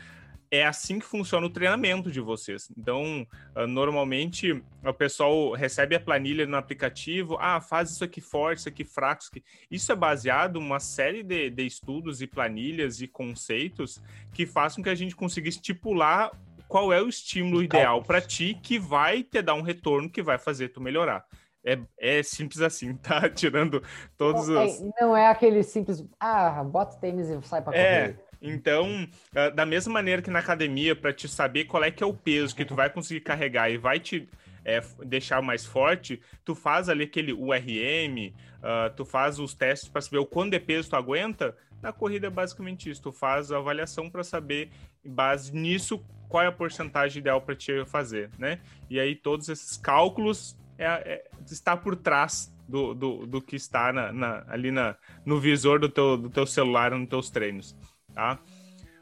é 0.50 0.66
assim 0.66 0.98
que 0.98 1.04
funciona 1.04 1.46
o 1.46 1.50
treinamento 1.50 2.10
de 2.10 2.20
vocês. 2.20 2.70
Então, 2.76 3.26
uh, 3.54 3.66
normalmente 3.66 4.62
o 4.84 4.94
pessoal 4.94 5.52
recebe 5.52 5.94
a 5.94 6.00
planilha 6.00 6.46
no 6.46 6.56
aplicativo, 6.56 7.36
ah, 7.40 7.60
faz 7.60 7.90
isso 7.90 8.04
aqui 8.04 8.20
forte, 8.20 8.58
isso 8.58 8.68
aqui 8.68 8.84
fraco. 8.84 9.22
Isso, 9.22 9.30
aqui. 9.30 9.44
isso 9.70 9.92
é 9.92 9.96
baseado 9.96 10.58
em 10.58 10.62
uma 10.62 10.80
série 10.80 11.22
de, 11.22 11.50
de 11.50 11.66
estudos 11.66 12.22
e 12.22 12.26
planilhas 12.26 13.00
e 13.00 13.08
conceitos 13.08 14.00
que 14.32 14.46
façam 14.46 14.82
que 14.82 14.90
a 14.90 14.94
gente 14.94 15.14
consiga 15.14 15.48
estipular 15.48 16.30
qual 16.68 16.92
é 16.92 17.00
o 17.00 17.08
estímulo 17.08 17.62
ideal 17.62 18.02
para 18.02 18.20
ti 18.20 18.58
que 18.62 18.78
vai 18.78 19.22
te 19.22 19.40
dar 19.40 19.54
um 19.54 19.62
retorno 19.62 20.10
que 20.10 20.22
vai 20.22 20.38
fazer 20.38 20.68
tu 20.68 20.80
melhorar. 20.80 21.24
É, 21.64 21.78
é 21.98 22.22
simples 22.22 22.60
assim, 22.60 22.94
tá? 23.02 23.28
Tirando 23.28 23.82
todos 24.16 24.48
não, 24.48 24.64
os. 24.64 24.80
É, 24.80 24.90
não 25.00 25.16
é 25.16 25.26
aquele 25.28 25.62
simples, 25.62 26.04
ah, 26.20 26.62
bota 26.64 26.96
tênis 26.98 27.28
e 27.28 27.42
sai 27.42 27.62
para 27.62 27.76
é, 27.76 28.00
correr. 28.00 28.27
Então, 28.40 29.08
ah, 29.34 29.50
da 29.50 29.66
mesma 29.66 29.92
maneira 29.92 30.22
que 30.22 30.30
na 30.30 30.38
academia, 30.38 30.94
para 30.94 31.12
te 31.12 31.28
saber 31.28 31.64
qual 31.64 31.82
é 31.82 31.90
que 31.90 32.02
é 32.02 32.06
o 32.06 32.14
peso 32.14 32.54
que 32.54 32.64
tu 32.64 32.74
vai 32.74 32.88
conseguir 32.90 33.20
carregar 33.20 33.70
e 33.70 33.76
vai 33.76 33.98
te 33.98 34.28
é, 34.64 34.80
deixar 35.04 35.42
mais 35.42 35.64
forte, 35.64 36.20
tu 36.44 36.54
faz 36.54 36.88
ali 36.88 37.04
aquele 37.04 37.32
URM, 37.32 38.32
uh, 38.58 38.94
tu 38.94 39.04
faz 39.04 39.38
os 39.38 39.54
testes 39.54 39.88
para 39.88 40.00
saber 40.00 40.18
o 40.18 40.26
quanto 40.26 40.50
de 40.50 40.60
peso 40.60 40.90
tu 40.90 40.96
aguenta. 40.96 41.56
Na 41.82 41.92
corrida 41.92 42.26
é 42.26 42.30
basicamente 42.30 42.90
isso, 42.90 43.02
tu 43.02 43.12
faz 43.12 43.50
a 43.50 43.58
avaliação 43.58 44.10
para 44.10 44.22
saber, 44.22 44.70
base 45.04 45.54
nisso, 45.54 46.04
qual 46.28 46.42
é 46.42 46.46
a 46.46 46.52
porcentagem 46.52 47.20
ideal 47.20 47.40
para 47.40 47.54
te 47.54 47.84
fazer, 47.86 48.30
né? 48.38 48.60
E 48.90 49.00
aí 49.00 49.14
todos 49.14 49.48
esses 49.48 49.76
cálculos 49.76 50.56
é, 50.76 50.84
é, 50.86 51.24
está 51.50 51.76
por 51.76 51.96
trás 51.96 52.52
do, 52.68 52.92
do, 52.94 53.26
do 53.26 53.40
que 53.40 53.56
está 53.56 53.92
na, 53.92 54.12
na, 54.12 54.44
ali 54.48 54.70
na, 54.70 54.96
no 55.24 55.40
visor 55.40 55.78
do 55.78 55.88
teu, 55.88 56.16
do 56.16 56.28
teu 56.28 56.46
celular 56.46 56.90
nos 56.90 57.08
teus 57.08 57.30
treinos 57.30 57.74
tá? 58.18 58.40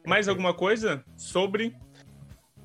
Mais 0.06 0.28
alguma 0.28 0.52
coisa 0.52 1.02
sobre 1.16 1.74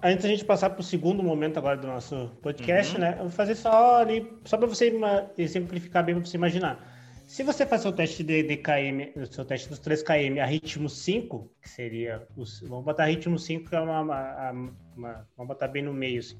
antes 0.04 0.26
a 0.26 0.28
gente 0.28 0.44
passar 0.44 0.70
para 0.72 0.82
o 0.82 0.84
segundo 0.84 1.24
momento 1.24 1.58
agora 1.58 1.78
do 1.78 1.88
nosso 1.88 2.30
podcast, 2.42 2.96
uhum. 2.96 3.02
né? 3.02 3.14
Eu 3.14 3.24
vou 3.24 3.30
fazer 3.30 3.56
só 3.56 4.02
ali, 4.02 4.30
só 4.44 4.58
para 4.58 4.68
você 4.68 4.92
exemplificar 5.38 6.04
bem 6.04 6.16
para 6.16 6.26
você 6.26 6.36
imaginar. 6.36 6.90
Se 7.26 7.44
você 7.44 7.66
faz 7.66 7.86
o 7.86 7.94
teste 7.94 8.22
de, 8.24 8.44
de 8.44 8.58
KM, 8.58 9.14
o 9.16 9.26
seu 9.26 9.46
teste 9.46 9.70
dos 9.70 9.80
3 9.80 10.04
km 10.04 10.40
a 10.42 10.46
ritmo 10.46 10.90
5, 10.90 11.50
que 11.62 11.70
seria 11.70 12.28
os, 12.36 12.60
vamos 12.60 12.84
botar 12.84 13.06
ritmo 13.06 13.40
5 13.40 13.70
que 13.70 13.76
é 13.76 13.80
uma, 13.80 14.02
uma, 14.02 14.52
uma, 14.98 15.28
vamos 15.38 15.48
botar 15.48 15.70
bem 15.70 15.84
no 15.84 15.94
meio 15.94 16.20
assim. 16.20 16.38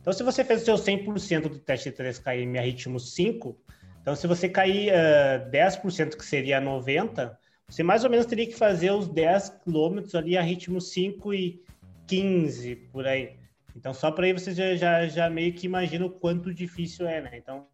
Então 0.00 0.12
se 0.12 0.24
você 0.24 0.42
fez 0.42 0.62
o 0.62 0.64
seu 0.64 0.74
100% 0.74 1.42
do 1.42 1.58
teste 1.60 1.90
de 1.90 1.96
3 1.96 2.18
km 2.18 2.58
a 2.58 2.62
ritmo 2.62 2.98
5, 2.98 3.56
então 4.02 4.16
se 4.16 4.26
você 4.26 4.48
cair 4.48 4.92
uh, 4.92 5.50
10% 5.50 6.16
que 6.16 6.24
seria 6.24 6.60
90, 6.60 7.38
você 7.68 7.82
mais 7.82 8.04
ou 8.04 8.10
menos 8.10 8.26
teria 8.26 8.46
que 8.46 8.54
fazer 8.54 8.90
os 8.92 9.08
10 9.08 9.60
quilômetros 9.64 10.14
ali 10.14 10.36
a 10.36 10.42
ritmo 10.42 10.80
5 10.80 11.34
e 11.34 11.62
15, 12.06 12.76
por 12.92 13.06
aí. 13.06 13.36
Então, 13.76 13.92
só 13.92 14.10
para 14.10 14.26
aí 14.26 14.32
você 14.32 14.52
já, 14.52 14.76
já, 14.76 15.06
já, 15.08 15.30
meio 15.30 15.52
que 15.52 15.66
imagina 15.66 16.06
o 16.06 16.10
quanto 16.10 16.54
difícil 16.54 17.06
é, 17.08 17.20
né? 17.20 17.30
Então, 17.34 17.66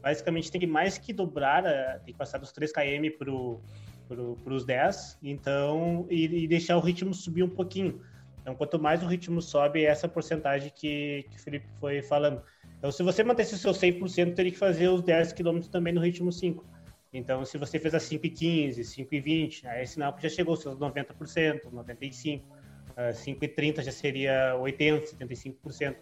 basicamente 0.00 0.50
tem 0.50 0.60
que 0.60 0.66
mais 0.66 0.96
que 0.98 1.12
dobrar, 1.12 1.64
eh, 1.66 2.00
tem 2.04 2.12
que 2.12 2.18
passar 2.18 2.38
dos 2.38 2.52
3 2.52 2.72
km 2.72 3.18
para 4.06 4.54
os 4.54 4.64
10, 4.64 5.18
então, 5.22 6.06
e, 6.08 6.44
e, 6.44 6.48
deixar 6.48 6.76
o 6.76 6.80
ritmo 6.80 7.12
subir 7.12 7.42
um 7.42 7.48
pouquinho. 7.48 8.00
Então, 8.40 8.54
quanto 8.54 8.78
mais 8.78 9.02
o 9.02 9.06
ritmo 9.06 9.42
sobe, 9.42 9.84
é 9.84 9.88
essa 9.88 10.06
porcentagem 10.06 10.70
que, 10.72 11.26
que 11.28 11.36
o 11.36 11.40
Felipe 11.40 11.66
foi 11.80 12.00
falando. 12.02 12.40
Então, 12.78 12.92
se 12.92 13.02
você 13.02 13.24
mantesse 13.24 13.54
o 13.54 13.58
seu 13.58 13.72
100%, 13.72 14.34
teria 14.34 14.52
que 14.52 14.58
fazer 14.58 14.88
os 14.88 15.02
10 15.02 15.32
km 15.32 15.58
também 15.62 15.92
no 15.92 16.00
ritmo 16.00 16.30
5. 16.30 16.64
Então, 17.16 17.44
se 17.44 17.56
você 17.56 17.78
fez 17.78 17.94
a 17.94 17.98
5,15, 17.98 18.80
5,20, 18.80 19.64
aí 19.66 19.82
é 19.82 19.86
sinal 19.86 20.12
que 20.12 20.22
já 20.22 20.28
chegou 20.28 20.52
aos 20.52 20.60
seus 20.60 20.76
90%, 20.76 21.62
95%, 21.72 22.42
5,30 22.96 23.82
já 23.82 23.92
seria 23.92 24.54
80%, 24.58 25.16
75%. 25.18 25.96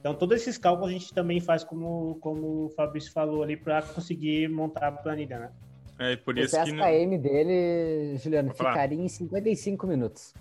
Então, 0.00 0.14
todos 0.14 0.36
esses 0.36 0.58
cálculos 0.58 0.90
a 0.90 0.92
gente 0.92 1.14
também 1.14 1.40
faz, 1.40 1.64
como, 1.64 2.16
como 2.20 2.66
o 2.66 2.70
Fabrício 2.70 3.12
falou 3.12 3.42
ali, 3.42 3.56
para 3.56 3.82
conseguir 3.82 4.48
montar 4.48 4.88
a 4.88 4.92
planilha, 4.92 5.38
né? 5.38 5.52
É, 5.98 6.16
por 6.16 6.36
isso 6.36 6.56
o 6.58 6.62
SKM 6.62 7.18
dele, 7.18 8.16
Juliano, 8.18 8.52
ficaria 8.52 8.98
em 8.98 9.08
55 9.08 9.86
minutos. 9.86 10.34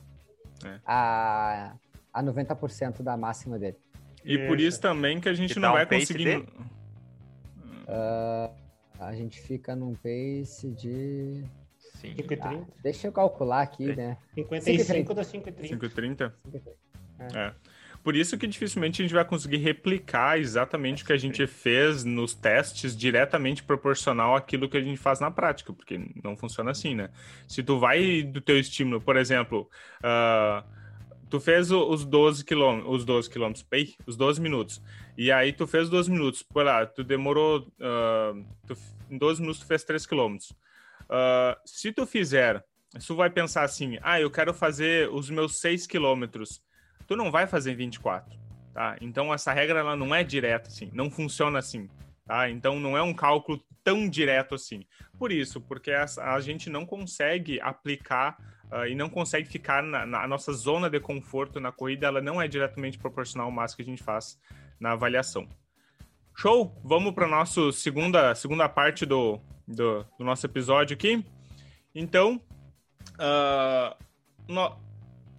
É. 0.66 0.80
A, 0.86 1.76
a 2.12 2.24
90% 2.24 3.02
da 3.02 3.16
máxima 3.16 3.60
dele. 3.60 3.78
E 4.26 4.38
por 4.48 4.60
isso 4.60 4.82
também 4.82 5.20
que 5.20 5.30
a 5.30 5.34
gente 5.34 5.54
que 5.54 5.60
não 5.60 5.74
vai 5.74 5.86
conseguir... 5.86 6.46
Uh, 7.84 8.62
a 9.06 9.14
gente 9.14 9.39
fica 9.41 9.76
num 9.76 9.93
pace 9.95 10.70
de. 10.72 11.43
5,30. 12.01 12.39
Ah, 12.41 12.66
deixa 12.82 13.08
eu 13.08 13.12
calcular 13.12 13.62
aqui, 13.62 13.91
é. 13.91 13.95
né? 13.95 14.18
55 14.36 15.14
da 15.14 15.22
5,30. 15.22 15.80
5,30? 15.80 16.34
É. 17.20 17.38
é. 17.38 17.54
Por 18.04 18.18
isso 18.18 18.38
que 18.38 18.45
dificilmente 18.45 19.01
a 19.01 19.06
gente 19.06 19.14
vai 19.14 19.24
conseguir 19.24 19.58
replicar 19.58 20.38
exatamente 20.38 21.04
o 21.04 21.06
que 21.06 21.14
a 21.14 21.18
gente 21.18 21.47
fez 21.47 22.04
nos 22.04 22.34
testes 22.34 22.97
diretamente 22.97 23.64
proporcional 23.64 24.36
àquilo 24.36 24.68
que 24.68 24.76
a 24.76 24.82
gente 24.82 24.97
faz 24.97 25.22
na 25.22 25.32
prática, 25.32 25.72
porque 25.72 25.97
não 26.22 26.36
funciona 26.36 26.72
assim, 26.72 26.93
né? 26.93 27.10
Se 27.47 27.64
tu 27.64 27.80
vai 27.80 28.22
do 28.22 28.41
teu 28.41 28.60
estímulo, 28.60 28.99
por 28.99 29.16
exemplo, 29.16 29.70
uh, 30.04 30.68
tu 31.34 31.40
fez 31.40 31.72
os 31.72 32.06
12 32.06 32.46
quilômetros, 32.46 32.94
os 32.94 33.06
12 33.06 33.28
quilômetros, 33.28 33.66
os 34.06 34.16
12 34.16 34.40
minutos, 34.40 34.80
e 35.18 35.32
aí 35.32 35.52
tu 35.52 35.66
fez 35.66 35.90
12 35.90 36.12
minutos, 36.12 36.44
por 36.44 36.64
lá, 36.64 36.86
tu 36.86 37.04
demorou, 37.04 37.62
uh, 37.62 38.46
tu, 38.68 38.78
em 39.10 39.18
12 39.18 39.42
minutos 39.42 39.60
tu 39.60 39.66
fez 39.66 39.84
3 39.84 40.06
quilômetros. 40.06 40.52
Uh, 41.10 41.58
se 41.66 41.92
tu 41.92 42.06
fizer, 42.06 42.64
tu 43.08 43.16
vai 43.16 43.32
pensar 43.32 43.64
assim, 43.64 43.98
ah, 44.04 44.22
eu 44.22 44.30
quero 44.30 44.54
fazer 44.54 45.10
os 45.10 45.28
meus 45.32 45.60
6 45.60 45.88
quilômetros, 45.88 46.62
tu 47.08 47.16
não 47.16 47.32
vai 47.32 47.48
fazer 47.48 47.72
em 47.72 47.78
24, 47.78 48.32
tá? 48.72 48.96
Então 49.02 49.34
essa 49.34 49.52
regra 49.52 49.80
ela 49.80 49.96
não 49.96 50.14
é 50.14 50.24
direta 50.24 50.68
assim, 50.68 50.92
não 50.94 51.10
funciona 51.10 51.58
assim, 51.58 51.90
tá? 52.28 52.48
Então 52.48 52.80
não 52.80 52.96
é 52.96 53.02
um 53.02 53.12
cálculo 53.12 53.60
tão 53.84 54.08
direto 54.08 54.54
assim. 54.54 54.86
Por 55.18 55.32
isso, 55.32 55.60
porque 55.60 55.90
a, 55.94 56.06
a 56.36 56.40
gente 56.40 56.70
não 56.70 56.86
consegue 56.86 57.60
aplicar 57.60 58.38
uh, 58.74 58.88
e 58.88 58.96
não 58.96 59.10
consegue 59.10 59.48
ficar 59.48 59.84
na, 59.84 60.06
na, 60.06 60.28
nossa 60.28 60.52
zona 60.52 60.90
de 60.90 61.00
conforto 61.00 61.60
na 61.60 61.72
corrida, 61.72 62.08
ela 62.08 62.22
não 62.22 62.42
é 62.42 62.48
diretamente 62.48 62.98
proporcional 62.98 63.48
ao 63.48 63.52
máximo 63.52 63.78
que 63.78 63.82
a 63.84 63.86
gente 63.86 64.04
faz 64.04 64.40
na 64.80 64.94
avaliação. 64.94 65.48
Show? 66.36 66.76
Vamos 66.84 67.14
para 67.14 67.26
a 67.26 67.30
nossa 67.30 67.72
segunda, 67.72 68.34
segunda 68.34 68.68
parte 68.68 69.06
do, 69.06 69.40
do, 69.68 70.04
do, 70.18 70.26
nosso 70.26 70.46
episódio 70.48 70.96
aqui. 70.96 71.24
Então, 71.94 72.42
uh, 73.14 73.96
no, 74.48 74.76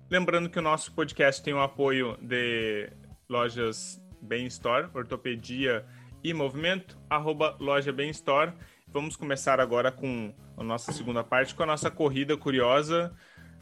lembrando 0.08 0.48
que 0.48 0.58
o 0.58 0.62
nosso 0.62 0.92
podcast 0.92 1.42
tem 1.42 1.52
o 1.52 1.60
apoio 1.60 2.16
de 2.22 2.88
lojas 3.28 4.00
Bem 4.22 4.46
Store, 4.46 4.88
ortopedia 4.94 5.84
e 6.22 6.32
movimento, 6.32 6.96
arroba 7.10 7.56
loja 7.58 7.92
Bem 7.92 8.10
Store. 8.10 8.52
Vamos 8.86 9.16
começar 9.16 9.58
agora 9.58 9.90
com 9.90 10.32
a 10.56 10.64
nossa 10.64 10.92
segunda 10.92 11.22
parte, 11.24 11.54
com 11.54 11.62
a 11.62 11.66
nossa 11.66 11.90
corrida 11.90 12.36
curiosa. 12.36 13.12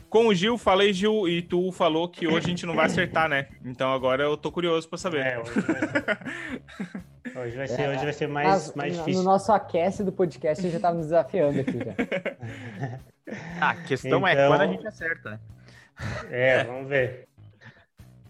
Com 0.08 0.26
o 0.26 0.34
Gil, 0.34 0.58
falei, 0.58 0.92
Gil, 0.92 1.26
e 1.26 1.40
tu 1.40 1.72
falou 1.72 2.06
que 2.06 2.26
hoje 2.26 2.46
a 2.46 2.50
gente 2.50 2.66
não 2.66 2.74
vai 2.74 2.84
acertar, 2.84 3.30
né? 3.30 3.48
Então 3.64 3.90
agora 3.90 4.22
eu 4.22 4.36
tô 4.36 4.52
curioso 4.52 4.86
para 4.86 4.98
saber. 4.98 5.24
É, 5.24 5.38
hoje 5.40 5.56
vai 5.56 5.66
ser, 7.34 7.38
hoje 7.38 7.56
vai 7.56 7.68
ser, 7.68 7.82
é, 7.82 7.88
hoje 7.88 8.04
vai 8.04 8.12
ser 8.12 8.26
mais, 8.28 8.48
mas, 8.48 8.76
mais 8.76 8.96
difícil. 8.98 9.22
No 9.22 9.30
nosso 9.30 9.50
aquece 9.52 10.04
do 10.04 10.12
podcast, 10.12 10.60
a 10.60 10.62
gente 10.64 10.72
já 10.74 10.80
tava 10.80 10.98
nos 10.98 11.06
desafiando 11.06 11.60
aqui 11.60 11.78
já. 11.78 11.94
Ah, 13.58 13.70
a 13.70 13.74
questão 13.76 14.18
então, 14.18 14.28
é 14.28 14.46
quando 14.46 14.60
a 14.60 14.66
gente 14.66 14.86
acerta, 14.86 15.30
né? 15.30 15.40
É, 16.30 16.64
vamos 16.64 16.88
ver. 16.88 17.28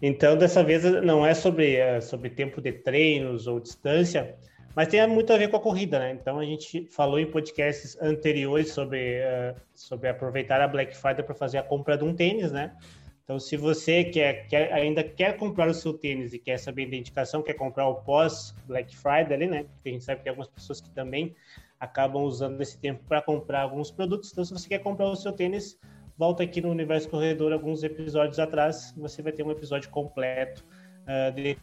Então, 0.01 0.37
dessa 0.37 0.63
vez 0.63 0.83
não 1.01 1.25
é 1.25 1.33
sobre, 1.33 1.75
é 1.75 1.99
sobre 1.99 2.29
tempo 2.29 2.61
de 2.61 2.71
treinos 2.71 3.47
ou 3.47 3.59
distância, 3.59 4.35
mas 4.75 4.87
tem 4.87 5.05
muito 5.07 5.31
a 5.31 5.37
ver 5.37 5.49
com 5.49 5.57
a 5.57 5.59
corrida, 5.59 5.99
né? 5.99 6.11
Então 6.11 6.39
a 6.39 6.45
gente 6.45 6.87
falou 6.87 7.19
em 7.19 7.29
podcasts 7.29 7.97
anteriores 8.01 8.71
sobre, 8.71 9.19
uh, 9.21 9.55
sobre 9.75 10.09
aproveitar 10.09 10.61
a 10.61 10.67
Black 10.67 10.95
Friday 10.95 11.23
para 11.23 11.35
fazer 11.35 11.57
a 11.57 11.63
compra 11.63 11.97
de 11.97 12.03
um 12.03 12.15
tênis, 12.15 12.51
né? 12.51 12.75
Então, 13.23 13.39
se 13.39 13.55
você 13.55 14.03
quer, 14.03 14.47
quer, 14.47 14.73
ainda 14.73 15.01
quer 15.01 15.37
comprar 15.37 15.69
o 15.69 15.73
seu 15.73 15.93
tênis 15.93 16.33
e 16.33 16.39
quer 16.39 16.57
saber 16.57 16.89
a 16.91 16.95
indicação, 16.95 17.41
quer 17.41 17.53
comprar 17.53 17.87
o 17.87 17.95
pós 17.95 18.53
Black 18.67 18.95
Friday 18.97 19.33
ali, 19.33 19.47
né? 19.47 19.63
Porque 19.63 19.89
a 19.89 19.91
gente 19.93 20.03
sabe 20.03 20.17
que 20.17 20.23
tem 20.25 20.31
algumas 20.31 20.49
pessoas 20.49 20.81
que 20.81 20.89
também 20.89 21.33
acabam 21.79 22.23
usando 22.23 22.59
esse 22.59 22.77
tempo 22.77 23.01
para 23.07 23.21
comprar 23.21 23.61
alguns 23.61 23.89
produtos. 23.89 24.31
Então, 24.31 24.43
se 24.43 24.51
você 24.51 24.67
quer 24.67 24.79
comprar 24.79 25.07
o 25.07 25.15
seu 25.15 25.31
tênis, 25.31 25.79
volta 26.17 26.43
aqui 26.43 26.59
no 26.59 26.69
Universo 26.69 27.09
Corredor 27.09 27.53
alguns 27.53 27.81
episódios 27.83 28.39
atrás. 28.39 28.93
Você 28.97 29.21
vai 29.21 29.31
ter 29.31 29.43
um 29.43 29.51
episódio 29.51 29.89
completo 29.89 30.65
uh, 31.03 31.31
de 31.33 31.57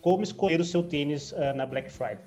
como 0.00 0.22
escolher 0.22 0.60
o 0.60 0.64
seu 0.64 0.82
tênis 0.82 1.32
uh, 1.32 1.54
na 1.54 1.66
Black 1.66 1.90
Friday. 1.90 2.24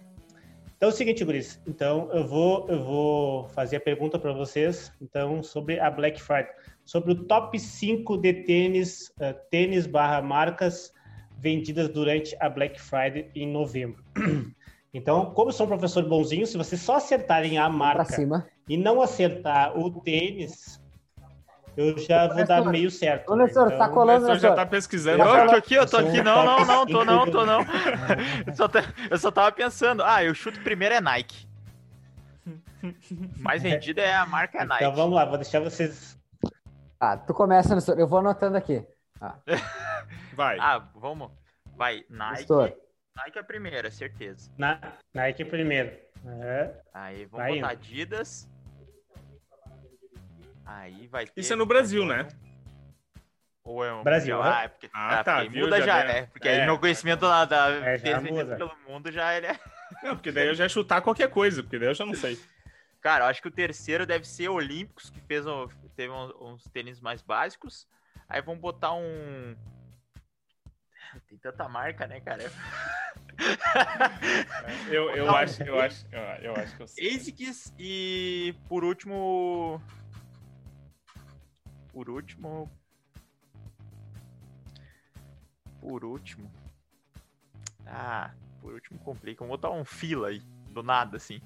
Então 0.77 0.89
é 0.89 0.93
o 0.93 0.95
seguinte, 0.95 1.23
Guris. 1.23 1.61
Então 1.67 2.09
eu 2.11 2.27
vou 2.27 2.67
eu 2.67 2.83
vou 2.83 3.47
fazer 3.49 3.77
a 3.77 3.79
pergunta 3.79 4.19
para 4.19 4.33
vocês, 4.33 4.91
então 5.01 5.41
sobre 5.41 5.79
a 5.79 5.89
Black 5.89 6.21
Friday, 6.21 6.51
sobre 6.83 7.13
o 7.13 7.23
top 7.23 7.57
5 7.57 8.17
de 8.17 8.33
tênis, 8.43 9.09
uh, 9.19 9.33
tênis 9.49 9.87
barra 9.87 10.21
marcas 10.21 10.91
vendidas 11.37 11.89
durante 11.89 12.35
a 12.39 12.49
Black 12.49 12.79
Friday 12.79 13.29
em 13.35 13.47
novembro. 13.47 14.03
Então, 14.95 15.33
como 15.33 15.49
eu 15.49 15.53
sou 15.53 15.65
um 15.65 15.69
professor 15.69 16.07
bonzinho, 16.07 16.45
se 16.45 16.55
vocês 16.55 16.79
só 16.79 16.97
acertarem 16.97 17.57
a 17.57 17.67
marca 17.67 18.15
e 18.69 18.77
não 18.77 19.01
acertar 19.01 19.75
o 19.75 19.89
tênis, 20.01 20.79
eu 21.75 21.97
já 21.97 22.27
vou 22.27 22.45
dar 22.45 22.63
meio 22.65 22.91
certo. 22.91 23.31
Ô, 23.31 23.35
Nessor, 23.35 23.69
tá 23.69 23.75
então... 23.75 23.87
tá 23.87 23.93
colando, 23.93 24.27
Nessor? 24.27 24.39
já 24.39 24.55
tá 24.55 24.65
pesquisando. 24.65 25.23
Eu 25.23 25.47
tô 25.47 25.55
aqui, 25.55 25.73
eu 25.73 25.89
tô 25.89 25.97
aqui. 25.97 26.21
Não, 26.21 26.45
não, 26.45 26.65
não, 26.65 26.85
tô 26.85 27.03
não, 27.03 27.31
tô 27.31 27.45
não. 27.45 27.61
Eu 28.45 28.53
só, 28.55 28.69
eu 29.09 29.17
só 29.17 29.31
tava 29.31 29.51
pensando. 29.51 30.03
Ah, 30.03 30.23
eu 30.23 30.33
chuto 30.35 30.59
primeiro 30.61 30.95
é 30.95 31.01
Nike. 31.01 31.47
Mais 33.39 33.63
vendida 33.63 34.01
é 34.01 34.13
a 34.13 34.25
marca 34.25 34.59
é 34.59 34.65
Nike. 34.65 34.83
Então 34.83 34.95
vamos 34.95 35.15
lá, 35.15 35.25
vou 35.25 35.37
deixar 35.37 35.59
vocês. 35.59 36.19
Ah, 36.99 37.17
tu 37.17 37.33
começa, 37.33 37.73
Nessor. 37.73 37.99
Eu 37.99 38.07
vou 38.07 38.19
anotando 38.19 38.57
aqui. 38.57 38.85
Ah. 39.19 39.35
Vai. 40.35 40.57
Ah, 40.59 40.79
vamos. 40.95 41.31
Vai, 41.75 42.03
Nike. 42.09 42.39
Nestor. 42.39 42.73
Nike 43.15 43.37
é 43.37 43.41
a 43.41 43.43
primeira, 43.43 43.91
certeza. 43.91 44.51
Na... 44.57 44.79
Nike 45.13 45.43
é 45.43 45.45
primeiro. 45.45 45.91
É. 46.41 46.71
Aí, 46.93 47.25
vamos 47.25 47.31
vai 47.31 47.55
botar 47.55 47.73
indo. 47.73 47.79
Adidas. 47.79 48.49
Aí 50.65 51.07
vai 51.07 51.25
ter... 51.25 51.41
Isso 51.41 51.53
é 51.53 51.55
no 51.55 51.65
Brasil, 51.65 52.05
né? 52.05 52.27
Ou 53.63 53.83
é 53.83 53.93
um 53.93 54.03
Brasil, 54.03 54.41
ah, 54.41 54.63
é 54.63 54.67
porque, 54.67 54.89
ah, 54.93 55.19
ah, 55.19 55.23
tá, 55.23 55.35
porque 55.35 55.49
viu, 55.49 55.65
muda 55.65 55.79
já, 55.79 55.85
já 55.85 56.03
né? 56.03 56.25
Porque 56.25 56.49
é, 56.49 56.59
aí 56.59 56.65
meu 56.65 56.77
conhecimento 56.77 57.21
da, 57.21 57.45
da 57.45 57.69
é, 57.69 57.97
pelo 57.97 58.75
mundo 58.87 59.09
já 59.09 59.35
ele 59.37 59.47
é... 59.47 59.59
Não, 60.03 60.15
porque 60.15 60.31
daí 60.31 60.47
eu 60.47 60.55
já 60.55 60.67
chutar 60.67 61.01
qualquer 61.01 61.29
coisa, 61.29 61.63
porque 61.63 61.79
daí 61.79 61.87
eu 61.87 61.93
já 61.93 62.05
não 62.05 62.15
sei. 62.15 62.37
Cara, 62.99 63.25
eu 63.25 63.29
acho 63.29 63.41
que 63.41 63.47
o 63.47 63.51
terceiro 63.51 64.05
deve 64.05 64.25
ser 64.25 64.49
Olímpicos, 64.49 65.09
que 65.09 65.21
fez 65.21 65.45
um, 65.45 65.67
teve 65.95 66.11
uns, 66.11 66.33
uns 66.41 66.63
tênis 66.65 66.99
mais 66.99 67.21
básicos. 67.21 67.87
Aí 68.27 68.41
vamos 68.41 68.59
botar 68.59 68.93
um. 68.93 69.55
Tem 71.29 71.37
tanta 71.37 71.69
marca, 71.69 72.07
né, 72.07 72.19
cara? 72.19 72.51
eu, 74.89 75.09
eu, 75.11 75.35
acho, 75.35 75.63
eu, 75.63 75.79
acho, 75.79 76.05
eu, 76.11 76.21
eu 76.41 76.55
acho 76.55 76.75
que 76.75 76.83
eu 76.83 76.87
sei. 76.87 77.15
ASICS 77.15 77.73
e 77.77 78.55
por 78.67 78.83
último 78.83 79.81
por 81.93 82.09
último. 82.09 82.69
Por 85.79 86.03
último. 86.03 86.51
Ah, 87.85 88.31
por 88.59 88.73
último 88.73 88.99
complica. 88.99 89.45
Vamos 89.45 89.59
botar 89.59 89.73
um 89.73 89.85
fila 89.85 90.29
aí. 90.29 90.41
Do 90.69 90.81
nada, 90.81 91.17
assim. 91.17 91.39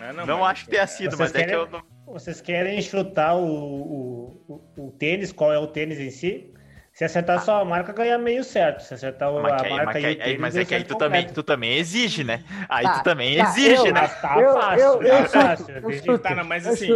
É, 0.00 0.12
não, 0.12 0.26
não 0.26 0.44
acho 0.44 0.64
que 0.64 0.72
tenha 0.72 0.86
sido, 0.88 1.16
mas 1.16 1.30
querem, 1.30 1.46
é 1.46 1.48
que 1.50 1.54
eu 1.54 1.70
não... 1.70 1.82
Vocês 2.04 2.40
querem 2.40 2.82
chutar 2.82 3.36
o, 3.36 3.46
o, 3.46 4.44
o, 4.76 4.86
o, 4.86 4.90
tênis? 4.90 5.30
Qual 5.30 5.52
é 5.52 5.58
o 5.58 5.68
tênis 5.68 6.00
em 6.00 6.10
si? 6.10 6.52
Se 6.92 7.04
acertar 7.04 7.36
ah. 7.36 7.40
só 7.40 7.60
a 7.60 7.64
marca, 7.64 7.92
ganha 7.92 8.18
meio 8.18 8.42
certo. 8.42 8.82
Se 8.82 8.92
acertar 8.92 9.32
mas 9.32 9.44
a 9.44 9.68
marca 9.68 9.84
mas, 9.84 10.02
e 10.02 10.06
o 10.08 10.18
tênis, 10.18 10.40
Mas 10.40 10.56
é 10.56 10.64
que 10.64 10.74
aí 10.74 10.82
tu 10.82 10.98
também, 10.98 11.28
tu 11.28 11.44
também 11.44 11.76
exige, 11.76 12.24
né? 12.24 12.42
Aí 12.68 12.84
tá, 12.84 12.98
tu 12.98 13.04
também 13.04 13.36
tá, 13.36 13.44
exige, 13.44 13.86
eu, 13.86 13.94
né? 13.94 14.08
Tá 14.08 14.40
eu, 14.40 14.52
fácil, 14.54 14.84
eu, 14.84 15.02
eu, 15.02 15.22
tá 15.22 15.28
fácil. 15.28 15.76
Eu, 15.76 15.90
eu, 15.90 16.18
tá, 16.18 16.42
mas 16.42 16.66
assim... 16.66 16.88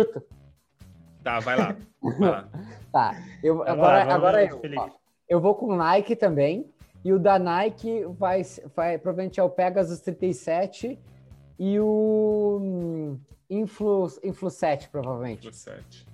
Tá, 1.22 1.40
vai 1.40 1.56
lá. 1.56 1.76
Vai 2.00 2.30
lá. 2.30 2.48
tá, 2.92 3.14
eu, 3.42 3.60
agora, 3.62 4.02
agora, 4.02 4.14
agora 4.14 4.44
eu, 4.44 4.60
ó, 4.76 4.88
eu 5.28 5.40
vou 5.40 5.54
com 5.56 5.74
Nike 5.74 6.14
também. 6.14 6.72
E 7.04 7.12
o 7.12 7.18
da 7.18 7.38
Nike 7.38 8.04
vai, 8.18 8.42
vai 8.74 8.98
provavelmente 8.98 9.38
é 9.38 9.42
o 9.42 9.50
Pegasus 9.50 10.00
37 10.00 10.98
e 11.58 11.80
o 11.80 12.58
hum, 12.60 13.20
Influ, 13.48 14.06
Influ 14.22 14.50
7, 14.50 14.88
provavelmente. 14.88 15.48
Influ 15.48 15.52
7. 15.52 16.06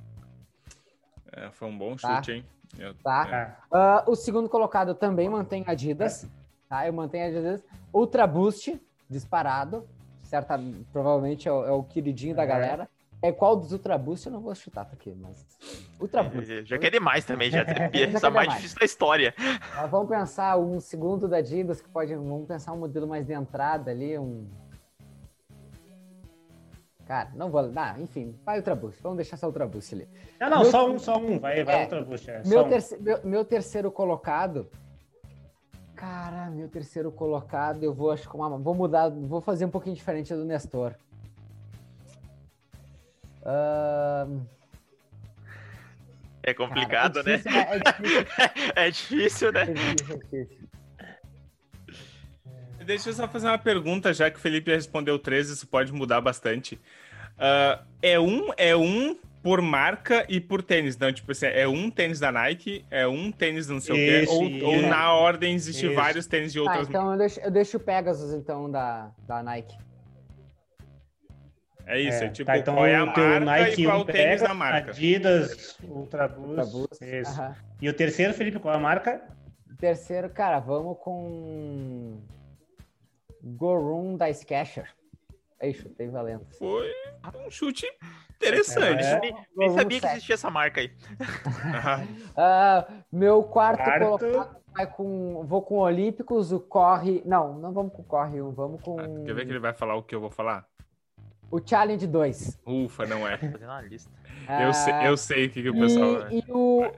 É, 1.32 1.50
foi 1.50 1.68
um 1.68 1.76
bom 1.76 1.96
tá. 1.96 2.16
chute, 2.16 2.32
hein? 2.32 2.44
Eu, 2.78 2.94
tá. 2.94 3.56
É. 3.72 4.06
Uh, 4.06 4.10
o 4.10 4.16
segundo 4.16 4.48
colocado 4.48 4.94
também 4.94 5.28
mantém 5.28 5.64
Adidas. 5.66 6.28
Tá? 6.68 6.86
Eu 6.86 6.92
mantenho 6.92 7.26
Adidas. 7.26 7.64
Ultra 7.92 8.26
Boost, 8.26 8.80
disparado. 9.08 9.86
Certa, 10.22 10.58
provavelmente 10.92 11.48
é 11.48 11.52
o, 11.52 11.64
é 11.64 11.70
o 11.72 11.82
queridinho 11.82 12.32
é. 12.32 12.36
da 12.36 12.46
galera. 12.46 12.88
É 13.24 13.32
qual 13.32 13.56
dos 13.56 13.72
Ultra 13.72 13.96
Boost 13.96 14.26
eu 14.26 14.32
não 14.32 14.40
vou 14.42 14.54
chutar 14.54 14.84
tá 14.84 14.92
aqui, 14.92 15.16
mas. 15.18 15.46
Ultra 15.98 16.20
é, 16.20 16.28
Boost. 16.28 16.66
Já 16.66 16.78
quer 16.78 16.90
demais 16.90 17.24
também, 17.24 17.50
já. 17.50 17.64
Essa 18.14 18.28
mais 18.28 18.52
difícil 18.52 18.78
da 18.78 18.84
história. 18.84 19.34
Mas 19.74 19.90
vamos 19.90 20.10
pensar 20.10 20.58
um 20.58 20.78
segundo 20.78 21.26
da 21.26 21.38
Adidas 21.38 21.80
que 21.80 21.88
pode. 21.88 22.14
Vamos 22.14 22.46
pensar 22.46 22.74
um 22.74 22.76
modelo 22.76 23.08
mais 23.08 23.24
de 23.26 23.32
entrada 23.32 23.90
ali, 23.90 24.18
um. 24.18 24.46
Cara, 27.06 27.30
não 27.34 27.50
vou. 27.50 27.72
Ah, 27.74 27.96
enfim, 27.98 28.38
vai 28.44 28.58
Ultra 28.58 28.74
Boost. 28.74 29.02
Vamos 29.02 29.16
deixar 29.16 29.38
só 29.38 29.46
Ultra 29.46 29.66
Boost 29.66 29.94
ali. 29.94 30.06
Não, 30.38 30.50
não, 30.50 30.60
meu... 30.60 30.70
só 30.70 30.90
um, 30.90 30.98
só 30.98 31.16
um. 31.16 31.38
Vai, 31.38 31.64
vai 31.64 31.80
é, 31.80 31.82
Ultra 31.84 32.04
Boost. 32.04 32.30
É, 32.30 32.42
meu, 32.44 32.68
terce... 32.68 32.98
meu, 33.00 33.20
meu 33.24 33.42
terceiro 33.42 33.90
colocado. 33.90 34.68
Cara, 35.96 36.50
meu 36.50 36.68
terceiro 36.68 37.10
colocado, 37.10 37.82
eu 37.84 37.94
vou 37.94 38.10
acho 38.10 38.28
que 38.28 38.36
uma... 38.36 38.50
vou 38.58 38.74
mudar, 38.74 39.08
vou 39.08 39.40
fazer 39.40 39.64
um 39.64 39.70
pouquinho 39.70 39.96
diferente 39.96 40.34
do 40.34 40.44
Nestor. 40.44 40.94
É 46.42 46.52
complicado, 46.52 47.24
Cara, 47.24 47.40
é 48.76 48.90
difícil, 48.90 49.50
né? 49.50 49.64
né? 49.64 49.70
É 49.70 49.70
difícil, 49.70 50.06
né? 50.06 50.06
É 50.06 50.14
difícil, 50.14 50.20
é 50.32 50.44
difícil. 50.44 50.64
Deixa 52.84 53.08
eu 53.08 53.14
só 53.14 53.26
fazer 53.26 53.46
uma 53.46 53.58
pergunta, 53.58 54.12
já 54.12 54.30
que 54.30 54.36
o 54.36 54.40
Felipe 54.40 54.70
respondeu 54.70 55.18
13, 55.18 55.54
isso 55.54 55.66
pode 55.66 55.92
mudar 55.92 56.20
bastante. 56.20 56.74
Uh, 57.34 57.82
é 58.02 58.20
um 58.20 58.50
é 58.56 58.76
um 58.76 59.16
por 59.42 59.60
marca 59.60 60.24
e 60.28 60.40
por 60.40 60.62
tênis, 60.62 60.96
não? 60.96 61.12
Tipo 61.12 61.32
assim, 61.32 61.46
é 61.46 61.66
um 61.66 61.90
tênis 61.90 62.20
da 62.20 62.30
Nike, 62.30 62.84
é 62.90 63.06
um 63.06 63.30
tênis 63.30 63.68
não 63.68 63.80
sei 63.80 63.94
o 63.94 63.96
quê, 63.96 64.30
ou, 64.30 64.70
ou 64.70 64.82
na 64.82 65.12
ordem 65.12 65.54
existe 65.54 65.88
vários 65.88 66.26
tênis 66.26 66.52
de 66.52 66.60
outras 66.60 66.86
ah, 66.86 66.88
então 66.88 67.12
eu 67.12 67.18
deixo, 67.18 67.40
eu 67.40 67.50
deixo 67.50 67.76
o 67.76 67.80
Pegasus, 67.80 68.32
então, 68.32 68.70
da, 68.70 69.10
da 69.26 69.42
Nike. 69.42 69.76
É 71.86 72.00
isso, 72.00 72.22
é, 72.22 72.26
é 72.26 72.30
tipo, 72.30 72.46
tá, 72.46 72.58
então 72.58 72.74
qual 72.74 72.86
é 72.86 72.94
a 72.94 73.04
marca 73.04 73.40
Nike 73.40 73.82
e 73.82 73.84
qual 73.84 74.00
o 74.00 74.04
tênis 74.04 74.40
da 74.42 74.54
marca. 74.54 74.90
Adidas, 74.90 75.78
Ultra 75.82 76.28
Boost, 76.28 76.48
Ultra 76.48 76.64
Boost 76.66 77.04
isso. 77.04 77.40
E 77.80 77.88
o 77.88 77.94
terceiro, 77.94 78.32
Felipe, 78.32 78.58
qual 78.58 78.74
é 78.74 78.76
a 78.76 78.80
marca? 78.80 79.22
terceiro, 79.84 80.30
cara, 80.30 80.60
vamos 80.60 80.96
com 80.98 82.22
Gorum 83.42 84.16
da 84.16 84.30
Sketcher. 84.30 84.90
Aí, 85.60 85.74
chutei 85.74 86.08
valendo. 86.08 86.46
Foi 86.58 86.90
um 87.36 87.50
chute 87.50 87.86
interessante. 88.36 89.04
É, 89.04 89.20
nem, 89.20 89.36
nem 89.54 89.70
sabia 89.70 90.00
que 90.00 90.06
existia 90.06 90.34
essa 90.34 90.50
marca 90.50 90.80
aí. 90.80 90.90
uh, 92.30 92.92
meu 93.12 93.42
quarto, 93.42 93.84
quarto. 93.84 94.06
colocado 94.06 94.64
vai 94.74 94.86
com. 94.86 95.44
Vou 95.46 95.62
com 95.62 95.76
Olímpicos, 95.78 96.52
o 96.52 96.60
Corre. 96.60 97.22
Não, 97.24 97.58
não 97.58 97.72
vamos 97.72 97.92
com 97.92 98.02
o 98.02 98.04
Corre 98.04 98.42
1, 98.42 98.50
vamos 98.52 98.82
com. 98.82 98.98
Ah, 98.98 99.24
quer 99.24 99.34
ver 99.34 99.46
que 99.46 99.52
ele 99.52 99.60
vai 99.60 99.72
falar 99.72 99.94
o 99.94 100.02
que 100.02 100.14
eu 100.14 100.20
vou 100.20 100.30
falar? 100.30 100.66
O 101.54 101.62
Challenge 101.64 102.04
2. 102.04 102.60
Ufa, 102.66 103.06
não 103.06 103.28
é. 103.28 103.38
Fazendo 103.38 103.62
uma 103.62 103.80
lista. 103.80 104.10
Eu, 104.60 104.74
sei, 104.74 104.94
eu 105.06 105.16
sei 105.16 105.46
o 105.46 105.50
que, 105.50 105.62
que 105.62 105.70
o 105.70 105.74
pessoal. 105.78 106.28
E, 106.28 106.38
e 106.40 106.44
o. 106.50 106.90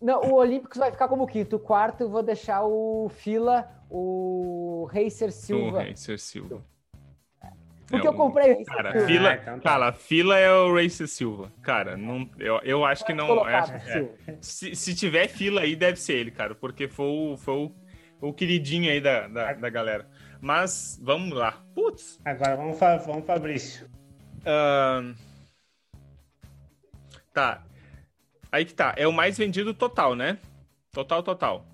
Não, 0.00 0.20
o 0.20 0.34
Olímpicos 0.34 0.78
vai 0.78 0.92
ficar 0.92 1.08
como 1.08 1.26
quinto. 1.26 1.56
O 1.56 1.58
quarto 1.58 2.02
eu 2.02 2.08
vou 2.08 2.22
deixar 2.22 2.62
o 2.62 3.08
Fila, 3.08 3.68
o 3.90 4.88
Racer 4.92 5.32
Silva. 5.32 5.78
O 5.78 5.88
Racer 5.88 6.16
Silva. 6.16 6.64
Porque 7.88 8.06
é, 8.06 8.10
eu 8.10 8.14
comprei 8.14 8.52
o 8.52 8.58
Racer 8.58 8.76
cara, 8.76 8.92
Silva. 8.92 9.06
Fila, 9.08 9.30
ah, 9.30 9.34
então 9.34 9.58
tá. 9.58 9.68
Cara, 9.68 9.92
fila 9.92 10.38
é 10.38 10.52
o 10.52 10.72
Racer 10.72 11.08
Silva. 11.08 11.52
Cara, 11.60 11.96
não, 11.96 12.30
eu, 12.38 12.60
eu 12.62 12.84
acho 12.84 13.04
que 13.04 13.12
não. 13.12 13.42
Acho, 13.42 13.72
é, 13.72 14.38
se, 14.40 14.76
se 14.76 14.94
tiver 14.94 15.26
fila 15.26 15.62
aí, 15.62 15.74
deve 15.74 15.98
ser 15.98 16.12
ele, 16.12 16.30
cara, 16.30 16.54
porque 16.54 16.86
foi 16.86 17.06
o, 17.06 17.36
foi 17.36 17.54
o, 17.54 17.74
o 18.20 18.32
queridinho 18.32 18.88
aí 18.88 19.00
da, 19.00 19.26
da, 19.26 19.52
da 19.54 19.68
galera. 19.68 20.08
Mas 20.40 20.98
vamos 21.02 21.36
lá. 21.36 21.62
Putz. 21.74 22.20
Agora 22.24 22.56
vamos, 22.56 22.78
vamos 22.78 23.26
Fabrício. 23.26 23.88
Uh... 24.40 25.14
Tá. 27.32 27.62
Aí 28.50 28.64
que 28.64 28.74
tá. 28.74 28.94
É 28.96 29.06
o 29.06 29.12
mais 29.12 29.36
vendido 29.36 29.74
total, 29.74 30.14
né? 30.14 30.38
Total, 30.92 31.22
total. 31.22 31.64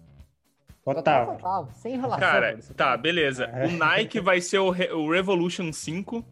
Total. 0.84 1.26
total, 1.26 1.68
Sem 1.72 1.94
enrolação. 1.94 2.20
Cara, 2.20 2.58
tá, 2.76 2.96
beleza. 2.96 3.50
O 3.64 3.70
Nike 3.72 4.20
vai 4.20 4.40
ser 4.40 4.58
o, 4.58 4.70
Re 4.70 4.90
o 4.92 5.10
Revolution 5.10 5.72
5. 5.72 6.24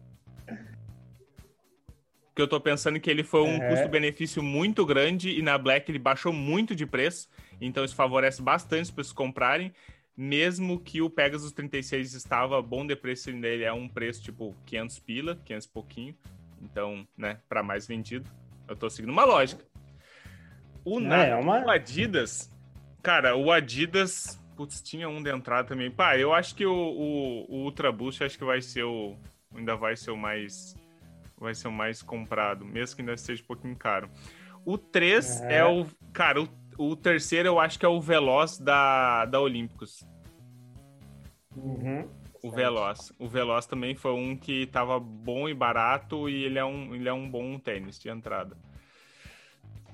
Que 2.35 2.41
eu 2.41 2.47
tô 2.47 2.59
pensando 2.59 2.99
que 2.99 3.09
ele 3.09 3.23
foi 3.23 3.41
um 3.41 3.61
é. 3.61 3.69
custo-benefício 3.69 4.41
muito 4.41 4.85
grande 4.85 5.37
e 5.37 5.41
na 5.41 5.57
Black 5.57 5.89
ele 5.89 5.99
baixou 5.99 6.33
muito 6.33 6.75
de 6.75 6.85
preço. 6.85 7.27
Então 7.59 7.83
isso 7.83 7.95
favorece 7.95 8.41
bastante 8.41 8.81
as 8.81 8.91
pessoas 8.91 9.13
comprarem. 9.13 9.73
Mesmo 10.15 10.79
que 10.79 11.01
o 11.01 11.09
Pegasus 11.09 11.51
36 11.51 12.13
estava 12.13 12.61
bom 12.61 12.85
de 12.85 12.95
preço 12.95 13.31
nele, 13.31 13.63
é 13.63 13.73
um 13.73 13.87
preço 13.87 14.21
tipo 14.21 14.55
500 14.65 14.99
pila, 14.99 15.35
500 15.43 15.65
e 15.65 15.69
pouquinho. 15.69 16.15
Então, 16.61 17.07
né, 17.17 17.39
para 17.49 17.63
mais 17.63 17.87
vendido. 17.87 18.29
Eu 18.67 18.75
tô 18.75 18.89
seguindo 18.89 19.11
uma 19.11 19.25
lógica. 19.25 19.65
O, 20.85 20.99
é, 20.99 21.29
é 21.29 21.35
uma... 21.35 21.65
o 21.65 21.69
Adidas, 21.69 22.49
cara, 23.01 23.35
o 23.35 23.51
Adidas 23.51 24.39
Putz, 24.55 24.81
tinha 24.81 25.09
um 25.09 25.21
de 25.21 25.31
entrada 25.31 25.67
também. 25.67 25.89
Pá, 25.89 26.17
eu 26.17 26.33
acho 26.33 26.55
que 26.55 26.65
o, 26.65 26.73
o, 26.73 27.45
o, 27.49 27.63
Ultra 27.63 27.91
Boost 27.91 28.23
acho 28.23 28.37
que 28.37 28.45
vai 28.45 28.61
ser 28.61 28.83
o. 28.83 29.15
Ainda 29.55 29.75
vai 29.75 29.95
ser 29.95 30.11
o 30.11 30.17
mais. 30.17 30.75
Vai 31.37 31.55
ser 31.55 31.67
o 31.67 31.71
mais 31.71 32.01
comprado, 32.01 32.63
mesmo 32.63 32.95
que 32.95 33.01
ainda 33.01 33.17
seja 33.17 33.41
um 33.41 33.45
pouquinho 33.45 33.75
caro. 33.75 34.09
O 34.63 34.77
3 34.77 35.41
é, 35.41 35.57
é 35.57 35.65
o. 35.65 35.87
Cara, 36.13 36.41
o, 36.41 36.47
o, 36.77 36.95
terceiro 36.95 37.47
eu 37.47 37.59
acho 37.59 37.79
que 37.79 37.85
é 37.85 37.89
o 37.89 38.01
Veloz 38.01 38.57
da, 38.57 39.25
da 39.25 39.39
Olímpicos. 39.39 40.05
Uhum. 41.55 42.07
O 42.43 42.51
Veloz. 42.51 43.13
O 43.17 43.27
Veloz 43.27 43.65
também 43.65 43.95
foi 43.95 44.11
um 44.11 44.35
que 44.35 44.67
tava 44.67 44.99
bom 44.99 45.47
e 45.47 45.53
barato 45.53 46.27
e 46.27 46.43
ele 46.43 46.59
é 46.59 46.65
um, 46.65 46.93
ele 46.93 47.07
é 47.07 47.13
um 47.13 47.29
bom 47.29 47.57
tênis 47.57 47.97
de 47.97 48.09
entrada. 48.09 48.57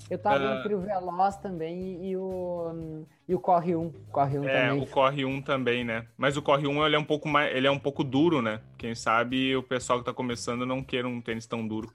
Eu 0.10 0.18
tava 0.18 0.44
uh, 0.44 0.58
entre 0.58 0.74
o 0.74 0.80
Veloz 0.80 1.36
também 1.38 2.04
e 2.04 2.18
o, 2.18 3.06
e 3.28 3.36
o 3.36 3.40
Corre 3.40 3.76
1. 3.76 3.94
Corre 4.12 4.40
1 4.40 4.44
é, 4.50 4.68
também. 4.68 4.82
o 4.82 4.88
Corre 4.88 5.26
1 5.26 5.42
também, 5.44 5.84
né? 5.84 6.08
Mas 6.18 6.38
o 6.38 6.42
Corre 6.42 6.68
1 6.68 6.86
ele 6.86 6.96
é 6.96 7.00
um 7.00 7.04
pouco 7.04 7.28
mais, 7.28 7.56
ele 7.56 7.68
é 7.68 7.72
um 7.72 7.78
pouco 7.78 8.04
duro, 8.04 8.42
né? 8.42 8.62
Quem 8.78 8.96
sabe 8.96 9.56
o 9.56 9.62
pessoal 9.62 10.00
que 10.00 10.06
tá 10.06 10.14
começando 10.14 10.66
não 10.66 10.84
queira 10.84 11.08
um 11.08 11.22
tênis 11.22 11.46
tão 11.46 11.68
duro. 11.68 11.94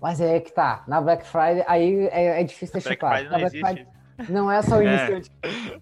Mas 0.00 0.20
é 0.20 0.40
que 0.40 0.52
tá. 0.52 0.84
Na 0.88 1.00
Black 1.00 1.24
Friday, 1.26 1.64
aí 1.66 2.08
é, 2.08 2.40
é 2.40 2.44
difícil 2.44 2.74
ter 2.74 2.80
chupar. 2.80 3.22
Na 3.24 3.38
Black 3.38 3.60
Friday 3.60 3.86
não 4.28 4.50
é 4.50 4.62
só 4.62 4.78
o 4.78 4.82
iniciante. 4.82 5.30
É. 5.42 5.80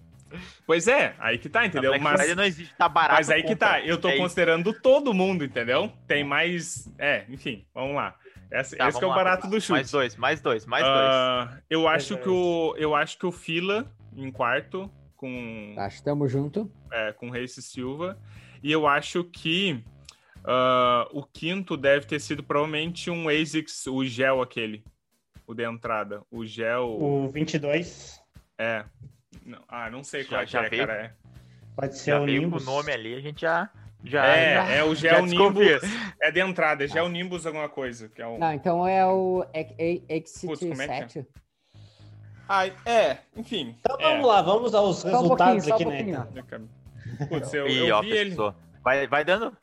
Pois 0.65 0.87
é, 0.87 1.15
aí 1.19 1.37
que 1.37 1.47
tá, 1.47 1.65
entendeu? 1.65 1.97
Mas 1.99 2.35
não 2.35 2.43
existe, 2.43 2.75
tá 2.75 2.89
barato. 2.89 3.15
Mas 3.15 3.29
aí 3.29 3.43
que 3.43 3.55
tá, 3.55 3.79
eu 3.81 3.97
tô 3.97 4.09
é 4.09 4.17
considerando 4.17 4.73
todo 4.73 5.13
mundo, 5.13 5.45
entendeu? 5.45 5.91
Tem 6.07 6.23
mais. 6.23 6.91
É, 6.97 7.25
enfim, 7.29 7.65
vamos 7.73 7.95
lá. 7.95 8.15
Esse, 8.51 8.75
tá, 8.75 8.87
esse 8.87 9.03
é 9.03 9.07
o 9.07 9.13
barato 9.13 9.45
lá, 9.45 9.49
do 9.49 9.61
chute. 9.61 9.71
Mais 9.71 9.91
dois, 9.91 10.15
mais 10.15 10.41
dois, 10.41 10.65
mais 10.65 10.83
uh, 10.83 11.47
dois. 11.47 11.63
Eu 11.69 11.87
acho, 11.87 12.17
que 12.17 12.29
o, 12.29 12.75
eu 12.77 12.95
acho 12.95 13.17
que 13.17 13.25
o 13.25 13.31
Fila 13.31 13.91
em 14.15 14.31
quarto 14.31 14.91
com. 15.15 15.75
Acho 15.77 15.95
que 15.95 16.01
estamos 16.01 16.31
junto. 16.31 16.71
É, 16.91 17.11
com 17.13 17.29
Race 17.29 17.61
Silva. 17.61 18.17
E 18.63 18.71
eu 18.71 18.87
acho 18.87 19.23
que 19.23 19.83
uh, 20.39 21.07
o 21.11 21.23
quinto 21.23 21.77
deve 21.77 22.05
ter 22.05 22.19
sido 22.19 22.43
provavelmente 22.43 23.09
um 23.09 23.29
ASICS, 23.29 23.87
o 23.87 24.03
gel 24.05 24.41
aquele. 24.41 24.83
O 25.45 25.53
de 25.53 25.63
entrada. 25.63 26.23
O 26.31 26.45
gel. 26.45 26.97
O 26.99 27.29
22. 27.29 28.24
É. 28.57 28.83
ah, 29.67 29.89
não 29.89 30.03
sei 30.03 30.23
qual 30.23 30.45
já, 30.45 30.59
é, 30.59 30.61
já 30.61 30.65
é, 30.65 30.69
veio, 30.69 30.87
cara. 30.87 31.01
É. 31.05 31.11
Pode 31.75 31.97
ser 31.97 32.11
já 32.11 32.21
o 32.21 32.25
veio 32.25 32.41
Nimbus. 32.41 32.63
com 32.63 32.71
o 32.71 32.73
nome 32.75 32.91
ali, 32.91 33.15
a 33.15 33.19
gente 33.19 33.41
já. 33.41 33.69
Já, 34.03 34.25
é, 34.25 34.53
já, 34.53 34.69
é 34.69 34.83
o 34.83 34.93
Gel 34.95 35.25
Nimbus. 35.25 35.81
É 36.21 36.31
de 36.31 36.39
entrada, 36.39 36.83
é 36.83 36.87
Gel 36.87 37.09
Nimbus 37.09 37.45
alguma 37.45 37.67
coisa. 37.67 38.07
Que 38.09 38.21
é 38.21 38.27
o... 38.27 38.37
Não, 38.37 38.53
então 38.53 38.87
é 38.87 39.05
o 39.05 39.45
Exit 40.07 40.75
7. 40.75 41.19
É, 41.19 41.25
ah, 42.47 42.67
é, 42.85 43.17
enfim. 43.35 43.75
Então 43.79 43.97
é. 43.99 44.03
vamos 44.03 44.27
lá, 44.27 44.41
vamos 44.41 44.75
aos 44.75 44.97
só 44.97 45.09
resultados 45.09 45.67
um 45.67 45.73
aqui, 45.73 45.85
um 45.85 45.89
né? 45.89 46.27
Putz, 47.27 47.53
eu, 47.53 47.67
eu, 47.67 47.87
eu 47.87 48.01
vi 48.01 48.11
ele. 48.11 48.35
Vai, 48.83 49.07
vai 49.07 49.25
dando? 49.25 49.55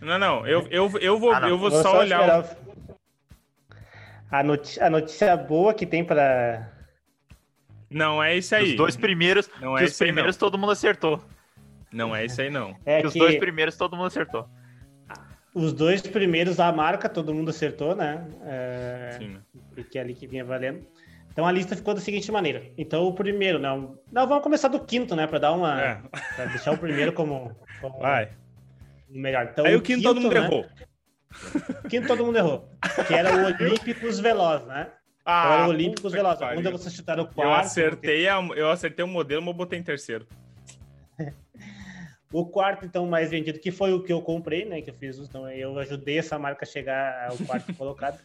Não, 0.00 0.18
não, 0.18 0.46
eu, 0.46 0.66
eu, 0.70 0.90
eu 0.98 1.18
vou, 1.18 1.32
ah, 1.32 1.40
não. 1.40 1.48
eu 1.48 1.58
vou, 1.58 1.70
vou 1.70 1.82
só, 1.82 1.90
só 1.90 1.98
olhar. 1.98 2.40
O... 2.40 2.44
A, 4.30 4.42
notícia, 4.42 4.86
a 4.86 4.90
notícia 4.90 5.36
boa 5.36 5.74
que 5.74 5.84
tem 5.84 6.02
para. 6.04 6.72
Não 7.90 8.22
é 8.22 8.36
isso 8.36 8.54
aí. 8.54 8.70
Os 8.70 8.76
dois 8.76 8.96
primeiros, 8.96 9.50
não 9.60 9.76
é 9.76 9.84
os 9.84 9.98
primeiros 9.98 10.36
todo 10.36 10.56
mundo 10.56 10.72
acertou. 10.72 11.22
Não 11.92 12.14
é 12.14 12.24
isso 12.24 12.40
aí, 12.40 12.48
não. 12.48 12.76
É 12.86 13.04
os 13.04 13.12
dois 13.14 13.36
primeiros 13.36 13.76
todo 13.76 13.96
mundo 13.96 14.06
acertou. 14.06 14.48
Os 15.52 15.72
dois 15.72 16.00
primeiros, 16.02 16.60
a 16.60 16.70
marca, 16.72 17.08
todo 17.08 17.34
mundo 17.34 17.50
acertou, 17.50 17.96
né? 17.96 18.24
É... 18.44 19.16
Sim. 19.18 19.38
Porque 19.74 19.98
é 19.98 20.02
ali 20.02 20.14
que 20.14 20.26
vinha 20.26 20.44
valendo. 20.44 20.86
Então 21.32 21.46
a 21.46 21.52
lista 21.52 21.74
ficou 21.74 21.94
da 21.94 22.00
seguinte 22.00 22.30
maneira. 22.30 22.62
Então 22.78 23.04
o 23.04 23.12
primeiro, 23.12 23.58
não. 23.58 23.98
Não, 24.12 24.26
vamos 24.28 24.42
começar 24.42 24.68
do 24.68 24.80
quinto, 24.80 25.16
né? 25.16 25.26
Para 25.26 25.38
dar 25.38 25.52
uma. 25.52 25.80
É. 25.80 26.00
Pra 26.36 26.44
deixar 26.46 26.72
o 26.72 26.78
primeiro 26.78 27.12
como. 27.12 27.56
como 27.80 27.98
Vai. 27.98 28.30
O 29.08 29.18
melhor. 29.18 29.48
Então, 29.50 29.64
Aí 29.64 29.74
o 29.74 29.80
quinto, 29.80 29.98
quinto 29.98 30.08
todo 30.08 30.20
mundo 30.20 30.34
né? 30.34 30.44
errou. 30.44 30.66
O 31.84 31.88
quinto 31.88 32.06
todo 32.06 32.24
mundo 32.24 32.38
errou. 32.38 32.68
Que 33.06 33.14
era 33.14 33.34
o 33.34 33.46
Olímpicos 33.64 34.20
Veloz, 34.20 34.64
né? 34.66 34.88
Ah, 35.30 35.44
então, 35.44 35.54
era 35.54 35.68
Olímpicos 35.68 36.12
Veloz. 36.12 36.40
Onde 36.56 36.70
você 36.70 36.90
chutaram 36.90 37.22
o 37.22 37.26
quarto. 37.26 37.48
Eu 37.48 37.54
acertei, 37.54 38.28
a, 38.28 38.40
eu 38.56 38.70
acertei 38.70 39.04
o 39.04 39.08
modelo, 39.08 39.42
mas 39.42 39.52
eu 39.52 39.56
botei 39.56 39.78
em 39.78 39.82
terceiro. 39.82 40.26
O 42.32 42.46
quarto, 42.46 42.86
então, 42.86 43.04
mais 43.06 43.28
vendido, 43.28 43.58
que 43.58 43.72
foi 43.72 43.92
o 43.92 44.04
que 44.04 44.12
eu 44.12 44.22
comprei, 44.22 44.64
né? 44.64 44.80
Que 44.80 44.90
eu 44.90 44.94
fiz, 44.94 45.18
então 45.18 45.50
eu 45.50 45.76
ajudei 45.80 46.18
essa 46.18 46.38
marca 46.38 46.64
a 46.64 46.68
chegar 46.68 47.28
ao 47.28 47.36
quarto 47.38 47.74
colocado, 47.74 48.20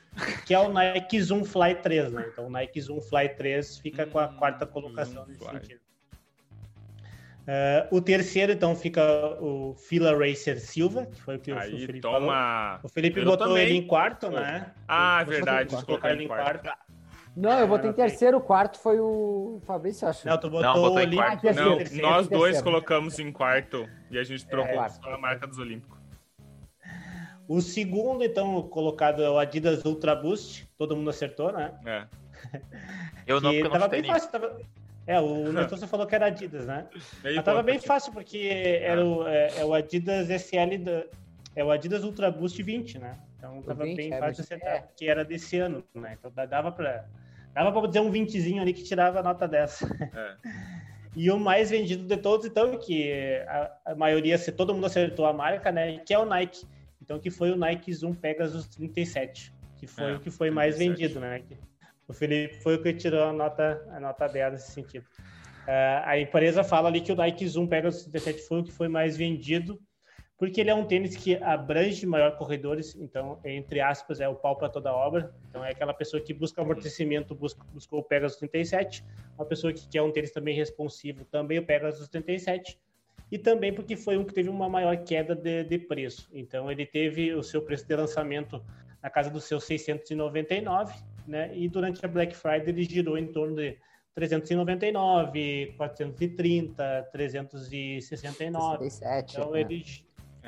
que 0.45 0.53
é 0.53 0.59
o 0.59 0.71
Nike 0.71 1.19
Zoom 1.19 1.43
Fly 1.43 1.73
3, 1.73 2.11
né? 2.11 2.27
Então 2.31 2.45
o 2.45 2.49
Nike 2.51 2.79
Zoom 2.79 3.01
Fly 3.01 3.29
3 3.29 3.79
fica 3.79 4.05
com 4.05 4.19
a 4.19 4.27
hum, 4.27 4.35
quarta 4.35 4.63
colocação 4.67 5.25
nesse 5.25 5.39
Fly. 5.39 5.59
sentido. 5.59 5.79
Uh, 7.45 7.97
o 7.97 8.01
terceiro, 8.01 8.51
então, 8.51 8.75
fica 8.75 9.03
o 9.39 9.75
Fila 9.75 10.15
Racer 10.15 10.59
Silva, 10.59 11.07
que 11.07 11.21
foi 11.21 11.37
o 11.37 11.39
que 11.39 11.51
Aí, 11.51 11.73
o 11.73 11.79
Felipe 11.79 12.01
toma... 12.01 12.19
falou. 12.19 12.79
O 12.83 12.89
Felipe 12.89 13.19
eu 13.19 13.25
botou 13.25 13.47
também. 13.47 13.63
ele 13.63 13.75
em 13.75 13.87
quarto, 13.87 14.29
né? 14.29 14.71
Ah, 14.87 15.23
verdade. 15.23 15.75
Colocar 15.83 16.11
ele 16.11 16.23
em 16.23 16.27
quarto. 16.27 16.63
quarto. 16.63 16.84
Não, 17.35 17.59
eu 17.59 17.67
botei 17.67 17.89
em 17.89 17.93
terceiro, 17.93 18.37
o 18.37 18.41
quarto 18.41 18.79
foi 18.79 18.99
o 18.99 19.59
Fabrício, 19.65 20.07
acho. 20.07 20.25
Não, 20.25 20.37
tu 20.37 20.49
botou 20.49 20.73
não, 20.73 20.81
botou 20.81 21.01
em 21.01 21.15
quarto. 21.15 21.49
Ah, 21.49 21.53
não, 21.53 21.77
terceiro, 21.77 22.07
nós 22.07 22.27
dois 22.27 22.43
terceiro. 22.43 22.63
colocamos 22.63 23.19
em 23.19 23.31
quarto 23.31 23.89
e 24.09 24.17
a 24.17 24.23
gente 24.23 24.45
trocou 24.45 24.71
é, 24.73 25.13
a 25.13 25.17
marca 25.17 25.45
dos 25.45 25.59
Olímpicos. 25.59 25.99
O 27.47 27.61
segundo, 27.61 28.23
então, 28.23 28.63
colocado 28.63 29.21
é 29.21 29.29
o 29.29 29.37
Adidas 29.37 29.83
Ultra 29.85 30.15
Boost. 30.15 30.67
Todo 30.77 30.95
mundo 30.95 31.09
acertou, 31.09 31.51
né? 31.51 31.73
É. 31.85 32.07
Eu 33.27 33.41
não, 33.41 33.51
porque 33.51 33.69
tava 33.69 33.87
bem 33.87 34.03
fácil. 34.03 34.31
Tava... 34.31 34.61
É, 35.05 35.19
o 35.19 35.51
Neto 35.53 35.77
você 35.77 35.87
falou 35.87 36.07
que 36.07 36.15
era 36.15 36.27
Adidas, 36.27 36.65
né? 36.65 36.87
Meio 37.23 37.35
Mas 37.35 37.45
tava 37.45 37.61
bem 37.61 37.79
fácil, 37.79 38.13
porque 38.13 38.79
era 38.81 39.05
o, 39.05 39.27
é, 39.27 39.59
é, 39.59 39.65
o 39.65 39.73
Adidas 39.73 40.29
SL, 40.29 40.77
da, 40.79 41.03
é 41.55 41.63
o 41.63 41.69
Adidas 41.69 42.03
Ultra 42.03 42.31
Boost 42.31 42.61
20, 42.63 42.97
né? 42.97 43.17
Então 43.37 43.61
tava 43.61 43.83
20, 43.83 43.97
bem 43.97 44.09
fácil 44.09 44.35
de 44.35 44.41
acertar, 44.41 44.75
é. 44.75 44.79
porque 44.79 45.05
era 45.05 45.23
desse 45.23 45.59
ano, 45.59 45.83
né? 45.93 46.17
Então 46.17 46.31
dava 46.47 46.71
pra 46.71 47.05
Dava 47.55 47.71
para 47.71 47.87
dizer 47.87 48.01
um 48.01 48.11
20zinho 48.11 48.61
ali 48.61 48.73
que 48.73 48.83
tirava 48.83 49.21
a 49.21 49.23
nota 49.23 49.47
dessa. 49.47 49.87
É. 50.13 50.35
e 51.15 51.31
o 51.31 51.39
mais 51.39 51.69
vendido 51.69 52.05
de 52.05 52.17
todos, 52.17 52.45
então, 52.45 52.77
que 52.77 53.41
a, 53.47 53.71
a, 53.85 53.95
maioria, 53.95 54.37
se 54.37 54.51
todo 54.51 54.73
mundo 54.73 54.85
acertou 54.85 55.25
a 55.25 55.31
marca, 55.31 55.71
né? 55.71 55.99
Que 55.99 56.13
é 56.13 56.19
o 56.19 56.25
Nike. 56.25 56.67
Então, 57.01 57.17
que 57.17 57.31
foi 57.31 57.51
o 57.51 57.55
Nike 57.55 57.93
Zoom 57.93 58.13
Pegasus 58.13 58.67
37, 58.67 59.53
que 59.77 59.87
foi 59.87 60.11
é, 60.11 60.15
o 60.15 60.19
que 60.19 60.29
foi 60.29 60.49
37. 60.49 60.53
mais 60.53 60.77
vendido, 60.77 61.21
né? 61.21 61.41
O 62.09 62.13
Felipe 62.13 62.55
foi 62.61 62.75
o 62.75 62.83
que 62.83 62.93
tirou 62.93 63.23
a 63.23 63.31
nota, 63.31 63.81
a 63.89 64.01
nota 64.01 64.27
dela 64.27 64.51
nesse 64.51 64.73
sentido. 64.73 65.05
Uh, 65.65 66.03
a 66.03 66.19
empresa 66.19 66.61
fala 66.61 66.89
ali 66.89 66.99
que 66.99 67.11
o 67.11 67.15
Nike 67.15 67.47
Zoom 67.47 67.67
Pegasus 67.67 68.03
37 68.03 68.41
foi 68.41 68.59
o 68.59 68.63
que 68.65 68.71
foi 68.71 68.89
mais 68.89 69.15
vendido 69.15 69.79
porque 70.37 70.59
ele 70.59 70.69
é 70.69 70.75
um 70.75 70.85
tênis 70.85 71.15
que 71.15 71.35
abrange 71.35 72.05
maior 72.05 72.37
corredores, 72.37 72.95
então, 72.95 73.39
entre 73.45 73.79
aspas, 73.79 74.19
é 74.19 74.27
o 74.27 74.35
pau 74.35 74.57
para 74.57 74.67
toda 74.67 74.93
obra. 74.93 75.33
Então, 75.49 75.63
é 75.63 75.71
aquela 75.71 75.93
pessoa 75.93 76.21
que 76.21 76.33
busca 76.33 76.61
amortecimento, 76.61 77.33
busca, 77.33 77.65
buscou 77.73 77.99
o 77.99 78.03
Pegasus 78.03 78.37
37, 78.37 79.03
uma 79.37 79.45
pessoa 79.45 79.71
que 79.71 79.87
quer 79.87 80.01
um 80.01 80.11
tênis 80.11 80.31
também 80.31 80.53
responsivo, 80.53 81.23
também 81.25 81.57
o 81.57 81.65
Pegasus 81.65 82.09
37, 82.09 82.77
e 83.31 83.37
também 83.37 83.73
porque 83.73 83.95
foi 83.95 84.17
um 84.17 84.25
que 84.25 84.33
teve 84.33 84.49
uma 84.49 84.67
maior 84.67 84.97
queda 85.03 85.33
de, 85.33 85.63
de 85.63 85.79
preço. 85.79 86.29
Então, 86.33 86.69
ele 86.69 86.85
teve 86.85 87.33
o 87.33 87.41
seu 87.41 87.61
preço 87.61 87.87
de 87.87 87.95
lançamento 87.95 88.61
na 89.01 89.09
casa 89.09 89.29
dos 89.29 89.45
seus 89.45 89.63
699, 89.63 90.93
né? 91.25 91.49
E 91.55 91.69
durante 91.69 92.05
a 92.05 92.09
Black 92.09 92.35
Friday 92.35 92.69
ele 92.69 92.83
girou 92.83 93.17
em 93.17 93.27
torno 93.27 93.55
de 93.55 93.77
399, 94.15 95.75
430, 95.77 97.09
369. 97.11 98.89
67, 98.89 99.37
então, 99.37 99.51
né? 99.51 99.61
ele, 99.61 99.83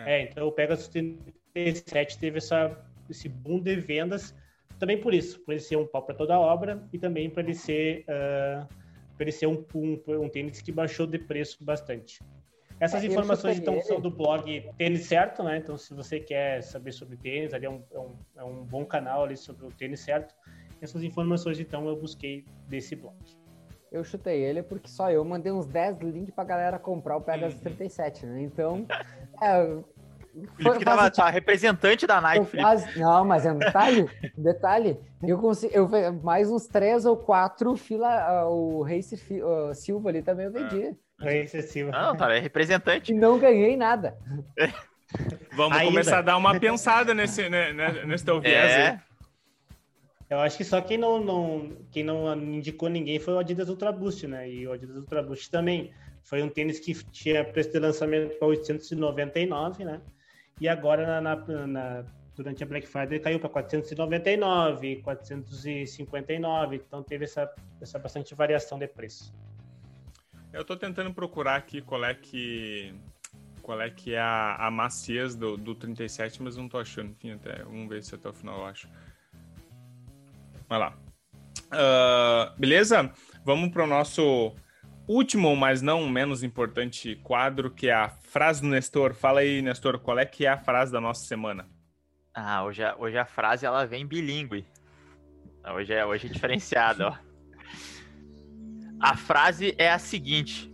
é. 0.05 0.19
é. 0.19 0.21
então 0.23 0.47
o 0.47 0.51
Pegasus 0.51 0.87
37 0.87 2.17
teve 2.17 2.37
essa, 2.37 2.77
esse 3.09 3.27
boom 3.27 3.59
de 3.59 3.75
vendas 3.75 4.35
também 4.79 4.99
por 4.99 5.13
isso, 5.13 5.39
por 5.39 5.53
ele 5.53 5.61
ser 5.61 5.75
um 5.75 5.87
pau 5.87 6.03
para 6.03 6.15
toda 6.15 6.35
a 6.35 6.39
obra 6.39 6.83
e 6.93 6.99
também 6.99 7.29
para 7.29 7.41
ele 7.41 7.55
ser, 7.55 8.05
uh, 8.07 8.67
ele 9.19 9.31
ser 9.31 9.47
um, 9.47 9.65
um, 9.73 10.01
um, 10.21 10.29
tênis 10.29 10.61
que 10.61 10.71
baixou 10.71 11.07
de 11.07 11.17
preço 11.17 11.63
bastante. 11.63 12.21
Essas 12.79 13.03
é, 13.03 13.07
informações 13.07 13.57
então 13.57 13.81
são 13.81 13.99
do 13.99 14.11
blog 14.11 14.69
Tênis 14.77 15.05
Certo, 15.07 15.41
né? 15.41 15.57
Então 15.57 15.77
se 15.77 15.95
você 15.95 16.19
quer 16.19 16.61
saber 16.61 16.91
sobre 16.91 17.17
tênis, 17.17 17.53
ali 17.53 17.65
é 17.65 17.69
um, 17.69 17.83
é 17.91 17.99
um, 17.99 18.15
é 18.37 18.43
um 18.43 18.63
bom 18.63 18.85
canal 18.85 19.23
ali 19.23 19.35
sobre 19.35 19.65
o 19.65 19.71
Tênis 19.71 20.01
Certo. 20.01 20.35
Essas 20.79 21.01
informações 21.01 21.59
então 21.59 21.87
eu 21.87 21.95
busquei 21.95 22.45
desse 22.67 22.95
blog. 22.95 23.17
Eu 23.91 24.03
chutei 24.03 24.43
ele 24.43 24.61
porque 24.61 24.89
só 24.89 25.11
eu 25.11 25.23
mandei 25.23 25.51
uns 25.51 25.65
10 25.65 25.99
links 25.99 26.33
pra 26.33 26.43
galera 26.43 26.77
comprar 26.77 27.17
o 27.17 27.21
Pegasus 27.21 27.59
37, 27.61 28.25
né? 28.25 28.41
Então, 28.41 28.85
é, 29.41 29.77
Felipe 30.55 30.77
que 30.77 30.85
tava, 30.85 31.09
tá 31.09 31.29
representante 31.29 32.05
da 32.05 32.21
Nike. 32.21 32.57
Não, 32.97 33.25
mas 33.25 33.45
é 33.45 33.51
um 33.51 33.57
detalhe, 33.57 34.09
detalhe. 34.37 34.99
Eu 35.23 35.39
consigo, 35.39 35.73
eu 35.73 36.13
mais 36.21 36.51
uns 36.51 36.67
três 36.67 37.05
ou 37.05 37.17
quatro 37.17 37.75
fila, 37.75 38.45
uh, 38.45 38.49
o 38.49 38.83
Race 38.83 39.15
uh, 39.15 39.73
Silva 39.73 40.09
ali 40.09 40.21
também 40.21 40.45
eu 40.45 40.51
vendi. 40.51 40.95
Ah. 41.19 41.25
Race 41.25 41.61
Silva. 41.63 41.91
Não, 41.91 42.15
tá, 42.15 42.31
é 42.33 42.39
representante. 42.39 43.11
E 43.11 43.15
não 43.15 43.39
ganhei 43.39 43.75
nada. 43.75 44.15
Vamos 45.55 45.77
Ainda. 45.77 45.91
começar 45.91 46.19
a 46.19 46.21
dar 46.21 46.37
uma 46.37 46.57
pensada 46.59 47.13
nesse, 47.13 47.49
né, 47.49 47.73
né 47.73 48.05
nesse 48.05 48.25
teu 48.25 48.39
viés 48.39 48.71
é. 48.71 48.87
aí. 48.89 48.99
Eu 50.29 50.39
acho 50.39 50.57
que 50.57 50.63
só 50.63 50.81
quem 50.81 50.97
não, 50.97 51.23
não, 51.23 51.77
quem 51.89 52.03
não 52.03 52.35
indicou 52.35 52.89
ninguém 52.89 53.17
foi 53.17 53.33
o 53.33 53.39
Adidas 53.39 53.69
Ultra 53.69 53.91
Boost, 53.91 54.27
né? 54.27 54.49
E 54.49 54.67
o 54.67 54.73
Adidas 54.73 54.97
Ultra 54.97 55.23
Boost 55.23 55.49
também 55.49 55.93
foi 56.21 56.43
um 56.43 56.49
tênis 56.49 56.79
que 56.79 56.93
tinha 57.05 57.45
preço 57.45 57.71
de 57.71 57.79
lançamento 57.79 58.37
para 58.37 58.47
899, 58.47 59.85
né? 59.85 60.01
E 60.59 60.67
agora, 60.67 61.21
na, 61.21 61.35
na, 61.35 61.67
na 61.67 62.05
durante 62.35 62.61
a 62.61 62.65
Black 62.67 62.85
Friday, 62.87 63.19
caiu 63.19 63.39
para 63.39 63.49
499, 63.49 64.97
459. 65.01 66.75
Então, 66.75 67.01
teve 67.01 67.23
essa, 67.23 67.49
essa 67.79 67.97
bastante 67.97 68.35
variação 68.35 68.77
de 68.77 68.87
preço. 68.87 69.33
Eu 70.51 70.61
estou 70.61 70.75
tentando 70.75 71.13
procurar 71.13 71.55
aqui 71.55 71.81
qual 71.81 72.03
é 72.03 72.13
que 72.13 72.93
qual 73.61 73.81
é 73.81 73.89
que 73.89 74.13
é 74.13 74.19
a, 74.19 74.55
a 74.67 74.71
maciez 74.71 75.35
do, 75.35 75.57
do 75.57 75.75
37, 75.75 76.41
mas 76.41 76.55
não 76.55 76.65
estou 76.65 76.79
achando. 76.79 77.11
Enfim, 77.11 77.31
até, 77.31 77.63
vamos 77.63 77.89
ver 77.89 78.01
se 78.01 78.15
até 78.15 78.29
o 78.29 78.33
final 78.33 78.59
eu 78.59 78.65
acho. 78.65 78.87
Vai 80.67 80.79
lá. 80.79 80.97
Uh, 81.67 82.59
beleza? 82.59 83.11
Vamos 83.43 83.69
para 83.69 83.83
o 83.83 83.87
nosso 83.87 84.53
último, 85.07 85.55
mas 85.55 85.81
não 85.81 86.07
menos 86.09 86.43
importante 86.43 87.15
quadro, 87.23 87.71
que 87.71 87.87
é 87.87 87.93
a 87.93 88.09
frase 88.09 88.61
do 88.61 88.67
Nestor. 88.67 89.13
Fala 89.13 89.39
aí, 89.39 89.61
Nestor, 89.61 89.99
qual 89.99 90.19
é 90.19 90.25
que 90.25 90.45
é 90.45 90.49
a 90.49 90.57
frase 90.57 90.91
da 90.91 90.99
nossa 90.99 91.25
semana? 91.25 91.67
Ah, 92.33 92.63
hoje 92.63 92.83
a, 92.83 92.95
hoje 92.97 93.17
a 93.17 93.25
frase 93.25 93.65
ela 93.65 93.85
vem 93.85 94.05
bilíngue. 94.05 94.65
Hoje 95.73 95.93
é, 95.93 96.05
hoje 96.05 96.27
é 96.27 96.29
diferenciado, 96.29 97.03
ó. 97.03 97.17
A 98.99 99.15
frase 99.15 99.75
é 99.77 99.91
a 99.91 99.99
seguinte: 99.99 100.71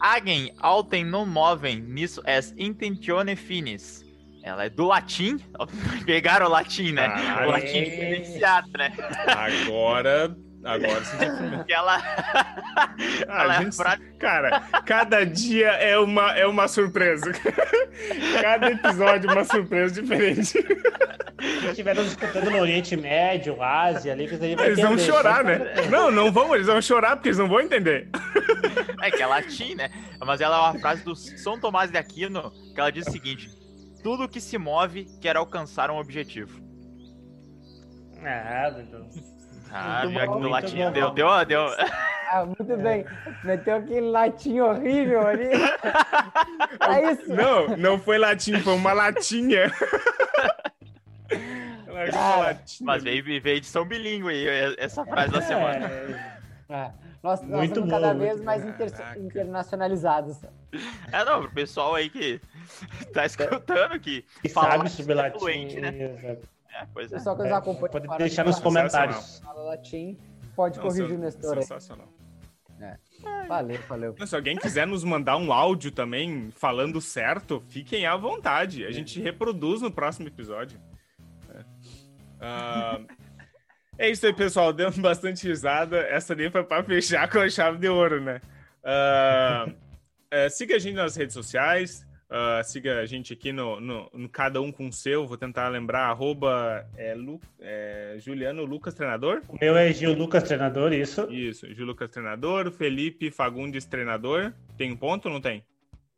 Agem 0.00 0.52
altem 0.58 1.04
non 1.04 1.26
movem 1.26 1.80
nisso 1.80 2.22
es 2.26 2.52
intentione 2.58 3.36
finis. 3.36 4.03
Ela 4.44 4.66
é 4.66 4.70
do 4.70 4.86
latim. 4.86 5.38
Pegaram 6.04 6.46
o 6.46 6.50
latim, 6.50 6.92
né? 6.92 7.06
Ah, 7.06 7.46
o 7.46 7.50
latim 7.50 7.78
é... 7.78 7.84
diferenciado, 7.84 8.70
né? 8.76 8.92
Agora 9.26 10.36
Agora 10.64 11.04
sim. 11.04 11.16
ela. 11.68 12.02
Ah, 13.28 13.42
ela 13.42 13.60
gente... 13.60 13.78
é 13.80 13.98
Cara, 14.18 14.60
cada 14.86 15.24
dia 15.24 15.68
é 15.72 15.98
uma, 15.98 16.32
é 16.32 16.46
uma 16.46 16.66
surpresa. 16.66 17.32
cada 18.40 18.70
episódio 18.70 19.30
uma 19.30 19.44
surpresa 19.44 20.00
diferente. 20.00 20.52
Se 20.52 21.66
estiver 21.66 21.94
nos 21.94 22.06
escutando 22.06 22.50
no 22.50 22.58
Oriente 22.60 22.96
Médio, 22.96 23.62
Ásia, 23.62 24.14
ali, 24.14 24.26
que 24.26 24.36
vai 24.36 24.52
Eles 24.52 24.80
vão 24.80 24.98
chorar, 24.98 25.44
né? 25.44 25.60
Não, 25.90 26.10
não 26.10 26.32
vão, 26.32 26.54
eles 26.54 26.66
vão 26.66 26.80
chorar 26.80 27.16
porque 27.16 27.28
eles 27.28 27.38
não 27.38 27.48
vão 27.48 27.60
entender. 27.60 28.08
É 29.02 29.10
que 29.10 29.22
é 29.22 29.26
latim, 29.26 29.74
né? 29.74 29.90
Mas 30.18 30.40
ela 30.40 30.56
é 30.56 30.60
uma 30.60 30.80
frase 30.80 31.04
do 31.04 31.14
São 31.14 31.60
Tomás 31.60 31.90
de 31.90 31.98
Aquino 31.98 32.50
que 32.74 32.80
ela 32.80 32.90
diz 32.90 33.06
o 33.06 33.10
seguinte: 33.10 33.50
tudo 34.04 34.28
que 34.28 34.38
se 34.38 34.58
move 34.58 35.06
quer 35.18 35.34
alcançar 35.34 35.90
um 35.90 35.96
objetivo. 35.96 36.60
Ah, 38.22 38.70
então. 38.78 39.08
Ah, 39.72 40.06
já 40.06 40.28
que 40.28 40.38
no 40.38 40.48
latim 40.48 40.76
deu, 40.92 41.10
deu, 41.10 41.44
deu. 41.46 41.66
Ah, 42.30 42.44
muito 42.44 42.76
bem. 42.76 43.06
Meteu 43.42 43.76
aquele 43.76 44.10
latim 44.10 44.60
horrível 44.60 45.26
ali. 45.26 45.48
é 46.80 47.12
isso. 47.12 47.34
Não, 47.34 47.76
não 47.76 47.98
foi 47.98 48.18
latim, 48.18 48.60
foi 48.60 48.74
uma 48.74 48.92
latinha. 48.92 49.72
Ah, 52.16 52.56
mas 52.80 53.04
veio, 53.04 53.22
veio 53.40 53.60
de 53.60 53.66
São 53.66 53.86
Bilíngue 53.86 54.48
essa 54.78 55.04
frase 55.06 55.32
da 55.32 55.40
semana. 55.40 55.86
É. 56.68 56.90
Nós, 57.22 57.40
nós 57.40 57.50
muito 57.50 57.80
bom, 57.80 57.88
cada 57.88 58.12
vez 58.12 58.40
mais 58.42 58.62
inter, 58.66 58.92
internacionalizados. 59.16 60.42
É, 61.10 61.24
não, 61.24 61.40
pro 61.42 61.52
pessoal 61.52 61.94
aí 61.94 62.10
que 62.10 62.40
tá 63.12 63.26
escutando 63.26 63.98
que, 64.00 64.24
que 64.42 64.48
sabe 64.48 64.88
sobre 64.90 65.14
latim, 65.14 65.38
fluente, 65.38 65.80
né? 65.80 65.88
Exato. 65.88 66.48
É, 66.74 66.86
pois 66.92 67.12
é. 67.12 67.16
Pessoal 67.16 67.36
que 67.36 67.42
nos 67.42 67.50
é, 67.50 67.54
acompanha. 67.54 67.90
Pode 67.90 68.18
deixar 68.18 68.44
nos 68.44 68.58
comentários. 68.58 69.42
Latim, 69.54 70.18
pode 70.56 70.78
Não, 70.78 70.84
corrigir 70.84 71.12
o 71.12 71.18
Nestor 71.18 71.56
Sensacional. 71.62 72.08
É. 72.80 72.96
Valeu, 73.46 73.78
valeu. 73.88 74.16
Se 74.26 74.34
alguém 74.34 74.56
quiser 74.56 74.86
nos 74.86 75.04
mandar 75.04 75.36
um 75.36 75.52
áudio 75.52 75.92
também 75.92 76.50
falando 76.56 77.00
certo, 77.00 77.62
fiquem 77.68 78.04
à 78.04 78.16
vontade. 78.16 78.84
A 78.84 78.90
gente 78.90 79.20
reproduz 79.20 79.80
no 79.80 79.90
próximo 79.90 80.26
episódio. 80.26 80.78
É, 81.50 82.98
uh, 83.00 83.06
é 83.96 84.10
isso 84.10 84.26
aí, 84.26 84.32
pessoal. 84.32 84.72
Demos 84.72 84.98
bastante 84.98 85.46
risada. 85.46 85.98
Essa 85.98 86.34
nem 86.34 86.50
foi 86.50 86.64
para 86.64 86.82
fechar 86.82 87.30
com 87.30 87.38
a 87.38 87.48
chave 87.48 87.78
de 87.78 87.88
ouro, 87.88 88.20
né? 88.20 88.40
Uh, 88.82 89.70
uh, 89.70 90.50
siga 90.50 90.76
a 90.76 90.78
gente 90.78 90.96
nas 90.96 91.16
redes 91.16 91.34
sociais. 91.34 92.04
Uh, 92.30 92.64
siga 92.64 93.00
a 93.00 93.06
gente 93.06 93.32
aqui 93.32 93.52
no, 93.52 93.80
no, 93.80 94.10
no, 94.12 94.28
Cada 94.28 94.60
Um 94.60 94.72
com 94.72 94.88
o 94.88 94.92
Seu. 94.92 95.26
Vou 95.26 95.36
tentar 95.36 95.68
lembrar. 95.68 96.08
Arroba 96.08 96.86
é, 96.96 97.14
Lu, 97.14 97.40
é, 97.60 98.16
Juliano 98.18 98.64
Lucas 98.64 98.94
Treinador. 98.94 99.42
O 99.48 99.58
meu 99.60 99.76
é 99.76 99.92
Gil 99.92 100.14
Lucas 100.14 100.42
Treinador, 100.42 100.92
isso. 100.92 101.30
Isso, 101.30 101.72
Gil 101.72 101.86
Lucas 101.86 102.10
Treinador. 102.10 102.70
Felipe 102.70 103.30
Fagundes 103.30 103.84
Treinador. 103.84 104.52
Tem 104.76 104.90
um 104.90 104.96
ponto 104.96 105.26
ou 105.26 105.34
não 105.34 105.40
tem? 105.40 105.64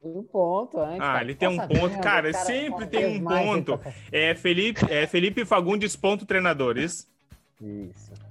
Um 0.03 0.23
ponto, 0.23 0.79
hein? 0.79 0.99
Ah, 1.01 1.21
ele 1.21 1.35
tem 1.35 1.49
um 1.49 1.59
ponto. 1.59 1.99
Cara, 2.01 2.31
cara 2.31 2.33
sempre 2.33 2.87
tem 2.87 3.07
um 3.07 3.25
ponto. 3.25 3.81
É 4.13 4.35
Felipe, 4.35 4.81
é 4.91 5.07
Felipe 5.07 5.45
Fagundes 5.45 5.97
ponto 5.97 6.25
treinador, 6.25 6.79
isso? 6.79 7.09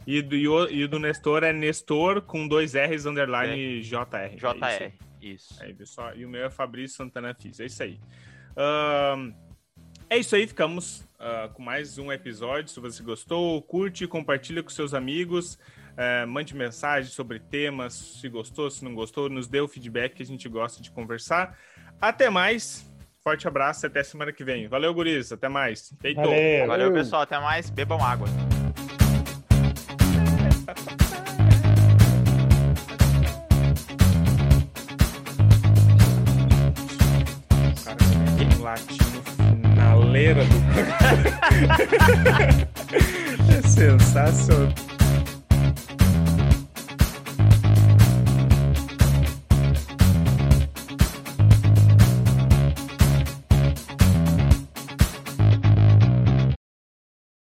E 0.08 0.22
do, 0.22 0.36
e 0.36 0.84
o 0.84 0.88
do 0.88 1.00
Nestor 1.00 1.44
é 1.44 1.52
Nestor 1.52 2.22
com 2.22 2.48
dois 2.48 2.74
R's 2.74 3.06
underline 3.06 3.80
é. 3.80 3.82
JR. 3.82 4.36
JR. 4.38 4.66
É 4.66 4.92
isso. 5.26 5.56
Aí, 5.62 5.74
pessoal. 5.74 6.16
E 6.16 6.26
o 6.26 6.30
meu 6.30 6.46
é 6.46 6.50
Fabrício 6.50 6.98
Santana 6.98 7.34
Fis. 7.34 7.60
É 7.60 7.66
isso 7.66 7.82
aí. 7.84 8.00
Uh, 8.52 9.34
é 10.10 10.18
isso 10.18 10.36
aí. 10.36 10.46
Ficamos 10.48 11.02
uh, 11.20 11.52
com 11.54 11.64
mais 11.64 11.98
um 11.98 12.12
episódio. 12.12 12.70
Se 12.70 12.80
você 12.80 13.02
gostou, 13.02 13.62
curte, 13.62 14.08
compartilha 14.08 14.62
com 14.62 14.70
seus 14.70 14.94
amigos. 14.94 15.56
Uh, 15.96 16.28
mande 16.28 16.56
mensagem 16.56 17.10
sobre 17.12 17.40
temas. 17.40 17.94
Se 17.94 18.30
gostou, 18.30 18.70
se 18.70 18.84
não 18.84 18.94
gostou, 18.94 19.30
nos 19.30 19.48
dê 19.48 19.60
o 19.62 19.68
feedback 19.68 20.16
que 20.16 20.24
a 20.24 20.26
gente 20.26 20.48
gosta 20.48 20.82
de 20.82 20.92
conversar. 20.92 21.58
Até 22.00 22.30
mais. 22.30 22.90
Forte 23.24 23.48
abraço 23.48 23.88
até 23.88 24.04
semana 24.04 24.32
que 24.32 24.44
vem. 24.44 24.68
Valeu, 24.68 24.94
guris. 24.94 25.32
Até 25.32 25.50
mais. 25.50 25.92
Feito. 26.00 26.18
Valeu, 26.18 26.68
Valeu 26.68 26.94
pessoal. 26.94 27.24
Até 27.24 27.40
mais. 27.40 27.72
Bebam 27.72 28.04
água. 28.04 28.28
finaleira 40.16 40.46
do. 40.46 40.56
é 43.52 43.62
sensacional. 43.68 44.85